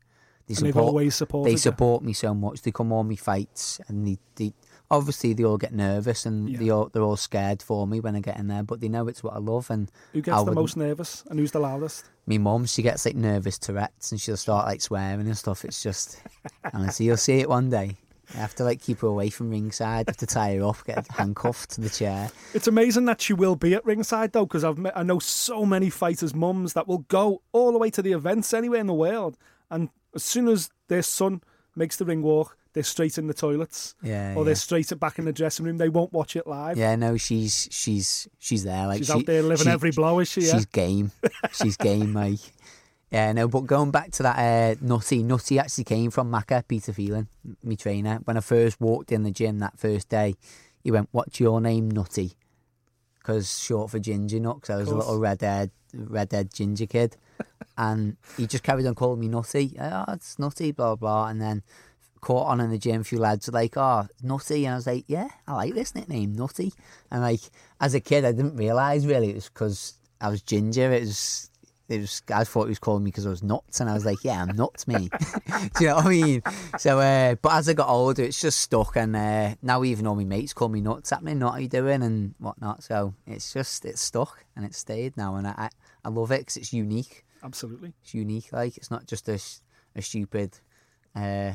they 0.46 0.54
support, 0.54 0.84
always 0.84 1.14
supported 1.14 1.48
they 1.48 1.52
you. 1.52 1.58
support 1.58 2.02
me 2.02 2.12
so 2.12 2.34
much. 2.34 2.62
They 2.62 2.70
come 2.70 2.92
on 2.92 3.08
my 3.08 3.16
fights, 3.16 3.80
and 3.88 4.06
they, 4.06 4.18
they 4.36 4.52
obviously 4.90 5.32
they 5.32 5.44
all 5.44 5.56
get 5.58 5.72
nervous 5.72 6.26
and 6.26 6.48
Yeah. 6.50 6.58
they 6.58 6.70
all 6.70 6.88
they're 6.92 7.02
all 7.02 7.16
scared 7.16 7.62
for 7.62 7.86
me 7.86 8.00
when 8.00 8.16
I 8.16 8.20
get 8.20 8.38
in 8.38 8.48
there. 8.48 8.62
But 8.62 8.80
they 8.80 8.88
know 8.88 9.06
it's 9.08 9.22
what 9.22 9.34
I 9.34 9.38
love. 9.38 9.70
And 9.70 9.90
Who 10.12 10.20
gets 10.20 10.34
I 10.34 10.38
the 10.38 10.44
wouldn't- 10.44 10.56
most 10.56 10.76
nervous 10.76 11.24
and 11.30 11.38
who's 11.38 11.52
the 11.52 11.60
loudest? 11.60 12.04
my 12.26 12.38
mum, 12.38 12.64
she 12.66 12.82
gets 12.82 13.04
like 13.06 13.16
nervous 13.16 13.58
Tourette's 13.58 14.12
and 14.12 14.20
she'll 14.20 14.36
start 14.36 14.66
like 14.66 14.80
swearing 14.80 15.26
and 15.26 15.36
stuff. 15.36 15.64
It's 15.64 15.82
just 15.82 16.20
honestly, 16.74 17.06
you'll 17.06 17.16
see 17.16 17.38
it 17.40 17.48
one 17.48 17.70
day. 17.70 17.96
I 18.32 18.36
have 18.38 18.54
to 18.56 18.64
like 18.64 18.80
keep 18.80 19.00
her 19.00 19.08
away 19.08 19.28
from 19.30 19.50
ringside. 19.50 20.08
I 20.08 20.10
have 20.12 20.16
to 20.18 20.26
tie 20.26 20.54
her 20.54 20.64
up, 20.64 20.84
get 20.84 21.08
handcuffed 21.10 21.70
to 21.70 21.80
the 21.80 21.88
chair. 21.90 22.30
It's 22.54 22.68
amazing 22.68 23.06
that 23.06 23.20
she 23.20 23.32
will 23.32 23.56
be 23.56 23.74
at 23.74 23.84
ringside 23.84 24.32
though, 24.32 24.46
because 24.46 24.62
I've 24.62 24.78
met, 24.78 24.96
I 24.96 25.02
know 25.02 25.18
so 25.18 25.66
many 25.66 25.90
fighters' 25.90 26.32
mums 26.34 26.74
that 26.74 26.86
will 26.86 26.98
go 27.08 27.42
all 27.52 27.72
the 27.72 27.78
way 27.78 27.90
to 27.90 28.02
the 28.02 28.12
events 28.12 28.54
anywhere 28.54 28.78
in 28.80 28.86
the 28.86 28.94
world, 28.94 29.36
and 29.68 29.88
as 30.14 30.22
soon 30.22 30.46
as 30.46 30.70
their 30.86 31.02
son 31.02 31.42
makes 31.74 31.96
the 31.96 32.04
ring 32.04 32.22
walk, 32.22 32.56
they're 32.72 32.82
straight 32.82 33.18
in 33.18 33.26
the 33.26 33.34
toilets, 33.34 33.94
Yeah, 34.02 34.34
or 34.34 34.38
yeah. 34.38 34.44
they're 34.44 34.54
straight 34.54 34.92
back 35.00 35.18
in 35.18 35.24
the 35.24 35.32
dressing 35.32 35.64
room. 35.66 35.78
They 35.78 35.88
won't 35.88 36.12
watch 36.12 36.36
it 36.36 36.46
live. 36.46 36.76
Yeah, 36.78 36.94
no, 36.96 37.16
she's 37.16 37.68
she's 37.70 38.28
she's 38.38 38.64
there. 38.64 38.86
Like 38.86 38.98
She's 38.98 39.08
she- 39.08 39.12
out 39.12 39.26
there 39.26 39.42
living 39.42 39.66
she- 39.66 39.70
every 39.72 39.90
blow, 39.90 40.18
is 40.20 40.28
she? 40.30 40.42
Yeah. 40.42 40.52
She's 40.52 40.66
game. 40.66 41.12
She's 41.52 41.76
game, 41.76 42.14
like. 42.14 42.38
Yeah, 43.12 43.32
no, 43.32 43.48
but 43.48 43.62
going 43.66 43.90
back 43.90 44.12
to 44.12 44.22
that 44.22 44.38
uh, 44.38 44.76
Nutty, 44.80 45.24
Nutty 45.24 45.58
actually 45.58 45.82
came 45.82 46.12
from 46.12 46.30
Macca, 46.30 46.62
Peter 46.68 46.92
Phelan, 46.92 47.26
my 47.64 47.74
trainer. 47.74 48.20
When 48.24 48.36
I 48.36 48.40
first 48.40 48.80
walked 48.80 49.10
in 49.10 49.24
the 49.24 49.32
gym 49.32 49.58
that 49.58 49.76
first 49.80 50.08
day, 50.08 50.36
he 50.84 50.92
went, 50.92 51.08
What's 51.10 51.40
your 51.40 51.60
name, 51.60 51.90
Nutty? 51.90 52.34
Because 53.18 53.58
short 53.58 53.90
for 53.90 53.98
Ginger 53.98 54.38
Nut, 54.38 54.60
'cause 54.62 54.70
I 54.70 54.76
was 54.76 54.88
a 54.90 54.94
little 54.94 55.18
red-haired, 55.18 55.72
red-haired 55.92 56.54
ginger 56.54 56.86
kid. 56.86 57.16
and 57.76 58.16
he 58.36 58.46
just 58.46 58.62
carried 58.62 58.86
on 58.86 58.94
calling 58.94 59.18
me 59.18 59.26
Nutty. 59.26 59.76
Oh, 59.80 60.04
it's 60.12 60.38
Nutty, 60.38 60.70
blah, 60.70 60.94
blah. 60.94 61.26
And 61.26 61.40
then 61.40 61.64
caught 62.20 62.48
on 62.48 62.60
in 62.60 62.70
the 62.70 62.78
gym, 62.78 63.00
a 63.00 63.04
few 63.04 63.18
lads 63.18 63.46
were 63.46 63.52
like, 63.52 63.76
oh, 63.76 64.06
Nutty. 64.22 64.66
And 64.66 64.74
I 64.74 64.76
was 64.76 64.86
like, 64.86 65.04
yeah, 65.06 65.28
I 65.46 65.54
like 65.54 65.74
this 65.74 65.94
nickname, 65.94 66.34
Nutty. 66.34 66.72
And 67.10 67.22
like, 67.22 67.40
as 67.80 67.94
a 67.94 68.00
kid, 68.00 68.24
I 68.24 68.32
didn't 68.32 68.56
realise 68.56 69.04
really 69.04 69.30
it 69.30 69.34
was 69.34 69.48
because 69.48 69.94
I 70.20 70.28
was 70.28 70.42
ginger. 70.42 70.92
It 70.92 71.00
was, 71.02 71.50
it 71.88 72.00
was, 72.00 72.22
I 72.32 72.44
thought 72.44 72.64
he 72.64 72.70
was 72.70 72.78
calling 72.78 73.04
me 73.04 73.10
because 73.10 73.26
I 73.26 73.30
was 73.30 73.42
nuts. 73.42 73.80
And 73.80 73.90
I 73.90 73.94
was 73.94 74.04
like, 74.04 74.22
yeah, 74.22 74.42
I'm 74.42 74.56
nuts, 74.56 74.86
me. 74.86 75.10
Do 75.76 75.84
you 75.84 75.86
know 75.88 75.96
what 75.96 76.06
I 76.06 76.08
mean? 76.08 76.42
So, 76.78 77.00
uh, 77.00 77.34
but 77.36 77.52
as 77.52 77.68
I 77.68 77.72
got 77.72 77.88
older, 77.88 78.22
it's 78.22 78.40
just 78.40 78.60
stuck. 78.60 78.96
And 78.96 79.16
uh, 79.16 79.54
now 79.62 79.82
even 79.84 80.06
all 80.06 80.14
my 80.14 80.24
mates 80.24 80.52
call 80.52 80.68
me 80.68 80.80
nuts 80.80 81.12
at 81.12 81.22
me, 81.22 81.34
what 81.34 81.54
are 81.54 81.60
you 81.60 81.68
doing? 81.68 82.02
And 82.02 82.34
whatnot. 82.38 82.82
So 82.82 83.14
it's 83.26 83.52
just, 83.52 83.84
it's 83.84 84.00
stuck 84.00 84.44
and 84.56 84.64
it's 84.64 84.78
stayed 84.78 85.16
now. 85.16 85.36
And 85.36 85.46
I, 85.46 85.54
I, 85.56 85.70
I 86.04 86.08
love 86.08 86.30
it 86.30 86.40
because 86.40 86.56
it's 86.56 86.72
unique. 86.72 87.24
Absolutely. 87.42 87.94
It's 88.02 88.14
unique. 88.14 88.52
Like, 88.52 88.76
it's 88.76 88.90
not 88.90 89.06
just 89.06 89.28
a 89.28 89.40
a 89.96 90.02
stupid, 90.02 90.58
uh, 91.14 91.52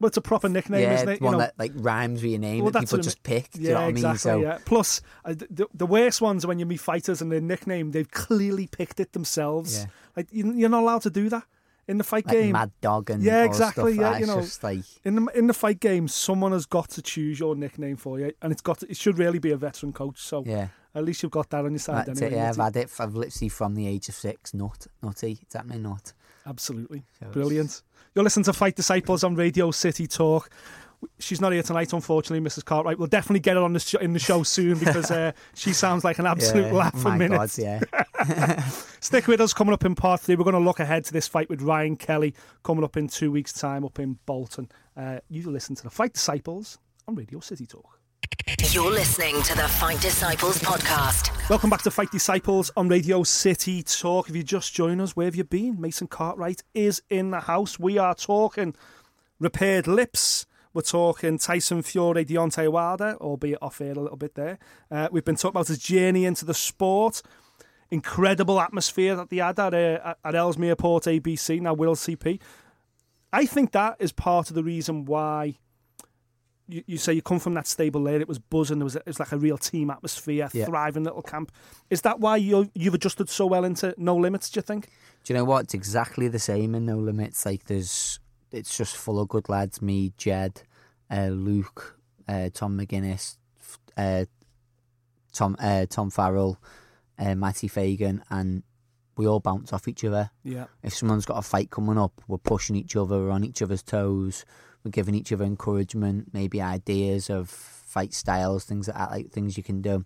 Well, 0.00 0.08
it's 0.08 0.16
a 0.16 0.22
proper 0.22 0.48
nickname, 0.48 0.80
yeah, 0.80 0.94
isn't 0.94 1.08
it? 1.08 1.20
one 1.20 1.38
that 1.38 1.54
like 1.58 1.72
rhymes 1.74 2.22
with 2.22 2.30
your 2.30 2.40
name 2.40 2.62
Well, 2.64 2.72
that 2.72 2.80
people 2.80 2.98
just 2.98 3.22
pick. 3.22 3.50
Do 3.52 3.60
you 3.60 3.68
yeah, 3.68 3.74
know 3.74 3.80
what 3.82 3.90
exactly. 3.90 4.30
I 4.30 4.34
mean? 4.34 4.44
So 4.44 4.48
yeah. 4.48 4.58
Plus, 4.64 5.00
uh, 5.26 5.34
the, 5.34 5.66
the 5.74 5.86
worst 5.86 6.20
ones 6.22 6.44
are 6.44 6.48
when 6.48 6.58
you 6.58 6.66
meet 6.66 6.80
fighters 6.80 7.20
and 7.20 7.30
their 7.30 7.40
nickname, 7.40 7.90
they've 7.92 8.10
clearly 8.10 8.66
picked 8.66 8.98
it 8.98 9.12
themselves. 9.12 9.78
Yeah. 9.80 9.86
Like 10.16 10.28
you- 10.32 10.52
you're 10.54 10.70
not 10.70 10.82
allowed 10.82 11.02
to 11.02 11.10
do 11.10 11.28
that. 11.28 11.44
in 11.88 11.98
the 11.98 12.04
fight 12.04 12.24
like 12.26 12.36
game. 12.36 12.52
Mad 12.52 12.70
Dog 12.80 13.10
and 13.10 13.20
Yeah, 13.22 13.42
exactly, 13.44 13.94
Stuff. 13.94 14.12
yeah, 14.14 14.18
you 14.20 14.26
know. 14.26 14.40
just 14.40 14.62
like 14.62 14.84
In 15.04 15.16
the 15.16 15.26
in 15.34 15.46
the 15.48 15.54
fight 15.54 15.80
game, 15.80 16.06
someone 16.08 16.52
has 16.52 16.64
got 16.64 16.88
to 16.90 17.02
choose 17.02 17.40
your 17.40 17.56
nickname 17.56 17.96
for 17.96 18.18
you, 18.20 18.32
and 18.40 18.52
it's 18.52 18.62
got 18.62 18.78
to, 18.80 18.90
it 18.90 18.96
should 18.96 19.18
really 19.18 19.40
be 19.40 19.50
a 19.50 19.56
veteran 19.56 19.92
coach. 19.92 20.20
So 20.20 20.44
yeah. 20.46 20.68
at 20.94 21.04
least 21.04 21.22
you've 21.24 21.32
got 21.32 21.50
that 21.50 21.64
on 21.64 21.72
your 21.72 21.78
side. 21.80 22.06
That's 22.06 22.22
anyway, 22.22 22.36
it, 22.36 22.42
yeah, 22.42 22.48
I've 22.50 22.56
had 22.56 22.76
it. 22.76 22.90
I've 23.00 23.14
literally 23.16 23.48
from 23.48 23.74
the 23.74 23.88
age 23.88 24.08
of 24.08 24.14
six. 24.14 24.54
Nut, 24.54 24.86
nutty. 25.02 25.40
It's 25.42 25.54
happening. 25.54 25.82
Nut. 25.82 26.12
Absolutely. 26.46 27.04
So 27.18 27.26
Brilliant. 27.30 27.82
You're 28.14 28.24
listening 28.24 28.44
to 28.44 28.52
Fight 28.52 28.76
Disciples 28.76 29.22
on 29.22 29.34
Radio 29.34 29.70
City 29.70 30.06
Talk. 30.06 30.50
She's 31.18 31.40
not 31.40 31.52
here 31.52 31.62
tonight, 31.62 31.92
unfortunately, 31.94 32.46
Mrs. 32.46 32.64
Cartwright. 32.64 32.98
We'll 32.98 33.08
definitely 33.08 33.40
get 33.40 33.56
her 33.56 33.62
on 33.62 33.72
the 33.72 33.80
sh- 33.80 33.94
in 33.94 34.12
the 34.12 34.18
show 34.18 34.42
soon 34.42 34.78
because 34.78 35.10
uh, 35.10 35.32
she 35.54 35.72
sounds 35.72 36.04
like 36.04 36.18
an 36.18 36.26
absolute 36.26 36.66
Yeah, 36.66 36.72
laugh 36.72 37.04
a 37.06 37.16
minute. 37.16 37.38
God, 37.38 37.50
yeah. 37.56 38.60
Stick 39.00 39.26
with 39.26 39.40
us 39.40 39.54
coming 39.54 39.72
up 39.72 39.84
in 39.84 39.94
part 39.94 40.20
three. 40.20 40.34
We're 40.34 40.44
going 40.44 40.54
to 40.54 40.60
look 40.60 40.80
ahead 40.80 41.04
to 41.06 41.12
this 41.12 41.26
fight 41.26 41.48
with 41.48 41.62
Ryan 41.62 41.96
Kelly 41.96 42.34
coming 42.64 42.84
up 42.84 42.96
in 42.98 43.08
two 43.08 43.30
weeks' 43.30 43.52
time 43.52 43.84
up 43.84 43.98
in 43.98 44.18
Bolton. 44.26 44.68
Uh, 44.94 45.20
you 45.30 45.48
listen 45.50 45.74
to 45.76 45.82
the 45.84 45.90
Fight 45.90 46.12
Disciples 46.12 46.78
on 47.08 47.14
Radio 47.14 47.40
City 47.40 47.64
Talk. 47.64 47.99
You're 48.72 48.90
listening 48.90 49.42
to 49.42 49.56
the 49.56 49.66
Fight 49.66 50.00
Disciples 50.00 50.58
podcast. 50.58 51.30
Welcome 51.48 51.70
back 51.70 51.82
to 51.82 51.90
Fight 51.90 52.10
Disciples 52.10 52.70
on 52.76 52.88
Radio 52.88 53.22
City 53.22 53.82
Talk. 53.82 54.28
If 54.28 54.36
you 54.36 54.42
just 54.42 54.72
joined 54.74 55.00
us, 55.00 55.16
where 55.16 55.26
have 55.26 55.34
you 55.34 55.44
been? 55.44 55.80
Mason 55.80 56.06
Cartwright 56.06 56.62
is 56.74 57.02
in 57.10 57.30
the 57.30 57.40
house. 57.40 57.78
We 57.78 57.98
are 57.98 58.14
talking 58.14 58.74
repaired 59.38 59.86
lips. 59.86 60.46
We're 60.72 60.82
talking 60.82 61.38
Tyson 61.38 61.82
Fury, 61.82 62.24
Deontay 62.24 62.70
Wilder, 62.70 63.16
albeit 63.20 63.58
off 63.60 63.80
air 63.80 63.92
a 63.92 64.00
little 64.00 64.16
bit 64.16 64.36
there. 64.36 64.58
Uh, 64.90 65.08
we've 65.10 65.24
been 65.24 65.34
talking 65.36 65.50
about 65.56 65.66
his 65.68 65.78
journey 65.78 66.24
into 66.24 66.44
the 66.44 66.54
sport. 66.54 67.22
Incredible 67.90 68.60
atmosphere 68.60 69.16
that 69.16 69.30
they 69.30 69.38
had 69.38 69.58
at, 69.58 69.74
uh, 69.74 70.14
at 70.24 70.34
Ellesmere 70.36 70.76
Port 70.76 71.04
ABC, 71.04 71.60
now 71.60 71.74
Will 71.74 71.96
CP. 71.96 72.40
I 73.32 73.46
think 73.46 73.72
that 73.72 73.96
is 73.98 74.12
part 74.12 74.50
of 74.50 74.54
the 74.54 74.62
reason 74.62 75.04
why 75.04 75.58
you, 76.70 76.82
you 76.86 76.96
say 76.98 77.12
you 77.12 77.22
come 77.22 77.38
from 77.38 77.54
that 77.54 77.66
stable 77.66 78.02
there. 78.04 78.20
It 78.20 78.28
was 78.28 78.38
buzzing. 78.38 78.78
There 78.78 78.84
was 78.84 78.96
it 78.96 79.06
was 79.06 79.18
like 79.20 79.32
a 79.32 79.38
real 79.38 79.58
team 79.58 79.90
atmosphere, 79.90 80.48
Yeah. 80.52 80.66
thriving 80.66 81.04
little 81.04 81.22
camp. 81.22 81.52
Is 81.90 82.02
that 82.02 82.20
why 82.20 82.36
you 82.36 82.70
you've 82.74 82.94
adjusted 82.94 83.28
so 83.28 83.46
well 83.46 83.64
into 83.64 83.94
no 83.98 84.16
limits? 84.16 84.48
Do 84.50 84.58
you 84.58 84.62
think? 84.62 84.88
Do 85.24 85.32
you 85.32 85.38
know 85.38 85.44
what? 85.44 85.64
It's 85.64 85.74
exactly 85.74 86.28
the 86.28 86.38
same 86.38 86.74
in 86.74 86.86
No 86.86 86.96
Limits. 86.96 87.44
Like 87.44 87.64
there's, 87.64 88.20
it's 88.52 88.74
just 88.76 88.96
full 88.96 89.20
of 89.20 89.28
good 89.28 89.48
lads. 89.50 89.82
Me, 89.82 90.12
Jed, 90.16 90.62
uh, 91.10 91.26
Luke, 91.28 91.98
uh, 92.26 92.48
Tom 92.54 92.78
McGuinness, 92.78 93.36
uh, 93.98 94.24
Tom, 95.32 95.56
uh, 95.60 95.86
Tom 95.90 96.10
Farrell, 96.10 96.58
uh, 97.18 97.34
Matty 97.34 97.68
Fagan, 97.68 98.24
and 98.30 98.62
we 99.16 99.26
all 99.26 99.40
bounce 99.40 99.72
off 99.72 99.86
each 99.88 100.04
other. 100.04 100.30
Yeah, 100.42 100.66
If 100.82 100.94
someone's 100.94 101.26
got 101.26 101.36
a 101.38 101.42
fight 101.42 101.70
coming 101.70 101.98
up, 101.98 102.20
we're 102.26 102.38
pushing 102.38 102.74
each 102.76 102.96
other, 102.96 103.18
we're 103.18 103.30
on 103.30 103.44
each 103.44 103.60
other's 103.60 103.82
toes, 103.82 104.44
we're 104.84 104.90
giving 104.90 105.14
each 105.14 105.32
other 105.32 105.44
encouragement, 105.44 106.28
maybe 106.32 106.60
ideas 106.62 107.30
of 107.30 107.48
fight 107.50 108.14
styles, 108.14 108.64
things 108.64 108.88
like 108.88 108.96
that, 108.96 109.10
like 109.10 109.30
things 109.30 109.56
you 109.56 109.62
can 109.62 109.82
do. 109.82 110.04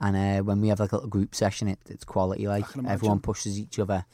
And 0.00 0.16
uh, 0.16 0.42
when 0.44 0.60
we 0.60 0.68
have 0.68 0.80
like 0.80 0.92
a 0.92 0.96
little 0.96 1.10
group 1.10 1.34
session, 1.34 1.68
it, 1.68 1.78
it's 1.88 2.04
quality. 2.04 2.46
Like 2.46 2.64
everyone 2.86 3.20
pushes 3.20 3.58
each 3.58 3.78
other, 3.80 4.04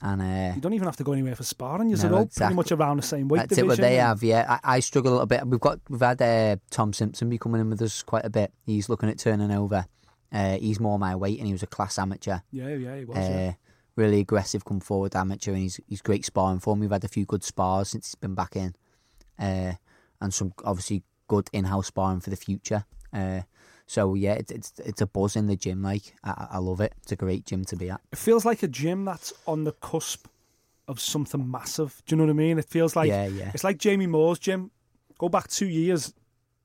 and 0.00 0.22
uh, 0.22 0.54
you 0.54 0.60
don't 0.60 0.72
even 0.72 0.86
have 0.86 0.96
to 0.96 1.04
go 1.04 1.12
anywhere 1.12 1.34
for 1.36 1.42
sparring. 1.42 1.90
You're 1.90 1.98
No, 2.08 2.16
all 2.16 2.22
exactly. 2.22 2.46
pretty 2.46 2.56
much 2.56 2.72
around 2.72 2.96
the 2.98 3.02
same 3.02 3.28
weight 3.28 3.40
That's 3.40 3.52
it. 3.52 3.62
division. 3.62 3.68
What 3.68 3.78
they 3.88 3.96
have, 3.96 4.22
yeah. 4.22 4.58
I, 4.64 4.76
I 4.76 4.80
struggle 4.80 5.12
a 5.12 5.14
little 5.14 5.26
bit. 5.26 5.46
We've 5.46 5.60
got 5.60 5.80
we've 5.90 6.00
had 6.00 6.20
uh, 6.22 6.56
Tom 6.70 6.92
Simpson 6.92 7.28
be 7.28 7.36
coming 7.38 7.60
in 7.60 7.68
with 7.70 7.82
us 7.82 8.02
quite 8.02 8.24
a 8.24 8.30
bit. 8.30 8.52
He's 8.64 8.88
looking 8.88 9.08
at 9.10 9.18
turning 9.18 9.50
over. 9.50 9.84
Uh, 10.32 10.56
he's 10.58 10.80
more 10.80 10.98
my 10.98 11.14
weight, 11.16 11.38
and 11.38 11.46
he 11.46 11.52
was 11.52 11.62
a 11.62 11.66
class 11.66 11.98
amateur. 11.98 12.38
Yeah, 12.50 12.68
yeah, 12.68 12.96
he 12.98 13.04
was. 13.04 13.16
Uh, 13.18 13.20
yeah. 13.20 13.52
really 13.96 14.20
aggressive, 14.20 14.64
come 14.64 14.80
forward 14.80 15.14
amateur, 15.16 15.52
and 15.52 15.60
he's 15.60 15.78
he's 15.86 16.00
great 16.00 16.24
sparring 16.24 16.60
for 16.60 16.72
him. 16.74 16.80
We've 16.80 16.90
had 16.90 17.04
a 17.04 17.08
few 17.08 17.26
good 17.26 17.44
spars 17.44 17.88
since 17.90 18.06
he's 18.08 18.14
been 18.14 18.34
back 18.34 18.56
in, 18.56 18.74
uh, 19.38 19.72
and 20.20 20.34
some 20.34 20.52
obviously 20.64 21.02
good 21.28 21.48
in-house 21.52 21.86
sparring 21.88 22.20
for 22.20 22.30
the 22.30 22.36
future. 22.36 22.84
Uh, 23.12 23.40
so 23.86 24.14
yeah, 24.14 24.34
it's 24.34 24.50
it's 24.52 24.72
it's 24.84 25.00
a 25.00 25.06
buzz 25.06 25.36
in 25.36 25.46
the 25.46 25.56
gym. 25.56 25.82
Like 25.82 26.14
I, 26.24 26.48
I- 26.52 26.58
love 26.58 26.80
it. 26.80 26.92
It's 27.02 27.12
a 27.12 27.16
great 27.16 27.46
gym 27.46 27.64
to 27.66 27.76
be 27.76 27.88
at. 27.90 28.00
It 28.12 28.18
feels 28.18 28.44
like 28.44 28.62
a 28.62 28.68
gym 28.68 29.04
that's 29.04 29.32
on 29.46 29.64
the 29.64 29.72
cusp 29.72 30.26
of 30.86 31.00
something 31.00 31.50
massive. 31.50 32.02
Do 32.06 32.14
you 32.14 32.16
know 32.18 32.24
what 32.24 32.30
I 32.30 32.34
mean? 32.34 32.58
It 32.58 32.64
feels 32.66 32.96
like 32.96 33.08
Yeah, 33.08 33.26
yeah. 33.26 33.50
it's 33.54 33.64
like 33.64 33.78
Jamie 33.78 34.06
Moore's 34.06 34.38
gym. 34.38 34.70
Go 35.18 35.28
back 35.28 35.48
two 35.48 35.66
years, 35.66 36.12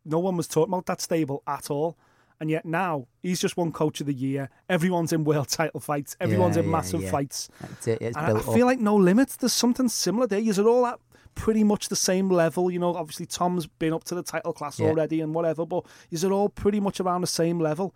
no 0.06 0.20
won 0.20 0.38
was 0.38 0.48
talking 0.48 0.72
about 0.74 0.86
that 0.88 1.02
stable 1.02 1.44
at 1.48 1.70
all. 1.72 1.98
And 2.40 2.50
yet 2.50 2.66
now 2.66 3.08
he's 3.22 3.40
just 3.40 3.56
one 3.56 3.72
coach 3.72 4.02
of 4.02 4.08
the 4.08 4.14
year. 4.14 4.50
Everyone's 4.68 5.14
in 5.14 5.24
world 5.24 5.48
title 5.50 5.80
fights. 5.80 6.18
Everyone's 6.20 6.58
Yeah, 6.58 6.64
in 6.64 6.70
yeah, 6.70 6.72
massive 6.76 7.02
yeah. 7.04 7.12
fights. 7.12 7.50
It's, 7.72 7.88
it, 7.88 8.02
it's 8.02 8.18
And 8.18 8.38
I, 8.38 8.40
I 8.40 8.42
feel 8.44 8.64
up. 8.64 8.66
like 8.66 8.80
no 8.80 8.96
limits. 8.96 9.38
There's 9.38 9.54
something 9.54 9.88
similar 9.88 10.28
there. 10.28 10.40
You're 10.40 10.68
all 10.68 10.86
at 10.86 11.00
pretty 11.36 11.64
much 11.64 11.90
the 11.90 11.96
same 11.96 12.30
level. 12.30 12.70
You 12.72 12.80
know, 12.80 12.96
obviously 12.96 13.26
Tom's 13.26 13.68
been 13.68 13.94
up 13.94 14.04
to 14.06 14.16
the 14.16 14.24
title 14.24 14.54
class 14.54 14.80
Yeah. 14.80 14.88
already 14.88 15.22
and 15.22 15.34
whatever, 15.34 15.66
but 15.66 15.86
you're 16.10 16.32
all 16.34 16.50
pretty 16.50 16.80
much 16.80 17.00
around 17.00 17.22
the 17.22 17.28
same 17.28 17.60
level. 17.60 17.94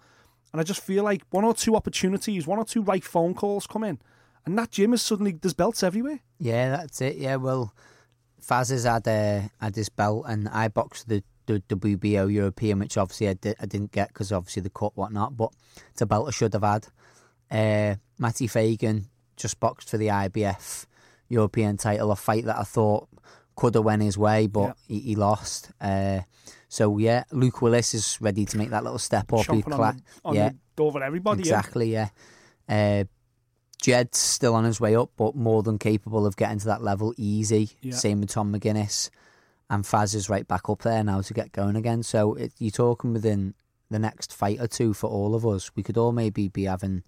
And 0.52 0.62
I 0.62 0.64
just 0.64 0.82
feel 0.82 1.04
like 1.04 1.22
one 1.30 1.44
or 1.44 1.54
two 1.54 1.76
opportunities, 1.76 2.48
one 2.48 2.58
or 2.60 2.66
two 2.66 2.82
right 2.82 3.04
phone 3.04 3.34
calls 3.34 3.68
come 3.68 3.84
in, 3.84 4.00
and 4.46 4.58
that 4.58 4.72
gym 4.72 4.94
is 4.94 5.02
suddenly 5.02 5.34
there's 5.34 5.54
belts 5.54 5.84
everywhere. 5.84 6.20
Yeah, 6.40 6.70
that's 6.70 7.02
it. 7.02 7.18
Yeah, 7.18 7.36
well, 7.36 7.74
Faz 8.42 8.70
has 8.70 8.86
had 8.86 9.08
uh, 9.08 9.42
had 9.60 9.76
his 9.76 9.90
belt, 9.90 10.26
and 10.28 10.48
I 10.50 10.70
boxed 10.70 11.10
the, 11.10 11.22
the 11.48 11.60
WBO 11.68 12.32
European, 12.34 12.80
which 12.80 12.98
obviously 12.98 13.28
I, 13.28 13.34
di- 13.34 13.56
I 13.60 13.66
didn't 13.66 13.92
get 13.92 14.08
because 14.10 14.32
obviously 14.32 14.62
the 14.62 14.70
cut 14.70 14.96
whatnot. 14.96 15.36
But 15.36 15.52
it's 15.92 16.02
a 16.02 16.06
belt 16.06 16.28
I 16.30 16.32
should 16.32 16.54
have 16.54 16.64
had. 16.64 16.88
Uh, 17.52 17.96
Matty 18.18 18.48
Fagan 18.48 19.08
just 19.36 19.60
boxed 19.60 19.90
for 19.90 19.98
the 19.98 20.08
IBF 20.08 20.86
European 21.30 21.78
title, 21.78 22.12
a 22.12 22.16
fight 22.16 22.46
that 22.46 22.58
I 22.58 22.64
thought 22.64 23.08
could 23.56 23.76
have 23.76 23.84
went 23.84 24.02
his 24.02 24.18
way, 24.18 24.48
but 24.48 24.78
he, 24.88 25.00
he 25.00 25.16
lost. 25.16 25.72
Uh, 25.82 26.22
so 26.70 26.98
yeah, 26.98 27.24
Luke 27.32 27.62
Willis 27.62 27.94
is 27.94 28.18
ready 28.22 28.46
to 28.46 28.58
make 28.58 28.70
that 28.70 28.84
little 28.84 29.00
step 29.00 29.32
up. 29.34 29.46
Chomping 29.46 29.64
cla- 29.64 29.88
on, 29.88 29.96
the, 29.96 30.04
on 30.26 30.36
yeah, 30.36 30.50
over 30.78 31.04
everybody. 31.04 31.44
yeah. 31.44 31.58
Exactly, 31.60 31.92
yeah. 31.92 32.10
Uh, 32.70 33.06
Jed's 33.82 34.18
still 34.18 34.56
on 34.56 34.64
his 34.64 34.80
way 34.80 34.96
up, 34.96 35.12
but 35.18 35.36
more 35.36 35.64
than 35.64 35.78
capable 35.78 36.26
of 36.26 36.36
getting 36.36 36.60
to 36.60 36.66
that 36.66 36.82
level 36.84 37.14
easy. 37.18 37.70
Yeah. 37.82 37.94
Same 37.94 38.22
with 38.22 38.30
Tom 38.30 38.54
McGuinness. 38.54 39.10
And 39.70 39.84
Faz 39.84 40.16
is 40.16 40.30
right 40.30 40.48
back 40.48 40.70
up 40.70 40.82
there 40.82 41.04
now 41.04 41.22
to 41.22 41.34
get 41.34 41.52
going 41.52 41.76
again. 41.76 42.02
So 42.04 42.34
it, 42.36 42.54
you're 42.58 42.72
talking 42.72 43.14
within 43.14 43.54
the 43.90 44.00
next 44.00 44.34
fight 44.34 44.60
or 44.60 44.68
two 44.68 44.94
for 44.94 45.10
all 45.10 45.36
of 45.36 45.46
us. 45.46 45.72
We 45.76 45.84
could 45.84 45.98
all 45.98 46.12
maybe 46.12 46.48
be 46.48 46.64
having 46.64 47.04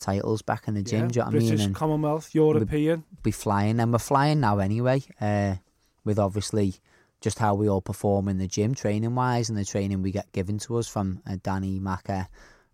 titles 0.00 0.42
back 0.42 0.66
in 0.66 0.74
the 0.74 0.82
gym, 0.82 1.02
Yeah, 1.02 1.08
do 1.08 1.14
you 1.14 1.20
know 1.20 1.24
what 1.26 1.28
I 1.28 1.38
British, 1.38 1.50
mean? 1.58 1.66
And 1.66 1.74
Commonwealth, 1.74 2.34
European. 2.34 3.04
be 3.22 3.30
flying. 3.30 3.78
And 3.80 3.92
we're 3.92 3.98
flying 3.98 4.40
now 4.40 4.58
anyway, 4.58 5.02
uh, 5.20 5.56
with 6.04 6.18
obviously 6.18 6.74
just 7.20 7.38
how 7.38 7.54
we 7.54 7.68
all 7.68 7.82
perform 7.82 8.28
in 8.28 8.38
the 8.38 8.46
gym, 8.48 8.74
training 8.74 9.14
wise, 9.14 9.48
and 9.50 9.58
the 9.58 9.64
training 9.64 10.02
we 10.02 10.10
get 10.10 10.32
given 10.32 10.58
to 10.58 10.76
us 10.78 10.88
from 10.88 11.20
uh, 11.26 11.36
Danny, 11.42 11.78
Macca, 11.78 12.26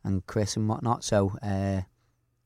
and 0.04 0.24
Chris 0.26 0.56
and 0.56 0.68
whatnot. 0.68 1.02
So 1.02 1.36
uh, 1.42 1.80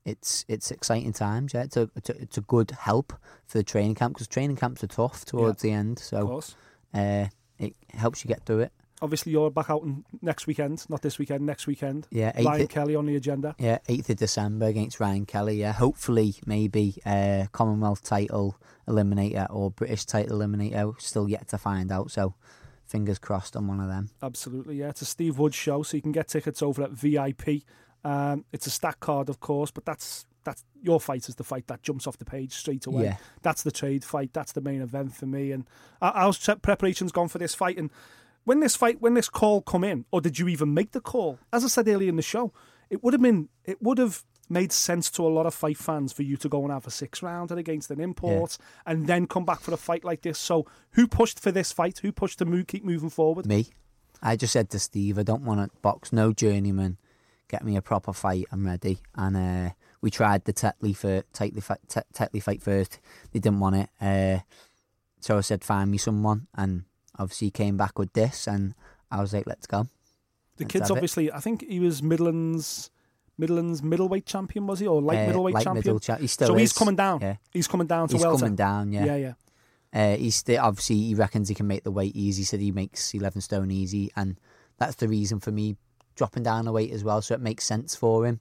it's 0.06 0.46
it's 0.48 0.70
exciting 0.70 1.12
times. 1.12 1.52
Yeah, 1.52 1.64
it's 1.64 1.76
a 1.76 1.90
it's 1.94 2.08
a, 2.08 2.22
it's 2.22 2.38
a 2.38 2.42
good 2.42 2.70
help 2.70 3.12
for 3.46 3.58
the 3.58 3.64
training 3.64 3.96
camp 3.96 4.14
because 4.14 4.28
training 4.28 4.56
camps 4.56 4.82
are 4.82 4.86
tough 4.86 5.26
towards 5.26 5.60
the 5.62 5.72
end. 5.72 5.98
So 5.98 6.26
uh, 6.94 7.26
it 7.58 7.74
helps 7.90 8.24
you 8.24 8.28
get 8.28 8.46
through 8.46 8.60
it. 8.60 8.72
Obviously, 9.02 9.32
you're 9.32 9.50
back 9.50 9.70
out 9.70 9.86
next 10.20 10.46
weekend, 10.46 10.84
not 10.88 11.02
this 11.02 11.18
weekend, 11.18 11.46
next 11.46 11.66
weekend. 11.66 12.06
Yeah, 12.10 12.32
Ryan 12.42 12.66
8th, 12.66 12.68
Kelly 12.68 12.94
on 12.94 13.06
the 13.06 13.16
agenda. 13.16 13.54
yeah, 13.58 13.78
8th 13.88 14.10
of 14.10 14.16
December 14.16 14.66
against 14.66 15.00
Ryan 15.00 15.26
Kelly. 15.26 15.56
Yeah, 15.56 15.72
hopefully 15.72 16.34
maybe 16.46 16.96
uh, 17.06 17.46
Commonwealth 17.52 18.02
title 18.02 18.56
eliminator 18.86 19.46
or 19.50 19.70
British 19.70 20.04
title 20.04 20.38
eliminator. 20.38 21.00
Still 21.00 21.28
yet 21.28 21.48
to 21.48 21.58
find 21.58 21.90
out. 21.90 22.10
So 22.10 22.34
fingers 22.86 23.18
crossed 23.18 23.56
on 23.56 23.68
one 23.68 23.80
of 23.80 23.88
them. 23.88 24.10
Absolutely, 24.22 24.76
yeah. 24.76 24.88
It's 24.88 25.02
a 25.02 25.06
Steve 25.06 25.38
Wood 25.38 25.54
show, 25.54 25.82
so 25.82 25.96
you 25.96 26.02
can 26.02 26.12
get 26.12 26.28
tickets 26.28 26.62
over 26.62 26.82
at 26.82 26.90
VIP. 26.90 27.62
Um, 28.04 28.44
it's 28.52 28.66
a 28.66 28.70
stack 28.70 29.00
card, 29.00 29.28
of 29.28 29.40
course, 29.40 29.70
but 29.70 29.84
that's 29.84 30.26
that's 30.44 30.64
your 30.82 31.00
fight 31.00 31.28
is 31.28 31.34
the 31.34 31.44
fight 31.44 31.66
that 31.66 31.82
jumps 31.82 32.06
off 32.06 32.18
the 32.18 32.24
page 32.24 32.52
straight 32.52 32.86
away. 32.86 33.04
Yeah. 33.04 33.16
That's 33.42 33.62
the 33.62 33.70
trade 33.70 34.04
fight. 34.04 34.30
That's 34.32 34.52
the 34.52 34.62
main 34.62 34.80
event 34.80 35.14
for 35.14 35.26
me. 35.26 35.52
And 35.52 35.66
how's 36.00 36.38
preparations 36.62 37.12
gone 37.12 37.28
for 37.28 37.38
this 37.38 37.54
fight? 37.54 37.76
And 37.76 37.90
when 38.44 38.61
this 38.61 38.76
fight, 38.76 39.00
when 39.00 39.14
this 39.14 39.29
call 39.29 39.62
come 39.62 39.85
in, 39.85 40.05
or 40.11 40.20
did 40.20 40.38
you 40.38 40.48
even 40.48 40.74
make 40.74 40.92
the 40.92 41.00
call? 41.00 41.38
As 41.53 41.64
I 41.64 41.68
said 41.68 41.88
earlier 41.88 42.09
in 42.09 42.16
the 42.16 42.22
show, 42.22 42.53
it 42.88 43.03
would 43.03 43.12
have 43.14 43.22
been, 43.22 43.48
it 43.64 43.81
would 43.83 43.98
have 43.98 44.24
made 44.48 44.72
sense 44.72 45.11
to 45.12 45.24
a 45.24 45.29
lot 45.29 45.46
of 45.46 45.55
fight 45.55 45.76
fans 45.76 46.12
for 46.12 46.24
you 46.24 46.37
to 46.37 46.48
go 46.48 46.62
and 46.62 46.72
have 46.72 46.87
a 46.87 46.90
six 46.90 47.22
rounder 47.22 47.57
against 47.57 47.90
an 47.90 48.00
import 48.00 48.59
and 48.85 49.07
then 49.07 49.26
come 49.26 49.44
back 49.44 49.61
for 49.61 49.72
a 49.72 49.76
fight 49.76 50.05
like 50.05 50.22
this. 50.22 50.38
So 50.38 50.66
who 50.92 51.07
pushed 51.07 51.38
for 51.38 51.53
this 51.53 51.70
fight? 51.70 51.98
Who 51.98 52.11
pushed 52.11 52.40
to 52.40 52.44
move, 52.44 52.66
keep 52.66 52.85
moving 52.85 53.11
forward? 53.11 53.46
Me, 53.46 53.68
I 54.21 54.35
just 54.35 54.52
said 54.52 54.69
to 54.71 54.81
Steve, 54.81 55.19
I 55.19 55.23
don't 55.23 55.44
want 55.44 55.60
to 55.60 55.79
box 55.81 56.12
no 56.12 56.33
journeyman. 56.33 56.98
Get 57.48 57.64
me 57.64 57.77
a 57.77 57.83
proper 57.83 58.12
fight. 58.12 58.46
I'm 58.50 58.67
ready. 58.67 58.98
And 59.14 59.37
uh, 59.37 59.75
we 60.00 60.10
tried 60.10 60.44
the 60.44 60.52
Tetley 60.52 60.96
for 60.96 61.23
Tetley 61.33 61.62
fight, 61.62 61.79
Tetley 61.88 62.42
fight 62.42 62.62
first. 62.62 62.98
They 63.33 63.38
didn't 63.38 63.60
want 63.60 63.77
it. 63.77 63.88
Uh, 64.00 64.40
so 65.21 65.38
I 65.38 65.42
said, 65.42 65.62
find 65.62 65.90
me 65.90 65.98
someone. 65.98 66.48
And 66.54 66.85
obviously 67.21 67.48
he 67.48 67.50
came 67.52 67.77
back 67.77 67.98
with 67.98 68.12
this, 68.14 68.46
and 68.48 68.75
I 69.10 69.21
was 69.21 69.33
like, 69.33 69.46
let's 69.46 69.66
go. 69.66 69.83
The 70.56 70.64
Let's 70.64 70.73
kid's 70.73 70.88
have 70.88 70.96
it. 70.96 70.98
obviously, 70.98 71.33
I 71.33 71.40
think 71.40 71.64
he 71.68 71.79
was 71.81 72.02
Midlands 72.02 72.90
Midlands 73.38 73.83
middleweight 73.83 74.27
champion, 74.27 74.66
was 74.66 74.81
he, 74.81 74.87
or 74.87 75.00
light 75.00 75.21
Uh, 75.21 75.27
middleweight 75.29 75.54
light 75.54 75.64
champion? 75.64 75.85
middle 75.85 76.00
cha- 76.00 76.16
he 76.16 76.27
still 76.27 76.48
so 76.48 76.54
he's 76.56 76.73
coming 76.75 76.96
down. 76.96 77.21
Yeah. 77.23 77.37
He's 77.52 77.66
coming 77.68 77.87
down 77.87 78.08
to 78.08 78.14
He's 78.16 78.23
welter. 78.25 78.40
coming 78.40 78.56
down, 78.56 78.92
yeah. 78.92 79.04
yeah, 79.06 79.16
yeah. 79.16 79.35
Uh, 79.92 80.16
he's 80.16 80.37
still, 80.37 80.60
obviously 80.62 80.96
he 80.98 81.14
reckons 81.14 81.48
he 81.48 81.54
can 81.54 81.66
make 81.66 81.83
the 81.83 81.90
weight 81.90 82.14
easy. 82.14 82.44
so 82.44 82.56
he 82.58 82.71
makes 82.73 83.14
eleven 83.14 83.40
stone 83.40 83.71
easy, 83.71 84.10
and 84.16 84.38
that's 84.79 84.96
the 84.96 85.08
reason 85.08 85.40
for 85.40 85.50
me 85.52 85.77
dropping 86.16 86.42
down 86.42 86.64
the 86.66 86.73
weight 86.73 86.92
as 86.92 87.02
well. 87.02 87.23
So 87.23 87.35
it 87.35 87.40
makes 87.40 87.64
sense 87.64 87.96
for 87.96 88.27
him. 88.27 88.40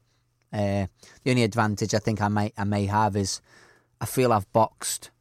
Uh, 0.52 0.88
the 1.24 1.30
only 1.32 1.44
advantage 1.44 1.94
I 1.94 2.00
think 2.00 2.22
I 2.22 2.28
might 2.28 2.54
I 2.58 2.64
may 2.66 2.86
have 2.88 3.16
is 3.16 3.40
I 4.02 4.06
feel 4.06 4.34
I've 4.34 4.52
boxed 4.52 5.12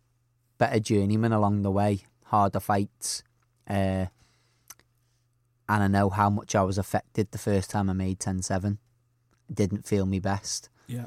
better 0.58 0.80
journeymen 0.80 1.32
along 1.32 1.62
the 1.62 1.70
way, 1.70 2.00
harder 2.24 2.60
fights, 2.60 3.22
uh, 3.68 4.06
and 5.68 5.82
I 5.82 5.86
know 5.88 6.08
how 6.10 6.30
much 6.30 6.54
I 6.54 6.62
was 6.62 6.78
affected 6.78 7.30
the 7.30 7.38
first 7.38 7.70
time 7.70 7.90
I 7.90 7.92
made 7.92 8.18
10-7. 8.20 8.78
Didn't 9.52 9.86
feel 9.86 10.06
me 10.06 10.18
best 10.18 10.68
Yeah. 10.86 11.06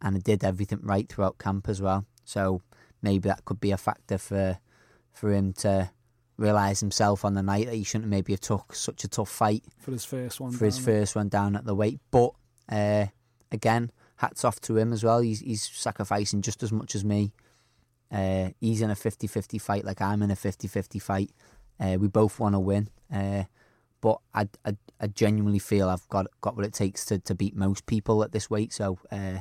and 0.00 0.16
I 0.16 0.18
did 0.20 0.44
everything 0.44 0.80
right 0.82 1.08
throughout 1.08 1.38
camp 1.38 1.68
as 1.68 1.80
well. 1.82 2.06
So 2.24 2.62
maybe 3.02 3.28
that 3.28 3.44
could 3.44 3.60
be 3.60 3.70
a 3.70 3.76
factor 3.76 4.18
for 4.18 4.58
for 5.12 5.30
him 5.32 5.52
to 5.52 5.90
realise 6.38 6.80
himself 6.80 7.22
on 7.24 7.34
the 7.34 7.42
night 7.42 7.66
that 7.66 7.74
he 7.74 7.84
shouldn't 7.84 8.08
maybe 8.08 8.32
have 8.32 8.40
took 8.40 8.74
such 8.74 9.04
a 9.04 9.08
tough 9.08 9.28
fight 9.28 9.62
For 9.78 9.90
his 9.90 10.06
first 10.06 10.40
one. 10.40 10.52
for 10.52 10.64
his 10.64 10.76
down. 10.76 10.84
first 10.86 11.14
one 11.16 11.28
down 11.28 11.54
at 11.56 11.66
the 11.66 11.74
weight. 11.74 12.00
But 12.10 12.30
uh, 12.70 13.06
again, 13.50 13.90
hats 14.16 14.42
off 14.44 14.58
to 14.62 14.78
him 14.78 14.92
as 14.94 15.04
well. 15.04 15.20
He's 15.20 15.40
he's 15.40 15.62
sacrificing 15.62 16.40
just 16.40 16.62
as 16.62 16.72
much 16.72 16.94
as 16.94 17.04
me. 17.04 17.32
Uh, 18.10 18.50
he's 18.60 18.80
in 18.82 18.90
a 18.90 18.94
50-50 18.94 19.60
fight 19.60 19.84
like 19.86 20.00
I'm 20.02 20.22
in 20.22 20.30
a 20.30 20.36
50-50 20.36 21.00
fight. 21.00 21.30
Uh, 21.80 21.96
we 21.98 22.08
both 22.08 22.38
want 22.38 22.54
to 22.54 22.60
win. 22.60 22.88
Uh, 23.12 23.44
but 24.00 24.18
I, 24.34 24.48
I, 24.64 24.76
I 25.00 25.06
genuinely 25.06 25.58
feel 25.58 25.88
I've 25.88 26.08
got 26.08 26.26
got 26.40 26.56
what 26.56 26.64
it 26.66 26.72
takes 26.72 27.04
to, 27.06 27.18
to 27.20 27.34
beat 27.34 27.54
most 27.56 27.86
people 27.86 28.22
at 28.22 28.32
this 28.32 28.50
weight. 28.50 28.72
So 28.72 28.98
uh, 29.10 29.40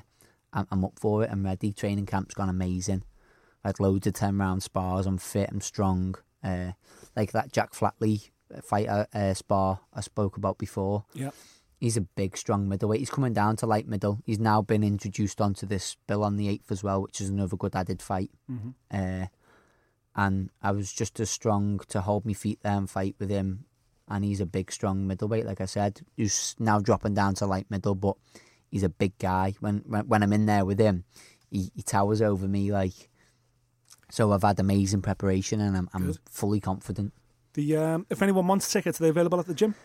I'm, 0.53 0.67
I'm 0.71 0.85
up 0.85 0.99
for 0.99 1.23
it. 1.23 1.29
I'm 1.31 1.43
ready. 1.43 1.71
Training 1.71 2.05
camp's 2.05 2.33
gone 2.35 2.49
amazing. 2.49 3.03
I 3.63 3.69
had 3.69 3.79
loads 3.79 4.07
of 4.07 4.13
10 4.13 4.37
round 4.37 4.63
spars. 4.63 5.05
I'm 5.05 5.17
fit. 5.17 5.49
I'm 5.51 5.61
strong. 5.61 6.15
Uh, 6.43 6.71
like 7.15 7.31
that 7.31 7.51
Jack 7.51 7.73
Flatley 7.73 8.31
fighter 8.63 9.07
uh, 9.13 9.33
spar 9.33 9.79
I 9.93 10.01
spoke 10.01 10.37
about 10.37 10.57
before. 10.57 11.05
Yeah. 11.13 11.31
He's 11.79 11.97
a 11.97 12.01
big, 12.01 12.37
strong 12.37 12.69
middleweight. 12.69 12.99
He's 12.99 13.09
coming 13.09 13.33
down 13.33 13.55
to 13.57 13.65
light 13.65 13.87
middle. 13.87 14.19
He's 14.25 14.37
now 14.39 14.61
been 14.61 14.83
introduced 14.83 15.41
onto 15.41 15.65
this 15.65 15.97
bill 16.05 16.23
on 16.23 16.37
the 16.37 16.47
8th 16.47 16.71
as 16.71 16.83
well, 16.83 17.01
which 17.01 17.19
is 17.19 17.29
another 17.29 17.57
good 17.57 17.75
added 17.75 18.03
fight. 18.03 18.29
Mhm. 18.51 18.75
Uh, 18.91 19.27
and 20.15 20.49
I 20.61 20.71
was 20.71 20.91
just 20.91 21.19
as 21.19 21.29
strong 21.29 21.79
to 21.89 22.01
hold 22.01 22.25
my 22.25 22.33
feet 22.33 22.59
there 22.63 22.77
and 22.77 22.89
fight 22.89 23.15
with 23.19 23.29
him. 23.29 23.65
And 24.07 24.25
he's 24.25 24.41
a 24.41 24.45
big, 24.45 24.71
strong 24.71 25.07
middleweight, 25.07 25.45
like 25.45 25.61
I 25.61 25.65
said. 25.65 26.01
He's 26.17 26.53
now 26.59 26.79
dropping 26.79 27.13
down 27.13 27.33
to 27.35 27.45
light 27.45 27.67
middle, 27.69 27.95
but 27.95 28.17
he's 28.69 28.83
a 28.83 28.89
big 28.89 29.17
guy. 29.19 29.53
When 29.61 29.83
when, 29.87 30.07
when 30.07 30.21
I'm 30.23 30.33
in 30.33 30.45
there 30.47 30.65
with 30.65 30.79
him, 30.79 31.05
he, 31.49 31.71
he 31.73 31.81
towers 31.81 32.21
over 32.21 32.47
me 32.47 32.71
like. 32.73 33.09
So 34.09 34.33
I've 34.33 34.41
had 34.41 34.59
amazing 34.59 35.01
preparation, 35.01 35.61
and 35.61 35.77
I'm 35.77 35.89
I'm 35.93 36.13
fully 36.29 36.59
confident. 36.59 37.13
The 37.53 37.77
um, 37.77 38.05
if 38.09 38.21
anyone 38.21 38.47
wants 38.47 38.69
tickets, 38.71 38.99
are 38.99 39.03
they 39.03 39.09
available 39.09 39.39
at 39.39 39.45
the 39.45 39.53
gym? 39.53 39.75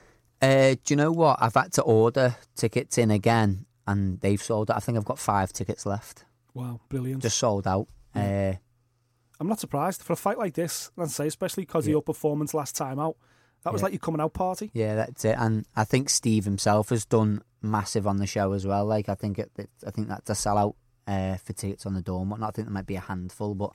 Uh, 0.42 0.70
do 0.74 0.78
you 0.88 0.96
know 0.96 1.12
what? 1.12 1.38
I've 1.40 1.54
had 1.54 1.72
to 1.74 1.82
order 1.82 2.36
tickets 2.56 2.98
in 2.98 3.12
again, 3.12 3.66
and 3.86 4.20
they've 4.20 4.42
sold 4.42 4.70
out. 4.72 4.78
I 4.78 4.80
think 4.80 4.98
I've 4.98 5.04
got 5.04 5.20
five 5.20 5.52
tickets 5.52 5.86
left, 5.86 6.24
Wow, 6.52 6.80
brilliant. 6.88 7.22
just 7.22 7.38
sold 7.38 7.66
out. 7.68 7.86
Uh, 8.14 8.54
I'm 9.40 9.48
not 9.48 9.60
surprised 9.60 10.02
for 10.02 10.12
a 10.12 10.16
fight 10.16 10.38
like 10.38 10.54
this. 10.54 10.90
Let's 10.96 11.14
say, 11.14 11.26
especially 11.26 11.64
because 11.64 11.86
of 11.86 11.90
your 11.90 12.02
performance 12.02 12.54
last 12.54 12.74
time 12.76 12.98
out. 12.98 13.16
That 13.64 13.72
was 13.72 13.80
Yeah. 13.82 13.86
like 13.86 13.92
your 13.94 14.00
coming 14.00 14.20
out 14.20 14.32
party. 14.32 14.70
yeah, 14.74 14.94
that's 14.94 15.24
it. 15.24 15.36
And 15.38 15.66
I 15.74 15.84
think 15.84 16.08
Steve 16.08 16.44
himself 16.44 16.90
has 16.90 17.04
done 17.04 17.42
massive 17.62 18.06
on 18.06 18.18
the 18.18 18.26
show 18.26 18.52
as 18.52 18.66
well. 18.66 18.84
Like 18.86 19.08
I 19.08 19.14
think 19.14 19.38
it, 19.38 19.50
it 19.58 19.68
I 19.86 19.90
think 19.90 20.08
that's 20.08 20.30
a 20.30 20.34
sellout 20.34 20.74
uh, 21.06 21.36
for 21.38 21.52
tickets 21.52 21.84
on 21.86 21.94
the 21.94 22.02
door 22.02 22.20
and 22.20 22.30
whatnot. 22.30 22.50
I 22.50 22.52
think 22.52 22.68
there 22.68 22.72
might 22.74 22.86
be 22.86 22.94
a 22.96 23.00
handful, 23.00 23.54
but 23.54 23.72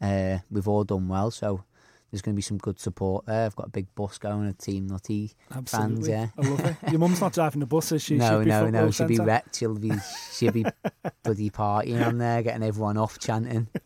uh, 0.00 0.38
we've 0.50 0.68
all 0.68 0.84
done 0.84 1.08
well. 1.08 1.30
So 1.30 1.64
there's 2.12 2.20
going 2.20 2.34
to 2.34 2.36
be 2.36 2.42
some 2.42 2.58
good 2.58 2.78
support 2.78 3.24
there. 3.24 3.46
I've 3.46 3.56
got 3.56 3.68
a 3.68 3.70
big 3.70 3.92
bus 3.94 4.18
going, 4.18 4.46
a 4.46 4.52
team 4.52 4.86
nutty 4.86 5.32
Absolutely. 5.50 5.94
fans. 5.94 6.08
Yeah. 6.08 6.26
I 6.36 6.46
love 6.46 6.60
it. 6.60 6.90
Your 6.90 6.98
mum's 6.98 7.22
not 7.22 7.32
driving 7.32 7.60
the 7.60 7.66
bus, 7.66 7.90
is 7.90 8.02
she? 8.02 8.16
no, 8.18 8.42
no, 8.42 8.68
no. 8.68 8.90
She'll 8.90 9.08
be 9.08 9.16
wrecked. 9.16 9.56
She'll 9.56 9.74
be 9.74 9.92
she'll 10.34 10.52
be 10.52 10.66
bloody 11.22 11.48
partying 11.48 12.06
on 12.06 12.18
there, 12.18 12.42
getting 12.42 12.62
everyone 12.62 12.98
off, 12.98 13.18
chanting. 13.18 13.68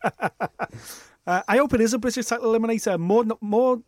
Uh, 1.25 1.41
I 1.45 1.57
hope 1.57 1.73
it 1.73 1.81
is 1.81 1.93
a 1.93 1.99
British 1.99 2.27
title 2.27 2.53
eliminator. 2.53 2.97
More, 2.97 3.25
more 3.41 3.81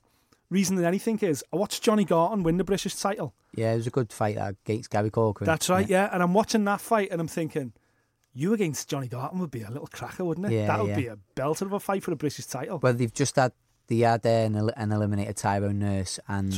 reason 0.50 0.76
than 0.76 0.84
anything 0.84 1.18
is 1.20 1.42
I 1.54 1.56
watched 1.56 1.82
Johnny 1.82 2.04
Garton 2.04 2.44
win 2.44 2.58
the 2.58 2.66
British 2.66 2.96
title. 2.96 3.34
Yeah, 3.56 3.72
it 3.72 3.78
was 3.78 3.88
a 3.88 3.92
good 3.92 4.12
fight 4.12 4.36
against 4.38 4.90
Gary 4.90 5.10
Corcoran. 5.10 5.46
That's 5.46 5.70
right, 5.70 5.88
yeah. 5.88 6.10
And 6.12 6.22
I'm 6.22 6.34
watching 6.34 6.66
that 6.66 6.82
fight 6.82 7.08
and 7.12 7.22
I'm 7.22 7.30
thinking, 7.30 7.72
you 8.34 8.54
against 8.54 8.90
Johnny 8.90 9.08
Garton 9.08 9.40
would 9.40 9.52
be 9.52 9.62
a 9.62 9.70
little 9.70 9.88
cracker, 9.88 10.26
wouldn't 10.26 10.48
it? 10.48 10.52
Yeah, 10.54 10.68
that 10.68 10.82
would 10.82 10.90
yeah. 10.90 10.96
be 10.98 11.08
a 11.08 11.18
belter 11.36 11.62
of 11.62 11.72
a 11.72 11.80
fight 11.80 12.04
for 12.04 12.10
the 12.10 12.18
British 12.18 12.46
title. 12.46 12.80
Well, 12.84 12.94
they've 12.94 13.14
just 13.14 13.38
had 13.38 13.54
they 13.90 13.98
had 14.00 14.26
uh, 14.26 14.30
an, 14.30 14.56
el- 14.56 14.72
an 14.78 14.92
eliminated 14.92 15.36
Tyrone 15.38 15.80
Nurse 15.80 16.20
and. 16.28 16.54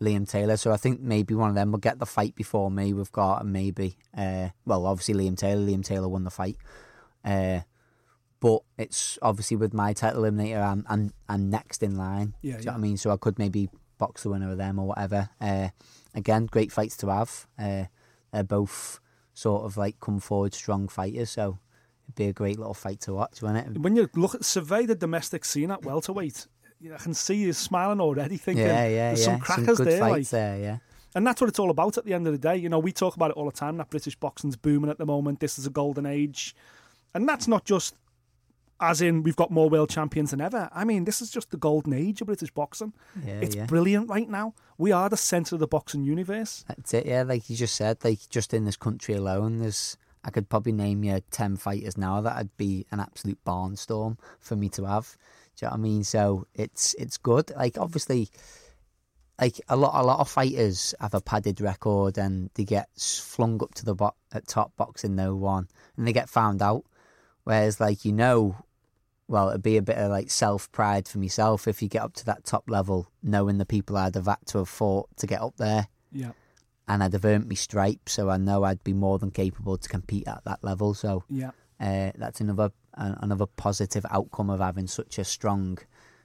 Liam 0.00 0.28
Taylor, 0.28 0.56
so 0.56 0.72
I 0.72 0.78
think 0.78 1.00
maybe 1.00 1.32
one 1.32 1.48
of 1.48 1.54
them 1.54 1.70
will 1.70 1.78
get 1.78 2.00
the 2.00 2.06
fight 2.06 2.34
before 2.34 2.72
me. 2.72 2.92
We've 2.92 3.12
got 3.12 3.42
and 3.42 3.52
maybe, 3.52 3.96
uh, 4.18 4.48
well, 4.66 4.84
obviously 4.86 5.14
Liam 5.14 5.36
Taylor. 5.36 5.64
Liam 5.64 5.84
Taylor 5.84 6.08
won 6.08 6.24
the 6.24 6.30
fight, 6.32 6.56
uh, 7.24 7.60
but 8.40 8.62
it's 8.76 9.16
obviously 9.22 9.56
with 9.56 9.72
my 9.72 9.92
title 9.92 10.22
eliminator 10.22 10.72
and 10.72 10.84
and, 10.88 11.12
and 11.28 11.50
next 11.52 11.84
in 11.84 11.96
line. 11.96 12.34
Yeah, 12.42 12.54
Do 12.54 12.58
you 12.58 12.58
yeah. 12.58 12.64
know 12.64 12.72
what 12.72 12.78
I 12.78 12.80
mean? 12.80 12.96
So 12.96 13.12
I 13.12 13.16
could 13.16 13.38
maybe 13.38 13.68
box 13.98 14.24
the 14.24 14.30
winner 14.30 14.50
of 14.50 14.58
them 14.58 14.80
or 14.80 14.88
whatever. 14.88 15.28
Uh, 15.40 15.68
again, 16.16 16.46
great 16.46 16.72
fights 16.72 16.96
to 16.96 17.08
have. 17.08 17.46
Uh, 17.56 17.84
they're 18.32 18.42
both 18.42 18.98
sort 19.34 19.64
of 19.64 19.76
like 19.76 20.00
come 20.00 20.18
forward 20.18 20.52
strong 20.52 20.88
fighters, 20.88 21.30
so 21.30 21.60
it'd 22.06 22.16
be 22.16 22.26
a 22.26 22.32
great 22.32 22.58
little 22.58 22.74
fight 22.74 23.00
to 23.02 23.14
watch, 23.14 23.40
wouldn't 23.40 23.76
it? 23.76 23.80
when 23.80 23.94
you 23.94 24.10
look 24.16 24.34
at 24.34 24.44
survey 24.44 24.84
the 24.84 24.96
domestic 24.96 25.44
scene 25.44 25.70
at 25.70 25.84
welterweight, 25.84 26.48
I 26.92 26.96
can 26.98 27.14
see 27.14 27.34
you 27.34 27.52
smiling 27.52 28.00
already, 28.00 28.36
thinking 28.36 28.64
yeah, 28.64 28.86
yeah, 28.86 29.08
there's 29.08 29.20
yeah. 29.20 29.24
some 29.26 29.40
crackers 29.40 29.78
good 29.78 29.86
there. 29.86 30.00
Like, 30.00 30.28
there, 30.28 30.58
yeah. 30.58 30.78
and 31.14 31.26
that's 31.26 31.40
what 31.40 31.48
it's 31.48 31.58
all 31.58 31.70
about 31.70 31.98
at 31.98 32.04
the 32.04 32.14
end 32.14 32.26
of 32.26 32.32
the 32.32 32.38
day. 32.38 32.56
You 32.56 32.68
know, 32.68 32.78
we 32.78 32.92
talk 32.92 33.16
about 33.16 33.30
it 33.30 33.36
all 33.36 33.46
the 33.46 33.52
time. 33.52 33.76
That 33.76 33.90
British 33.90 34.16
boxing's 34.16 34.56
booming 34.56 34.90
at 34.90 34.98
the 34.98 35.06
moment. 35.06 35.40
This 35.40 35.58
is 35.58 35.66
a 35.66 35.70
golden 35.70 36.06
age, 36.06 36.56
and 37.14 37.28
that's 37.28 37.46
not 37.46 37.64
just 37.64 37.94
as 38.80 39.00
in 39.00 39.22
we've 39.22 39.36
got 39.36 39.50
more 39.50 39.70
world 39.70 39.88
champions 39.88 40.32
than 40.32 40.40
ever. 40.40 40.68
I 40.74 40.84
mean, 40.84 41.04
this 41.04 41.22
is 41.22 41.30
just 41.30 41.50
the 41.50 41.56
golden 41.56 41.92
age 41.92 42.20
of 42.20 42.26
British 42.26 42.50
boxing. 42.50 42.92
Yeah, 43.24 43.34
it's 43.40 43.54
yeah. 43.54 43.66
brilliant 43.66 44.08
right 44.08 44.28
now. 44.28 44.54
We 44.76 44.90
are 44.90 45.08
the 45.08 45.16
centre 45.16 45.54
of 45.54 45.60
the 45.60 45.68
boxing 45.68 46.02
universe. 46.02 46.64
That's 46.66 46.92
it, 46.92 47.06
yeah. 47.06 47.22
Like 47.22 47.48
you 47.48 47.56
just 47.56 47.76
said, 47.76 47.98
like 48.02 48.28
just 48.28 48.52
in 48.52 48.64
this 48.64 48.76
country 48.76 49.14
alone, 49.14 49.60
there's 49.60 49.96
I 50.24 50.30
could 50.30 50.48
probably 50.48 50.72
name 50.72 51.04
you 51.04 51.20
ten 51.30 51.56
fighters 51.56 51.96
now 51.96 52.20
that'd 52.20 52.56
be 52.56 52.86
an 52.90 53.00
absolute 53.00 53.38
barnstorm 53.44 54.18
for 54.40 54.56
me 54.56 54.68
to 54.70 54.84
have. 54.84 55.16
Do 55.62 55.66
you 55.66 55.70
know 55.70 55.74
what 55.74 55.78
I 55.78 55.82
mean? 55.82 56.02
So 56.02 56.48
it's 56.54 56.94
it's 56.94 57.18
good. 57.18 57.52
Like 57.56 57.78
obviously, 57.78 58.28
like 59.40 59.60
a 59.68 59.76
lot 59.76 59.94
a 59.94 60.04
lot 60.04 60.18
of 60.18 60.28
fighters 60.28 60.92
have 61.00 61.14
a 61.14 61.20
padded 61.20 61.60
record 61.60 62.18
and 62.18 62.50
they 62.54 62.64
get 62.64 62.88
flung 62.98 63.62
up 63.62 63.72
to 63.74 63.84
the 63.84 63.94
bo- 63.94 64.16
at 64.32 64.48
top 64.48 64.72
boxing 64.76 65.14
no 65.14 65.36
one 65.36 65.68
and 65.96 66.04
they 66.04 66.12
get 66.12 66.28
found 66.28 66.62
out. 66.62 66.82
Whereas 67.44 67.78
like 67.78 68.04
you 68.04 68.12
know, 68.12 68.56
well 69.28 69.50
it'd 69.50 69.62
be 69.62 69.76
a 69.76 69.82
bit 69.82 69.98
of 69.98 70.10
like 70.10 70.32
self 70.32 70.70
pride 70.72 71.06
for 71.06 71.18
myself 71.18 71.68
if 71.68 71.80
you 71.80 71.88
get 71.88 72.02
up 72.02 72.14
to 72.14 72.24
that 72.26 72.44
top 72.44 72.68
level, 72.68 73.06
knowing 73.22 73.58
the 73.58 73.64
people 73.64 73.96
I'd 73.96 74.16
have 74.16 74.26
had 74.26 74.44
to 74.46 74.58
have 74.58 74.68
fought 74.68 75.16
to 75.18 75.28
get 75.28 75.42
up 75.42 75.58
there 75.58 75.86
Yeah, 76.10 76.32
and 76.88 77.04
I'd 77.04 77.12
have 77.12 77.24
earned 77.24 77.46
me 77.46 77.54
stripes, 77.54 78.14
so 78.14 78.30
I 78.30 78.36
know 78.36 78.64
I'd 78.64 78.82
be 78.82 78.94
more 78.94 79.20
than 79.20 79.30
capable 79.30 79.78
to 79.78 79.88
compete 79.88 80.26
at 80.26 80.42
that 80.42 80.64
level. 80.64 80.92
So 80.92 81.22
yeah. 81.30 81.52
uh, 81.78 82.10
that's 82.16 82.40
another 82.40 82.72
another 82.94 83.46
positive 83.46 84.04
outcome 84.10 84.50
of 84.50 84.60
having 84.60 84.86
such 84.86 85.18
a 85.18 85.24
strong 85.24 85.78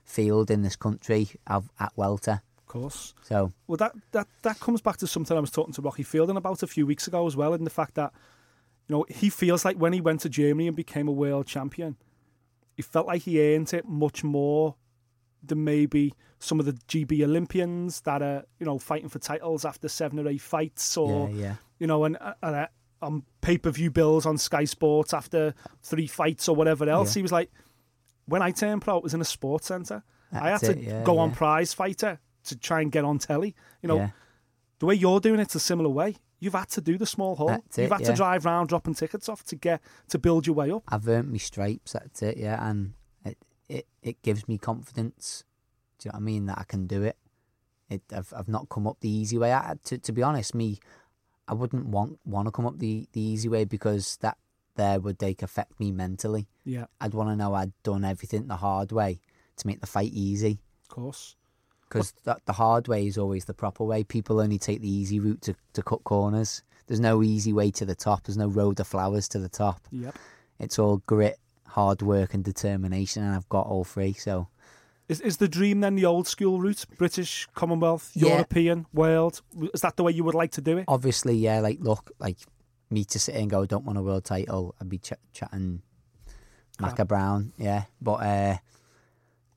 field 0.03 0.49
in 0.51 0.61
this 0.61 0.75
country 0.75 1.29
of, 1.47 1.69
at 1.79 1.91
welter. 1.95 2.41
Of 2.57 2.65
course. 2.67 3.13
So 3.21 3.53
Well, 3.67 3.77
that, 3.77 3.93
that, 4.11 4.27
that 4.41 4.59
comes 4.59 4.81
back 4.81 4.97
to 4.97 5.07
something 5.07 5.37
I 5.37 5.39
was 5.39 5.51
talking 5.51 5.73
to 5.73 5.81
Rocky 5.81 6.03
Fielding 6.03 6.37
about 6.37 6.63
a 6.63 6.67
few 6.67 6.85
weeks 6.85 7.07
ago 7.07 7.25
as 7.27 7.35
well, 7.35 7.53
in 7.53 7.63
the 7.63 7.69
fact 7.69 7.95
that, 7.95 8.11
you 8.87 8.95
know, 8.95 9.05
he 9.09 9.29
feels 9.29 9.65
like 9.65 9.77
when 9.77 9.93
he 9.93 10.01
went 10.01 10.21
to 10.21 10.29
Germany 10.29 10.67
and 10.67 10.75
became 10.75 11.07
a 11.07 11.11
world 11.13 11.47
champion, 11.47 11.97
he 12.75 12.81
felt 12.81 13.07
like 13.07 13.23
he 13.23 13.41
earned 13.41 13.73
it 13.73 13.87
much 13.87 14.23
more 14.23 14.75
than 15.43 15.63
maybe 15.63 16.13
some 16.39 16.59
of 16.59 16.65
the 16.65 16.73
GB 16.73 17.23
Olympians 17.23 18.01
that 18.01 18.21
are, 18.21 18.43
you 18.59 18.65
know, 18.65 18.77
fighting 18.77 19.09
for 19.09 19.19
titles 19.19 19.65
after 19.65 19.87
seven 19.87 20.19
or 20.19 20.27
eight 20.27 20.41
fights 20.41 20.95
or, 20.97 21.29
yeah, 21.29 21.35
yeah, 21.35 21.55
you 21.79 21.87
know, 21.87 22.03
and, 22.03 22.17
and 22.41 22.67
on 23.01 23.23
pay 23.41 23.57
per 23.57 23.71
view 23.71 23.91
bills 23.91 24.25
on 24.25 24.37
Sky 24.37 24.65
Sports 24.65 25.13
after 25.13 25.53
three 25.83 26.07
fights 26.07 26.47
or 26.47 26.55
whatever 26.55 26.89
else. 26.89 27.15
Yeah. 27.15 27.19
He 27.19 27.21
was 27.23 27.31
like, 27.31 27.51
when 28.25 28.41
I 28.41 28.51
turned 28.51 28.81
pro, 28.81 28.97
it 28.97 29.03
was 29.03 29.13
in 29.13 29.21
a 29.21 29.25
sports 29.25 29.67
centre. 29.67 30.03
I 30.31 30.49
had 30.49 30.59
to 30.61 30.71
it, 30.71 30.79
yeah, 30.79 31.03
go 31.03 31.19
on 31.19 31.29
yeah. 31.29 31.35
prize 31.35 31.73
fighter 31.73 32.19
to 32.45 32.57
try 32.57 32.81
and 32.81 32.91
get 32.91 33.05
on 33.05 33.17
telly. 33.17 33.55
You 33.81 33.87
know, 33.87 34.11
the 34.79 34.85
way 34.85 34.95
you're 34.95 35.19
doing 35.19 35.39
it's 35.39 35.55
a 35.55 35.59
similar 35.59 35.89
way. 35.89 36.17
You've 36.39 36.53
had 36.53 36.69
to 36.71 36.81
do 36.81 36.97
the 36.97 37.05
small 37.05 37.35
hall. 37.35 37.47
That's 37.47 37.77
You've 37.77 37.91
it, 37.91 37.95
had 37.95 38.05
to 38.05 38.13
drive 38.13 38.45
round 38.45 38.69
dropping 38.69 38.93
tickets 38.93 39.27
off 39.27 39.43
to 39.45 39.55
get 39.55 39.81
to 40.09 40.19
build 40.19 40.45
your 40.45 40.55
way 40.55 40.69
up. 40.69 40.83
I've 40.87 41.07
earned 41.07 41.31
me 41.31 41.39
stripes. 41.39 41.93
That's 41.93 42.21
it, 42.21 42.37
yeah, 42.37 42.69
and 42.69 42.93
it 43.25 43.37
it, 43.69 43.87
it 44.03 44.21
gives 44.21 44.47
me 44.47 44.57
confidence. 44.57 45.43
Do 45.97 46.07
you 46.07 46.11
know 46.11 46.17
what 46.17 46.21
I 46.21 46.25
mean? 46.25 46.45
That 46.45 46.59
I 46.59 46.63
can 46.63 46.85
do 46.85 47.03
it. 47.03 47.17
It 47.89 48.03
I've 48.15 48.31
I've 48.37 48.47
not 48.47 48.69
come 48.69 48.85
up 48.85 48.97
the 48.99 49.09
easy 49.09 49.37
way. 49.37 49.51
I, 49.51 49.75
to 49.85 49.97
to 49.97 50.11
be 50.11 50.21
honest, 50.21 50.53
me, 50.53 50.77
I 51.47 51.53
wouldn't 51.53 51.87
want 51.87 52.19
want 52.25 52.47
to 52.47 52.51
come 52.51 52.65
up 52.65 52.77
the 52.79 53.07
the 53.13 53.21
easy 53.21 53.49
way 53.49 53.65
because 53.65 54.17
that 54.17 54.37
there 54.75 54.99
would 54.99 55.21
like 55.21 55.41
affect 55.41 55.79
me 55.79 55.91
mentally. 55.91 56.47
Yeah, 56.65 56.85
I'd 57.01 57.13
want 57.13 57.29
to 57.29 57.35
know 57.35 57.53
I'd 57.53 57.73
done 57.83 58.03
everything 58.05 58.47
the 58.47 58.57
hard 58.57 58.91
way 58.91 59.21
to 59.57 59.67
make 59.67 59.81
the 59.81 59.87
fight 59.87 60.11
easy. 60.13 60.59
of 60.83 60.89
course. 60.89 61.35
Because 61.89 62.11
the, 62.25 62.35
the 62.45 62.53
hard 62.53 62.89
way 62.89 63.07
is 63.07 63.17
always 63.17 63.45
the 63.45 63.53
proper 63.53 63.83
way. 63.85 64.03
People 64.03 64.41
only 64.41 64.57
take 64.59 64.81
the 64.81 64.91
easy 64.91 65.21
route 65.21 65.41
to, 65.43 65.55
to 65.71 65.81
cut 65.81 66.03
corners. 66.03 66.61
There's 66.87 66.99
no 66.99 67.23
easy 67.23 67.53
way 67.53 67.71
to 67.71 67.85
the 67.85 67.95
top. 67.95 68.23
There's 68.23 68.37
no 68.37 68.47
road 68.47 68.79
of 68.81 68.87
flowers 68.87 69.27
to 69.29 69.39
the 69.39 69.47
top. 69.49 69.79
Yep. 69.91 70.15
It's 70.59 70.79
all 70.79 70.97
grit, 71.05 71.39
hard 71.65 72.01
work, 72.01 72.33
and 72.33 72.43
determination, 72.43 73.23
and 73.23 73.33
I've 73.33 73.47
got 73.47 73.67
all 73.67 73.85
three. 73.85 74.13
So 74.13 74.47
Is 75.09 75.21
is 75.21 75.37
the 75.37 75.47
dream 75.47 75.79
then 75.79 75.95
the 75.95 76.05
old 76.05 76.27
school 76.27 76.59
route? 76.59 76.85
British, 76.97 77.47
Commonwealth, 77.53 78.11
Yeah. 78.13 78.29
European, 78.33 78.85
world? 78.93 79.41
Is 79.73 79.81
that 79.81 79.95
the 79.95 80.03
way 80.03 80.11
you 80.11 80.23
would 80.25 80.35
like 80.35 80.51
to 80.51 80.61
do 80.61 80.77
it? 80.77 80.85
obviously, 80.87 81.35
yeah, 81.35 81.59
like 81.61 81.79
look, 81.79 82.11
like 82.19 82.37
me 82.89 83.03
to 83.05 83.19
sit 83.19 83.35
and 83.35 83.49
go, 83.49 83.65
don't 83.65 83.85
want 83.85 83.97
a 83.97 84.01
world 84.01 84.23
title. 84.25 84.75
I'd 84.81 84.89
be 84.89 84.97
ch- 84.97 85.13
chatting 85.33 85.81
Crap. 86.77 86.95
Macca 86.97 87.07
Brown, 87.07 87.53
yeah. 87.57 87.83
But 88.01 88.13
uh, 88.15 88.57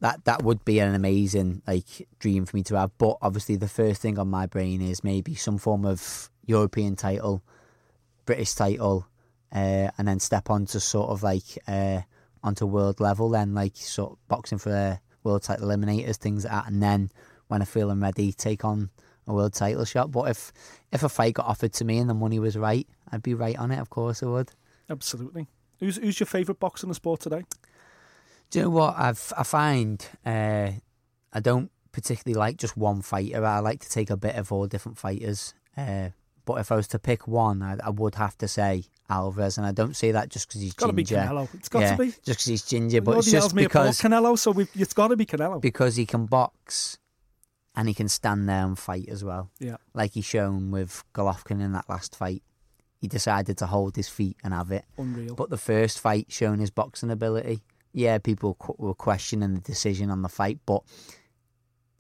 that 0.01 0.25
that 0.25 0.43
would 0.43 0.65
be 0.65 0.79
an 0.79 0.95
amazing 0.95 1.63
like 1.67 2.09
dream 2.21 2.47
for 2.47 2.57
me 2.57 2.63
to 2.65 2.77
have. 2.77 2.97
But 2.97 3.19
obviously, 3.21 3.57
the 3.57 3.69
first 3.69 4.01
thing 4.01 4.19
on 4.19 4.29
my 4.29 4.47
brain 4.47 4.81
is 4.81 5.03
maybe 5.05 5.35
some 5.35 5.59
form 5.59 5.85
of 5.85 6.31
European 6.47 6.95
title, 6.97 7.43
British 8.25 8.55
title, 8.55 9.07
uh, 9.53 9.91
and 9.99 10.07
then 10.09 10.21
step 10.21 10.49
on 10.49 10.67
to 10.67 10.81
sort 10.81 11.11
of 11.11 11.23
like 11.23 11.59
uh, 11.67 12.01
onto 12.43 12.67
world 12.67 13.01
level. 13.01 13.31
Then 13.31 13.53
like 13.55 13.77
sort 13.77 14.13
of 14.13 14.29
boxing 14.29 14.59
for 14.59 14.71
a 14.71 15.01
world 15.23 15.43
title 15.43 15.69
eliminators, 15.69 16.17
things 16.17 16.45
like 16.45 16.53
that, 16.53 16.67
and 16.69 16.83
then 16.83 17.11
when 17.49 17.63
I 17.63 17.65
feel 17.65 17.91
I'm 17.91 18.03
ready, 18.03 18.33
take 18.33 18.65
on 18.65 18.91
a 19.27 19.35
world 19.35 19.55
title 19.55 19.85
shot. 19.85 20.11
But 20.11 20.31
if 20.31 20.53
if 20.93 21.03
a 21.03 21.09
fight 21.09 21.35
got 21.35 21.47
offered 21.47 21.73
to 21.75 21.85
me 21.85 21.99
and 21.99 22.09
the 22.09 22.15
money 22.15 22.39
was 22.39 22.57
right, 22.57 22.87
I'd 23.11 23.23
be 23.23 23.35
right 23.35 23.59
on 23.59 23.71
it. 23.71 23.79
Of 23.79 23.91
course, 23.91 24.23
I 24.23 24.27
would. 24.27 24.51
Absolutely. 24.89 25.47
Who's 25.79 25.97
who's 25.97 26.21
your 26.21 26.27
favourite 26.27 26.61
boxer 26.61 26.87
in 26.87 26.89
the 26.89 26.95
sport 26.95 27.21
today? 27.21 27.45
Do 28.51 28.59
you 28.59 28.65
know 28.65 28.71
what 28.71 28.95
I've 28.97 29.33
I 29.37 29.43
find 29.45 30.05
uh, 30.25 30.71
I 31.33 31.41
don't 31.41 31.71
particularly 31.93 32.39
like 32.39 32.57
just 32.57 32.77
one 32.77 33.03
fighter. 33.03 33.45
I 33.45 33.59
like 33.61 33.81
to 33.81 33.91
take 33.91 34.11
a 34.11 34.17
bit 34.17 34.37
of 34.37 34.53
all 34.53 34.67
different 34.67 34.99
fighters. 34.99 35.55
Uh, 35.77 36.11
but 36.45 36.55
if 36.55 36.73
I 36.73 36.77
was 36.77 36.89
to 36.89 36.99
pick 36.99 37.27
one, 37.27 37.63
I, 37.63 37.79
I 37.83 37.91
would 37.91 38.17
have 38.17 38.37
to 38.39 38.49
say 38.49 38.85
Alvarez, 39.11 39.59
and 39.59 39.67
I 39.67 39.73
don't 39.73 39.95
say 39.97 40.13
that 40.13 40.29
just 40.31 40.49
because 40.49 40.61
he's 40.63 40.71
It's 40.71 40.79
got 40.81 40.87
to 40.87 40.93
be. 40.93 41.05
Canelo. 41.05 41.49
It's 41.55 41.69
got 41.69 41.81
yeah, 41.83 41.97
to 41.97 42.03
be. 42.03 42.07
just 42.11 42.25
because 42.25 42.45
he's 42.47 42.63
ginger, 42.63 43.01
but 43.03 43.19
it's 43.19 43.31
just 43.31 43.55
because 43.55 44.01
Canelo, 44.01 44.39
so 44.39 44.55
it's 44.75 44.95
got 44.95 45.09
to 45.09 45.17
be 45.17 45.27
Canelo. 45.27 45.61
because 45.61 45.97
he 45.97 46.07
can 46.07 46.27
box 46.27 46.97
and 47.75 47.89
he 47.89 47.95
can 47.95 48.09
stand 48.09 48.49
there 48.49 48.65
and 48.65 48.79
fight 48.79 49.09
as 49.09 49.23
well. 49.25 49.51
yeah, 49.59 49.77
Like 49.95 50.13
he's 50.13 50.25
shown 50.25 50.71
with 50.71 51.05
Golovkin 51.15 51.61
in 51.63 51.73
that 51.73 51.89
last 51.89 52.15
fight, 52.17 52.43
he 53.01 53.09
decided 53.09 53.57
to 53.59 53.67
hold 53.67 53.97
his 53.97 54.09
feet 54.09 54.37
and 54.45 54.53
have 54.55 54.71
it. 54.71 54.85
unreal. 54.99 55.35
But 55.35 55.51
the 55.51 55.57
first 55.59 55.99
fight 56.01 56.27
shown 56.31 56.59
his 56.59 56.71
boxing 56.71 57.11
ability. 57.11 57.63
Yeah, 57.93 58.19
people 58.19 58.55
qu- 58.55 58.77
were 58.79 58.95
questioning 58.95 59.55
the 59.55 59.61
decision 59.61 60.11
on 60.11 60.23
the 60.23 60.29
fight, 60.29 60.59
but 60.67 60.83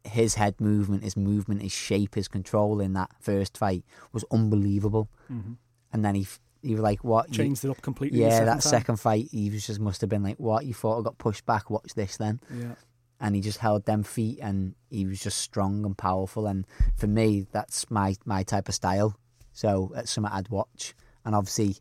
his 0.04 0.34
head 0.36 0.61
movement, 0.61 1.02
his 1.04 1.16
movement, 1.16 1.62
his 1.62 1.72
shape, 1.72 2.14
his 2.14 2.28
control 2.28 2.80
in 2.80 2.92
that 2.94 3.11
first 3.20 3.56
fight 3.58 3.84
was 4.12 4.24
unbelievable. 4.30 5.08
Mhm. 5.30 5.56
And 5.92 6.04
then 6.04 6.14
he 6.14 6.26
he 6.62 6.74
was 6.74 6.82
like, 6.82 7.02
"What?" 7.04 7.28
You- 7.28 7.34
Changed 7.34 7.64
it 7.64 7.70
up 7.70 7.80
completely. 7.82 8.20
yeah, 8.20 8.30
second 8.30 8.46
that 8.46 8.52
time. 8.52 8.61
second 8.61 8.96
fight, 9.00 9.28
he 9.30 9.50
was 9.50 9.66
just 9.66 9.80
must 9.80 10.00
have 10.00 10.11
been 10.11 10.22
like, 10.22 10.38
"What?" 10.38 10.64
You 10.66 10.74
thought 10.74 10.98
I 10.98 11.02
got 11.02 11.18
pushed 11.18 11.46
back. 11.46 11.70
Watch 11.70 11.94
this 11.94 12.16
then. 12.16 12.40
Yeah, 12.54 12.74
And 13.20 13.34
he 13.34 13.40
just 13.40 13.58
held 13.58 13.84
them 13.86 14.02
feet, 14.02 14.38
and 14.40 14.74
he 14.90 15.06
was 15.06 15.20
just 15.20 15.38
strong 15.38 15.84
and 15.84 15.96
powerful. 15.96 16.46
And 16.46 16.66
for 16.96 17.06
me, 17.06 17.46
that's 17.52 17.90
my 17.90 18.16
my 18.24 18.42
type 18.42 18.68
of 18.68 18.74
style. 18.74 19.16
So 19.52 19.90
that's 19.94 20.11
something 20.11 20.32
I'd 20.32 20.48
watch. 20.48 20.94
And 21.24 21.34
obviously, 21.34 21.76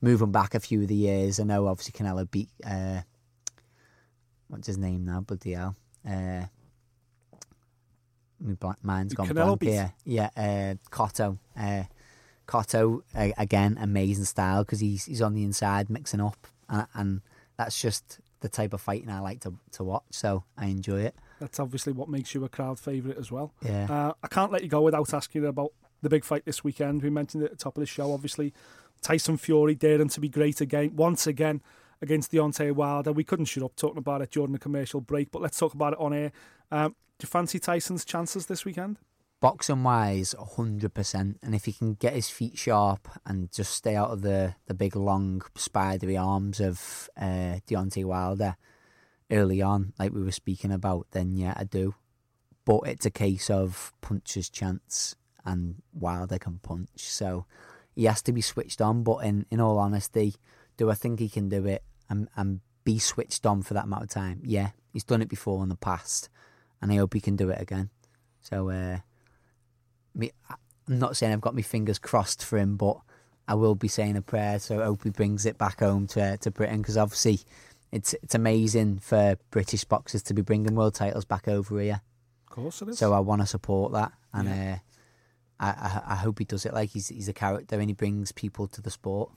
moving 0.00 0.30
back 0.32 0.54
a 0.54 0.60
few 0.60 0.82
of 0.82 0.88
the 0.88 0.94
years, 0.94 1.40
I 1.40 1.44
know 1.44 1.66
obviously 1.66 1.92
Canelo 1.92 2.30
beat 2.30 2.50
uh, 2.64 3.00
what's 4.48 4.66
his 4.66 4.78
name 4.78 5.04
now? 5.04 5.20
Bloody 5.20 5.52
hell. 5.52 5.74
Uh, 6.08 6.44
my 8.40 8.74
mind's 8.82 9.14
gone 9.14 9.26
Canelo 9.28 9.34
blank 9.58 9.60
beat- 9.60 9.70
here. 9.72 9.92
Yeah, 10.04 10.30
uh, 10.36 10.74
Cotto. 10.94 11.38
Uh, 11.58 11.84
Cotto 12.46 13.02
again, 13.14 13.78
amazing 13.80 14.24
style 14.24 14.64
because 14.64 14.80
he's 14.80 15.04
he's 15.04 15.22
on 15.22 15.34
the 15.34 15.44
inside 15.44 15.90
mixing 15.90 16.20
up, 16.20 16.46
and, 16.68 16.86
and 16.94 17.20
that's 17.56 17.80
just 17.80 18.20
the 18.40 18.48
type 18.48 18.72
of 18.72 18.80
fighting 18.80 19.10
I 19.10 19.20
like 19.20 19.40
to 19.40 19.54
to 19.72 19.84
watch. 19.84 20.04
So 20.10 20.44
I 20.56 20.66
enjoy 20.66 21.00
it. 21.02 21.14
that's 21.40 21.58
obviously 21.58 21.92
what 21.92 22.08
makes 22.08 22.34
you 22.34 22.44
a 22.44 22.48
crowd 22.48 22.78
favourite 22.78 23.18
as 23.18 23.30
well. 23.32 23.52
Yeah. 23.62 23.86
Uh, 23.90 24.12
I 24.22 24.28
can't 24.28 24.52
let 24.52 24.62
you 24.62 24.68
go 24.68 24.82
without 24.82 25.12
asking 25.14 25.42
you 25.42 25.48
about 25.48 25.72
the 26.02 26.08
big 26.10 26.24
fight 26.24 26.44
this 26.44 26.62
weekend. 26.62 27.02
We 27.02 27.10
mentioned 27.10 27.42
it 27.42 27.46
at 27.46 27.50
the 27.52 27.56
top 27.56 27.76
of 27.76 27.80
the 27.80 27.86
show. 27.86 28.12
Obviously, 28.12 28.52
Tyson 29.00 29.36
Fury 29.38 29.74
daring 29.74 30.08
to 30.08 30.20
be 30.20 30.28
great 30.28 30.60
again, 30.60 30.94
once 30.94 31.26
again 31.26 31.62
against 32.02 32.32
Deontay 32.32 32.72
Wilder. 32.72 33.12
We 33.12 33.24
couldn't 33.24 33.46
shut 33.46 33.62
up 33.62 33.76
talking 33.76 33.98
about 33.98 34.20
it 34.20 34.30
during 34.30 34.52
the 34.52 34.58
commercial 34.58 35.00
break, 35.00 35.30
but 35.30 35.40
let's 35.40 35.58
talk 35.58 35.72
about 35.72 35.94
it 35.94 35.98
on 35.98 36.12
air. 36.12 36.32
Um, 36.70 36.94
do 37.18 37.24
you 37.24 37.28
fancy 37.28 37.58
Tyson's 37.58 38.04
chances 38.04 38.46
this 38.46 38.64
weekend? 38.64 38.98
Boxing 39.44 39.82
wise, 39.82 40.34
hundred 40.56 40.94
percent. 40.94 41.38
And 41.42 41.54
if 41.54 41.66
he 41.66 41.72
can 41.74 41.92
get 41.92 42.14
his 42.14 42.30
feet 42.30 42.56
sharp 42.56 43.10
and 43.26 43.52
just 43.52 43.74
stay 43.74 43.94
out 43.94 44.08
of 44.08 44.22
the, 44.22 44.54
the 44.64 44.72
big 44.72 44.96
long 44.96 45.42
spidery 45.54 46.16
arms 46.16 46.60
of 46.60 47.10
uh, 47.14 47.60
Deontay 47.68 48.06
Wilder 48.06 48.56
early 49.30 49.60
on, 49.60 49.92
like 49.98 50.14
we 50.14 50.22
were 50.22 50.32
speaking 50.32 50.72
about, 50.72 51.08
then 51.10 51.36
yeah, 51.36 51.52
I 51.58 51.64
do. 51.64 51.94
But 52.64 52.84
it's 52.86 53.04
a 53.04 53.10
case 53.10 53.50
of 53.50 53.92
puncher's 54.00 54.48
chance, 54.48 55.14
and 55.44 55.82
Wilder 55.92 56.38
can 56.38 56.58
punch, 56.62 56.88
so 56.96 57.44
he 57.94 58.04
has 58.04 58.22
to 58.22 58.32
be 58.32 58.40
switched 58.40 58.80
on. 58.80 59.02
But 59.02 59.18
in 59.26 59.44
in 59.50 59.60
all 59.60 59.78
honesty, 59.78 60.36
do 60.78 60.90
I 60.90 60.94
think 60.94 61.20
he 61.20 61.28
can 61.28 61.50
do 61.50 61.66
it 61.66 61.82
and 62.08 62.28
and 62.34 62.60
be 62.82 62.98
switched 62.98 63.44
on 63.44 63.60
for 63.60 63.74
that 63.74 63.84
amount 63.84 64.04
of 64.04 64.08
time? 64.08 64.40
Yeah, 64.42 64.70
he's 64.90 65.04
done 65.04 65.20
it 65.20 65.28
before 65.28 65.62
in 65.62 65.68
the 65.68 65.76
past, 65.76 66.30
and 66.80 66.90
I 66.90 66.96
hope 66.96 67.12
he 67.12 67.20
can 67.20 67.36
do 67.36 67.50
it 67.50 67.60
again. 67.60 67.90
So. 68.40 68.70
Uh, 68.70 69.00
me, 70.14 70.30
I'm 70.48 70.98
not 70.98 71.16
saying 71.16 71.32
I've 71.32 71.40
got 71.40 71.54
my 71.54 71.62
fingers 71.62 71.98
crossed 71.98 72.44
for 72.44 72.58
him, 72.58 72.76
but 72.76 72.98
I 73.48 73.54
will 73.54 73.74
be 73.74 73.88
saying 73.88 74.16
a 74.16 74.22
prayer. 74.22 74.58
So 74.58 74.80
I 74.80 74.84
hope 74.84 75.04
he 75.04 75.10
brings 75.10 75.46
it 75.46 75.58
back 75.58 75.80
home 75.80 76.06
to 76.08 76.36
to 76.38 76.50
Britain 76.50 76.78
because 76.78 76.96
obviously 76.96 77.40
it's 77.92 78.14
it's 78.22 78.34
amazing 78.34 78.98
for 78.98 79.36
British 79.50 79.84
boxers 79.84 80.22
to 80.24 80.34
be 80.34 80.42
bringing 80.42 80.74
world 80.74 80.94
titles 80.94 81.24
back 81.24 81.48
over 81.48 81.80
here. 81.80 82.00
Of 82.48 82.54
course 82.56 82.82
it 82.82 82.88
is. 82.90 82.98
So 82.98 83.12
I 83.12 83.20
want 83.20 83.40
to 83.42 83.46
support 83.46 83.92
that, 83.92 84.12
and 84.32 84.48
Yeah. 84.48 84.78
uh, 85.60 85.64
I, 85.64 85.68
I 85.68 86.02
I 86.12 86.14
hope 86.16 86.38
he 86.38 86.44
does 86.44 86.66
it 86.66 86.74
like 86.74 86.90
he's 86.90 87.08
he's 87.08 87.28
a 87.28 87.32
character 87.32 87.78
and 87.78 87.88
he 87.88 87.94
brings 87.94 88.32
people 88.32 88.66
to 88.68 88.80
the 88.82 88.90
sport. 88.90 89.30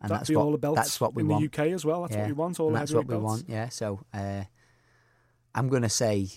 And 0.00 0.10
That'd 0.10 0.20
that's 0.26 0.36
what 0.36 0.42
all 0.44 0.50
the 0.52 0.58
belts 0.58 0.76
that's 0.80 1.00
what 1.00 1.14
we 1.14 1.22
want 1.22 1.30
in 1.42 1.42
want. 1.44 1.52
the 1.52 1.62
UK 1.64 1.72
as 1.72 1.84
well. 1.84 2.02
That's 2.02 2.14
Yeah, 2.14 2.20
what 2.22 2.26
we 2.26 2.32
want. 2.32 2.58
All 2.60 2.66
and 2.68 2.76
that's 2.76 2.92
what 2.92 3.06
we 3.06 3.14
belts. 3.14 3.24
want. 3.24 3.44
Yeah. 3.48 3.68
So 3.68 4.00
uh, 4.12 4.42
I'm 5.54 5.68
gonna 5.68 5.88
say 5.88 6.28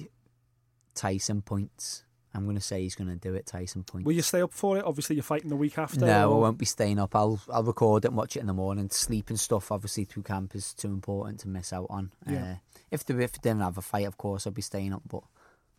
Tyson 0.94 1.42
points. 1.42 2.04
I'm 2.36 2.44
going 2.44 2.56
to 2.56 2.62
say 2.62 2.82
he's 2.82 2.96
going 2.96 3.10
to 3.10 3.16
do 3.16 3.34
it. 3.34 3.46
Tyson 3.46 3.84
points. 3.84 4.06
Will 4.06 4.14
you 4.14 4.22
stay 4.22 4.42
up 4.42 4.54
for 4.54 4.78
it? 4.78 4.86
Obviously, 4.86 5.16
you're 5.16 5.24
fighting 5.24 5.50
the 5.50 5.56
week 5.56 5.78
after. 5.78 6.02
No, 6.02 6.36
I 6.36 6.40
won't 6.40 6.58
be 6.58 6.66
staying 6.66 7.00
up. 7.00 7.16
I'll 7.16 7.40
I'll 7.52 7.64
record 7.64 8.06
it 8.06 8.10
and 8.10 8.18
watch 8.18 8.36
it 8.36 8.42
in 8.42 8.48
the 8.48 8.54
morning. 8.54 8.90
Sleep 8.90 9.30
and 9.30 9.40
stuff, 9.40 9.72
obviously, 9.72 10.04
through 10.04 10.24
camp 10.24 10.56
is 10.56 10.74
too 10.74 10.90
important 10.90 11.40
to 11.42 11.48
miss 11.48 11.72
out 11.72 11.88
on. 11.90 12.12
Yeah. 12.30 12.44
Uh, 12.44 12.56
if 12.92 13.06
the 13.06 13.18
if 13.20 13.32
they 13.34 13.40
didn't 13.42 13.62
have 13.62 13.78
a 13.78 13.82
fight, 13.82 14.06
of 14.06 14.18
course, 14.18 14.46
I'd 14.46 14.54
be 14.54 14.62
staying 14.62 14.94
up, 14.94 15.04
but 15.08 15.24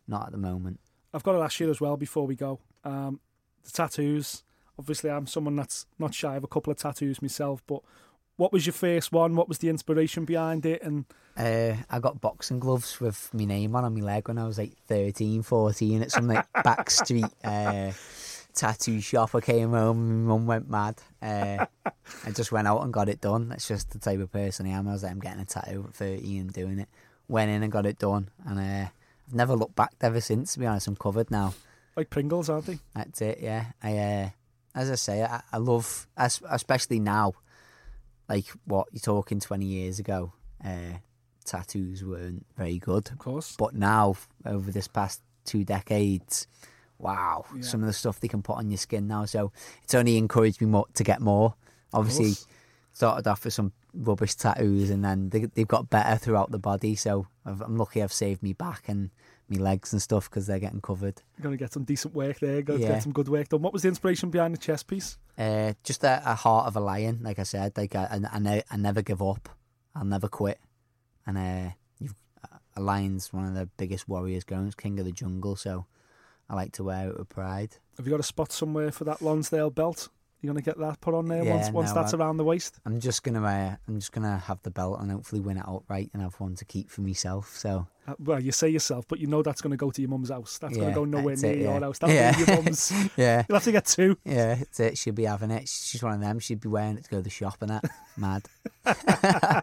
not 0.07 0.27
at 0.27 0.31
the 0.31 0.37
moment. 0.37 0.79
I've 1.13 1.23
got 1.23 1.33
to 1.33 1.41
ask 1.41 1.59
you 1.59 1.69
as 1.69 1.79
well 1.79 1.97
before 1.97 2.25
we 2.25 2.35
go. 2.35 2.59
Um, 2.83 3.19
the 3.63 3.71
tattoos. 3.71 4.43
Obviously, 4.79 5.09
I'm 5.09 5.25
someone 5.25 5.55
that's 5.55 5.87
not 5.97 6.13
shy 6.13 6.35
of 6.35 6.43
a 6.43 6.47
couple 6.47 6.69
of 6.71 6.77
tattoos 6.77 7.21
myself. 7.21 7.63
But 7.65 7.81
what 8.37 8.53
was 8.53 8.65
your 8.65 8.73
first 8.73 9.11
one? 9.11 9.35
What 9.35 9.47
was 9.49 9.57
the 9.59 9.69
inspiration 9.69 10.25
behind 10.25 10.65
it? 10.65 10.81
And 10.83 11.05
Uh, 11.35 11.75
I 11.89 11.99
got 11.99 12.19
boxing 12.21 12.59
gloves 12.59 12.99
with 12.99 13.29
my 13.33 13.45
name 13.45 13.75
on 13.75 13.83
on 13.85 13.93
my 13.93 14.01
leg 14.01 14.27
when 14.27 14.37
I 14.39 14.45
was 14.47 14.57
like 14.57 14.73
13, 14.87 15.43
14 15.43 16.01
at 16.01 16.11
some 16.11 16.27
like 16.27 16.51
backstreet 16.55 17.31
uh, 17.43 17.91
tattoo 18.55 18.99
shop. 19.01 19.35
I 19.35 19.41
came 19.41 19.71
home, 19.71 20.25
my 20.25 20.33
mum 20.33 20.47
went 20.47 20.69
mad. 20.69 20.95
Uh, 21.21 21.65
I 22.25 22.31
just 22.31 22.51
went 22.51 22.67
out 22.67 22.81
and 22.83 22.91
got 22.93 23.07
it 23.09 23.21
done. 23.21 23.49
That's 23.49 23.67
just 23.67 23.91
the 23.91 23.99
type 23.99 24.19
of 24.19 24.31
person 24.31 24.65
I 24.65 24.69
am. 24.69 24.87
I 24.87 24.93
was 24.93 25.03
like, 25.03 25.11
I'm 25.11 25.19
getting 25.19 25.41
a 25.41 25.45
tattoo 25.45 25.85
at 25.87 25.93
13 25.95 26.41
and 26.41 26.53
doing 26.53 26.79
it. 26.79 26.89
Went 27.27 27.51
in 27.51 27.61
and 27.61 27.71
got 27.71 27.85
it 27.85 27.99
done, 27.99 28.29
and 28.45 28.57
uh, 28.57 28.89
I've 29.27 29.33
never 29.33 29.53
looked 29.55 29.75
back 29.75 29.93
ever 30.01 30.21
since. 30.21 30.53
To 30.53 30.59
be 30.59 30.65
honest, 30.65 30.87
I'm 30.87 30.95
covered 30.95 31.29
now. 31.29 31.53
like 31.95 32.09
Pringles, 32.09 32.49
aren't 32.49 32.65
they? 32.67 32.79
That's 32.95 33.21
it. 33.21 33.39
Yeah. 33.41 33.65
I 33.83 33.97
uh, 33.97 34.29
as 34.73 34.89
I 34.89 34.95
say, 34.95 35.23
I, 35.23 35.41
I 35.51 35.57
love, 35.57 36.07
especially 36.17 36.99
now, 36.99 37.33
like 38.29 38.45
what 38.65 38.87
you're 38.91 38.99
talking 39.01 39.39
20 39.39 39.65
years 39.65 39.99
ago. 39.99 40.33
Uh, 40.63 40.97
tattoos 41.45 42.03
weren't 42.03 42.45
very 42.57 42.77
good, 42.77 43.09
Of 43.11 43.17
course. 43.19 43.55
but 43.57 43.73
now 43.73 44.15
over 44.45 44.69
this 44.71 44.87
past 44.87 45.21
two 45.45 45.63
decades, 45.63 46.47
wow, 46.99 47.45
Yeah. 47.55 47.61
some 47.61 47.81
of 47.81 47.87
the 47.87 47.93
stuff 47.93 48.19
they 48.19 48.27
can 48.27 48.41
put 48.41 48.57
on 48.57 48.69
your 48.69 48.77
skin 48.77 49.07
now. 49.07 49.25
So 49.25 49.51
it's 49.83 49.93
only 49.95 50.17
encouraged 50.17 50.59
me 50.61 50.67
more 50.67 50.85
to 50.95 51.03
get 51.03 51.21
more. 51.21 51.55
Obviously, 51.93 52.25
course. 52.25 52.47
started 52.91 53.27
off 53.27 53.45
with 53.45 53.53
some 53.53 53.71
rubbish 53.93 54.35
tattoos, 54.35 54.89
and 54.89 55.05
then 55.05 55.29
they, 55.29 55.45
they've 55.45 55.67
got 55.67 55.89
better 55.89 56.17
throughout 56.17 56.51
the 56.51 56.59
body. 56.59 56.95
So 56.95 57.27
I've, 57.45 57.61
I'm 57.61 57.77
lucky 57.77 58.03
I've 58.03 58.11
saved 58.13 58.43
me 58.43 58.51
back 58.53 58.89
and 58.89 59.09
me 59.49 59.57
legs 59.57 59.93
and 59.93 60.01
stuff 60.01 60.29
because 60.29 60.47
they're 60.47 60.59
getting 60.59 60.81
covered. 60.81 61.21
You're 61.37 61.43
going 61.43 61.57
to 61.57 61.63
get 61.63 61.71
some 61.73 61.83
decent 61.83 62.13
work 62.13 62.39
there. 62.39 62.61
Going 62.61 62.81
to 62.81 62.87
get 62.87 63.03
some 63.03 63.11
good 63.13 63.27
work 63.29 63.49
done. 63.49 63.61
What 63.61 63.73
was 63.73 63.81
the 63.83 63.87
inspiration 63.89 64.29
behind 64.29 64.53
the 64.53 64.57
chess 64.57 64.83
piece? 64.83 65.17
Uh, 65.37 65.73
just 65.83 66.03
a, 66.03 66.21
a 66.25 66.35
heart 66.35 66.67
of 66.67 66.75
a 66.75 66.79
lion, 66.79 67.19
like 67.21 67.39
I 67.39 67.43
said. 67.43 67.77
Like 67.77 67.95
I, 67.95 68.19
I, 68.31 68.37
I, 68.37 68.63
I 68.71 68.77
never 68.77 69.01
give 69.01 69.21
up. 69.21 69.49
I'll 69.95 70.05
never 70.05 70.27
quit. 70.27 70.59
And 71.25 71.37
uh, 71.37 71.71
you've, 71.99 72.15
a 72.75 72.81
lion's 72.81 73.31
one 73.33 73.45
of 73.47 73.53
the 73.53 73.67
biggest 73.77 74.07
warriors 74.07 74.43
going. 74.43 74.65
It's 74.67 74.75
king 74.75 74.99
of 74.99 75.05
the 75.05 75.11
jungle, 75.11 75.55
so 75.55 75.85
I 76.49 76.55
like 76.55 76.71
to 76.73 76.83
wear 76.83 77.09
it 77.09 77.17
with 77.17 77.29
pride. 77.29 77.77
Have 77.97 78.05
you 78.05 78.11
got 78.11 78.19
a 78.19 78.23
spot 78.23 78.51
somewhere 78.51 78.91
for 78.91 79.03
that 79.05 79.21
Lonsdale 79.21 79.69
belt? 79.69 80.09
You're 80.41 80.53
going 80.53 80.63
to 80.63 80.69
get 80.69 80.77
that 80.79 81.01
put 81.01 81.15
on 81.15 81.27
there 81.27 81.43
Yeah, 81.43 81.55
once 81.55 81.69
once 81.71 81.89
no, 81.89 81.95
that's 81.95 82.13
I- 82.13 82.17
around 82.17 82.37
the 82.37 82.43
waist. 82.43 82.79
I'm 82.85 82.99
just 82.99 83.23
gonna, 83.23 83.43
uh, 83.43 83.75
I'm 83.87 83.95
just 83.99 84.11
gonna 84.11 84.37
have 84.37 84.61
the 84.61 84.69
belt 84.69 84.99
and 85.01 85.11
hopefully 85.11 85.41
win 85.41 85.57
it 85.57 85.63
outright 85.67 86.11
and 86.13 86.21
have 86.21 86.35
one 86.39 86.53
to 86.57 86.65
keep 86.65 86.91
for 86.91 87.01
myself. 87.01 87.55
So 87.57 87.87
Uh, 88.07 88.13
well, 88.19 88.39
you 88.39 88.53
say 88.53 88.69
yourself, 88.69 89.05
but 89.09 89.19
you 89.19 89.27
know 89.27 89.43
that's 89.43 89.61
going 89.61 89.71
to 89.71 89.77
go 89.77 89.91
to 89.91 90.01
your 90.01 90.09
mum's 90.09 90.29
house. 90.29 90.57
That's 90.59 90.77
going 90.77 90.89
to 90.89 90.95
go 90.95 91.03
nowhere 91.03 91.35
near 91.35 91.51
it, 91.51 91.57
your 91.59 91.79
house. 91.79 91.99
That'll 91.99 92.15
Yeah. 92.15 92.31
be 92.37 92.51
your 92.51 92.63
mum's. 92.63 92.93
yeah, 93.17 93.43
You'll 93.49 93.55
have 93.57 93.63
to 93.65 93.71
get 93.73 93.85
two. 93.85 94.17
yeah, 94.23 94.57
it's 94.61 94.79
it. 94.79 94.97
She'll 94.97 95.13
be 95.13 95.25
having 95.25 95.51
it. 95.51 95.67
She's 95.67 96.01
one 96.01 96.13
of 96.13 96.21
them. 96.21 96.39
She'd 96.39 96.61
be 96.61 96.69
wearing 96.69 96.97
it 96.97 97.03
to 97.03 97.09
go 97.09 97.17
to 97.17 97.23
the 97.23 97.29
shop 97.29 97.57
and 97.61 97.69
that. 97.71 97.83
Mad. 98.17 98.43
I 98.85 99.61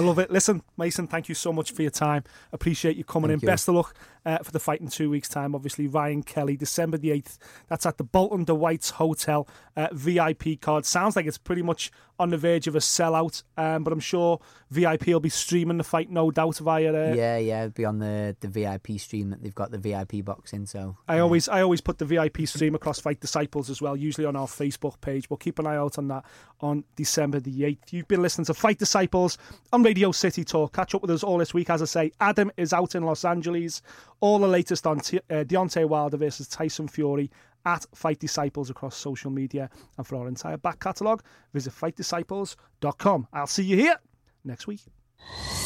love 0.00 0.18
it. 0.18 0.30
Listen, 0.30 0.62
Mason, 0.76 1.06
thank 1.06 1.28
you 1.28 1.34
so 1.34 1.52
much 1.52 1.72
for 1.72 1.82
your 1.82 1.90
time. 1.90 2.24
Appreciate 2.52 2.96
you 2.96 3.04
coming 3.04 3.28
Thank 3.30 3.42
in. 3.42 3.46
you. 3.46 3.52
Best 3.52 3.68
of 3.68 3.74
luck 3.76 3.94
uh, 4.24 4.38
for 4.38 4.52
the 4.52 4.60
fight 4.60 4.80
in 4.80 4.88
two 4.88 5.10
weeks' 5.10 5.28
time. 5.28 5.54
Obviously, 5.54 5.86
Ryan 5.86 6.22
Kelly, 6.22 6.56
December 6.56 6.98
the 6.98 7.10
8th. 7.10 7.38
That's 7.68 7.86
at 7.86 7.98
the 7.98 8.04
Bolton 8.04 8.44
de 8.44 8.54
White's 8.54 8.90
Hotel. 8.90 9.48
Uh, 9.76 9.88
VIP 9.92 10.60
card. 10.60 10.84
Sounds 10.84 11.16
like 11.16 11.26
it's 11.26 11.38
pretty 11.38 11.62
much 11.62 11.90
on 12.20 12.30
the 12.30 12.36
verge 12.36 12.66
of 12.66 12.74
a 12.74 12.80
sellout, 12.80 13.44
um, 13.56 13.84
but 13.84 13.92
I'm 13.92 14.00
sure 14.00 14.40
VIP 14.70 15.06
will 15.06 15.20
be 15.20 15.28
streaming 15.28 15.78
the 15.78 15.84
fight, 15.84 16.10
no 16.10 16.30
doubt, 16.30 16.58
via 16.58 16.92
uh, 16.92 17.14
yeah, 17.14 17.38
yeah. 17.38 17.60
It'd 17.62 17.74
be 17.74 17.84
on 17.84 18.00
the 18.00 18.36
the 18.40 18.48
VIP 18.48 18.98
stream 18.98 19.30
that 19.30 19.42
they've 19.42 19.54
got 19.54 19.70
the 19.70 19.78
VIP 19.78 20.24
box 20.24 20.52
in. 20.52 20.66
So 20.66 20.96
I 21.06 21.20
always 21.20 21.48
I 21.48 21.62
always 21.62 21.80
put 21.80 21.98
the 21.98 22.04
VIP 22.04 22.46
stream 22.46 22.74
across 22.74 22.98
Fight 22.98 23.20
Disciples 23.20 23.70
as 23.70 23.80
well, 23.80 23.96
usually 23.96 24.26
on 24.26 24.34
our 24.34 24.46
Facebook 24.46 25.00
page. 25.00 25.30
We'll 25.30 25.36
keep 25.36 25.58
an 25.58 25.66
eye 25.66 25.76
out 25.76 25.96
on 25.98 26.08
that 26.08 26.24
on 26.60 26.82
December 26.96 27.38
the 27.38 27.52
8th. 27.52 27.92
You've 27.92 28.08
been 28.08 28.22
listening 28.22 28.46
to 28.46 28.54
Fight 28.54 28.78
Disciples 28.78 29.38
on 29.72 29.84
Radio 29.84 30.10
City 30.10 30.44
Talk. 30.44 30.74
Catch 30.74 30.96
up 30.96 31.02
with 31.02 31.12
us 31.12 31.22
all 31.22 31.38
this 31.38 31.54
week. 31.54 31.70
As 31.70 31.82
I 31.82 31.84
say, 31.84 32.12
Adam 32.20 32.50
is 32.56 32.72
out 32.72 32.96
in 32.96 33.04
Los 33.04 33.24
Angeles. 33.24 33.80
All 34.20 34.38
the 34.38 34.48
latest 34.48 34.86
on 34.86 35.00
T- 35.00 35.18
uh, 35.30 35.44
Deontay 35.44 35.88
Wilder 35.88 36.16
versus 36.16 36.48
Tyson 36.48 36.88
Fury 36.88 37.30
at 37.64 37.86
Fight 37.94 38.18
Disciples 38.18 38.70
across 38.70 38.96
social 38.96 39.30
media. 39.30 39.70
And 39.96 40.06
for 40.06 40.16
our 40.16 40.28
entire 40.28 40.56
back 40.56 40.80
catalogue, 40.80 41.22
visit 41.52 41.72
fightdisciples.com. 41.72 43.28
I'll 43.32 43.46
see 43.46 43.64
you 43.64 43.76
here 43.76 43.96
next 44.44 44.66
week. 44.66 44.80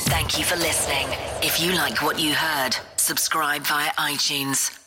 Thank 0.04 0.38
you 0.38 0.44
for 0.44 0.56
listening. 0.56 1.06
If 1.42 1.60
you 1.60 1.72
like 1.72 2.02
what 2.02 2.18
you 2.18 2.34
heard, 2.34 2.76
subscribe 2.96 3.62
via 3.62 3.90
iTunes. 3.92 4.81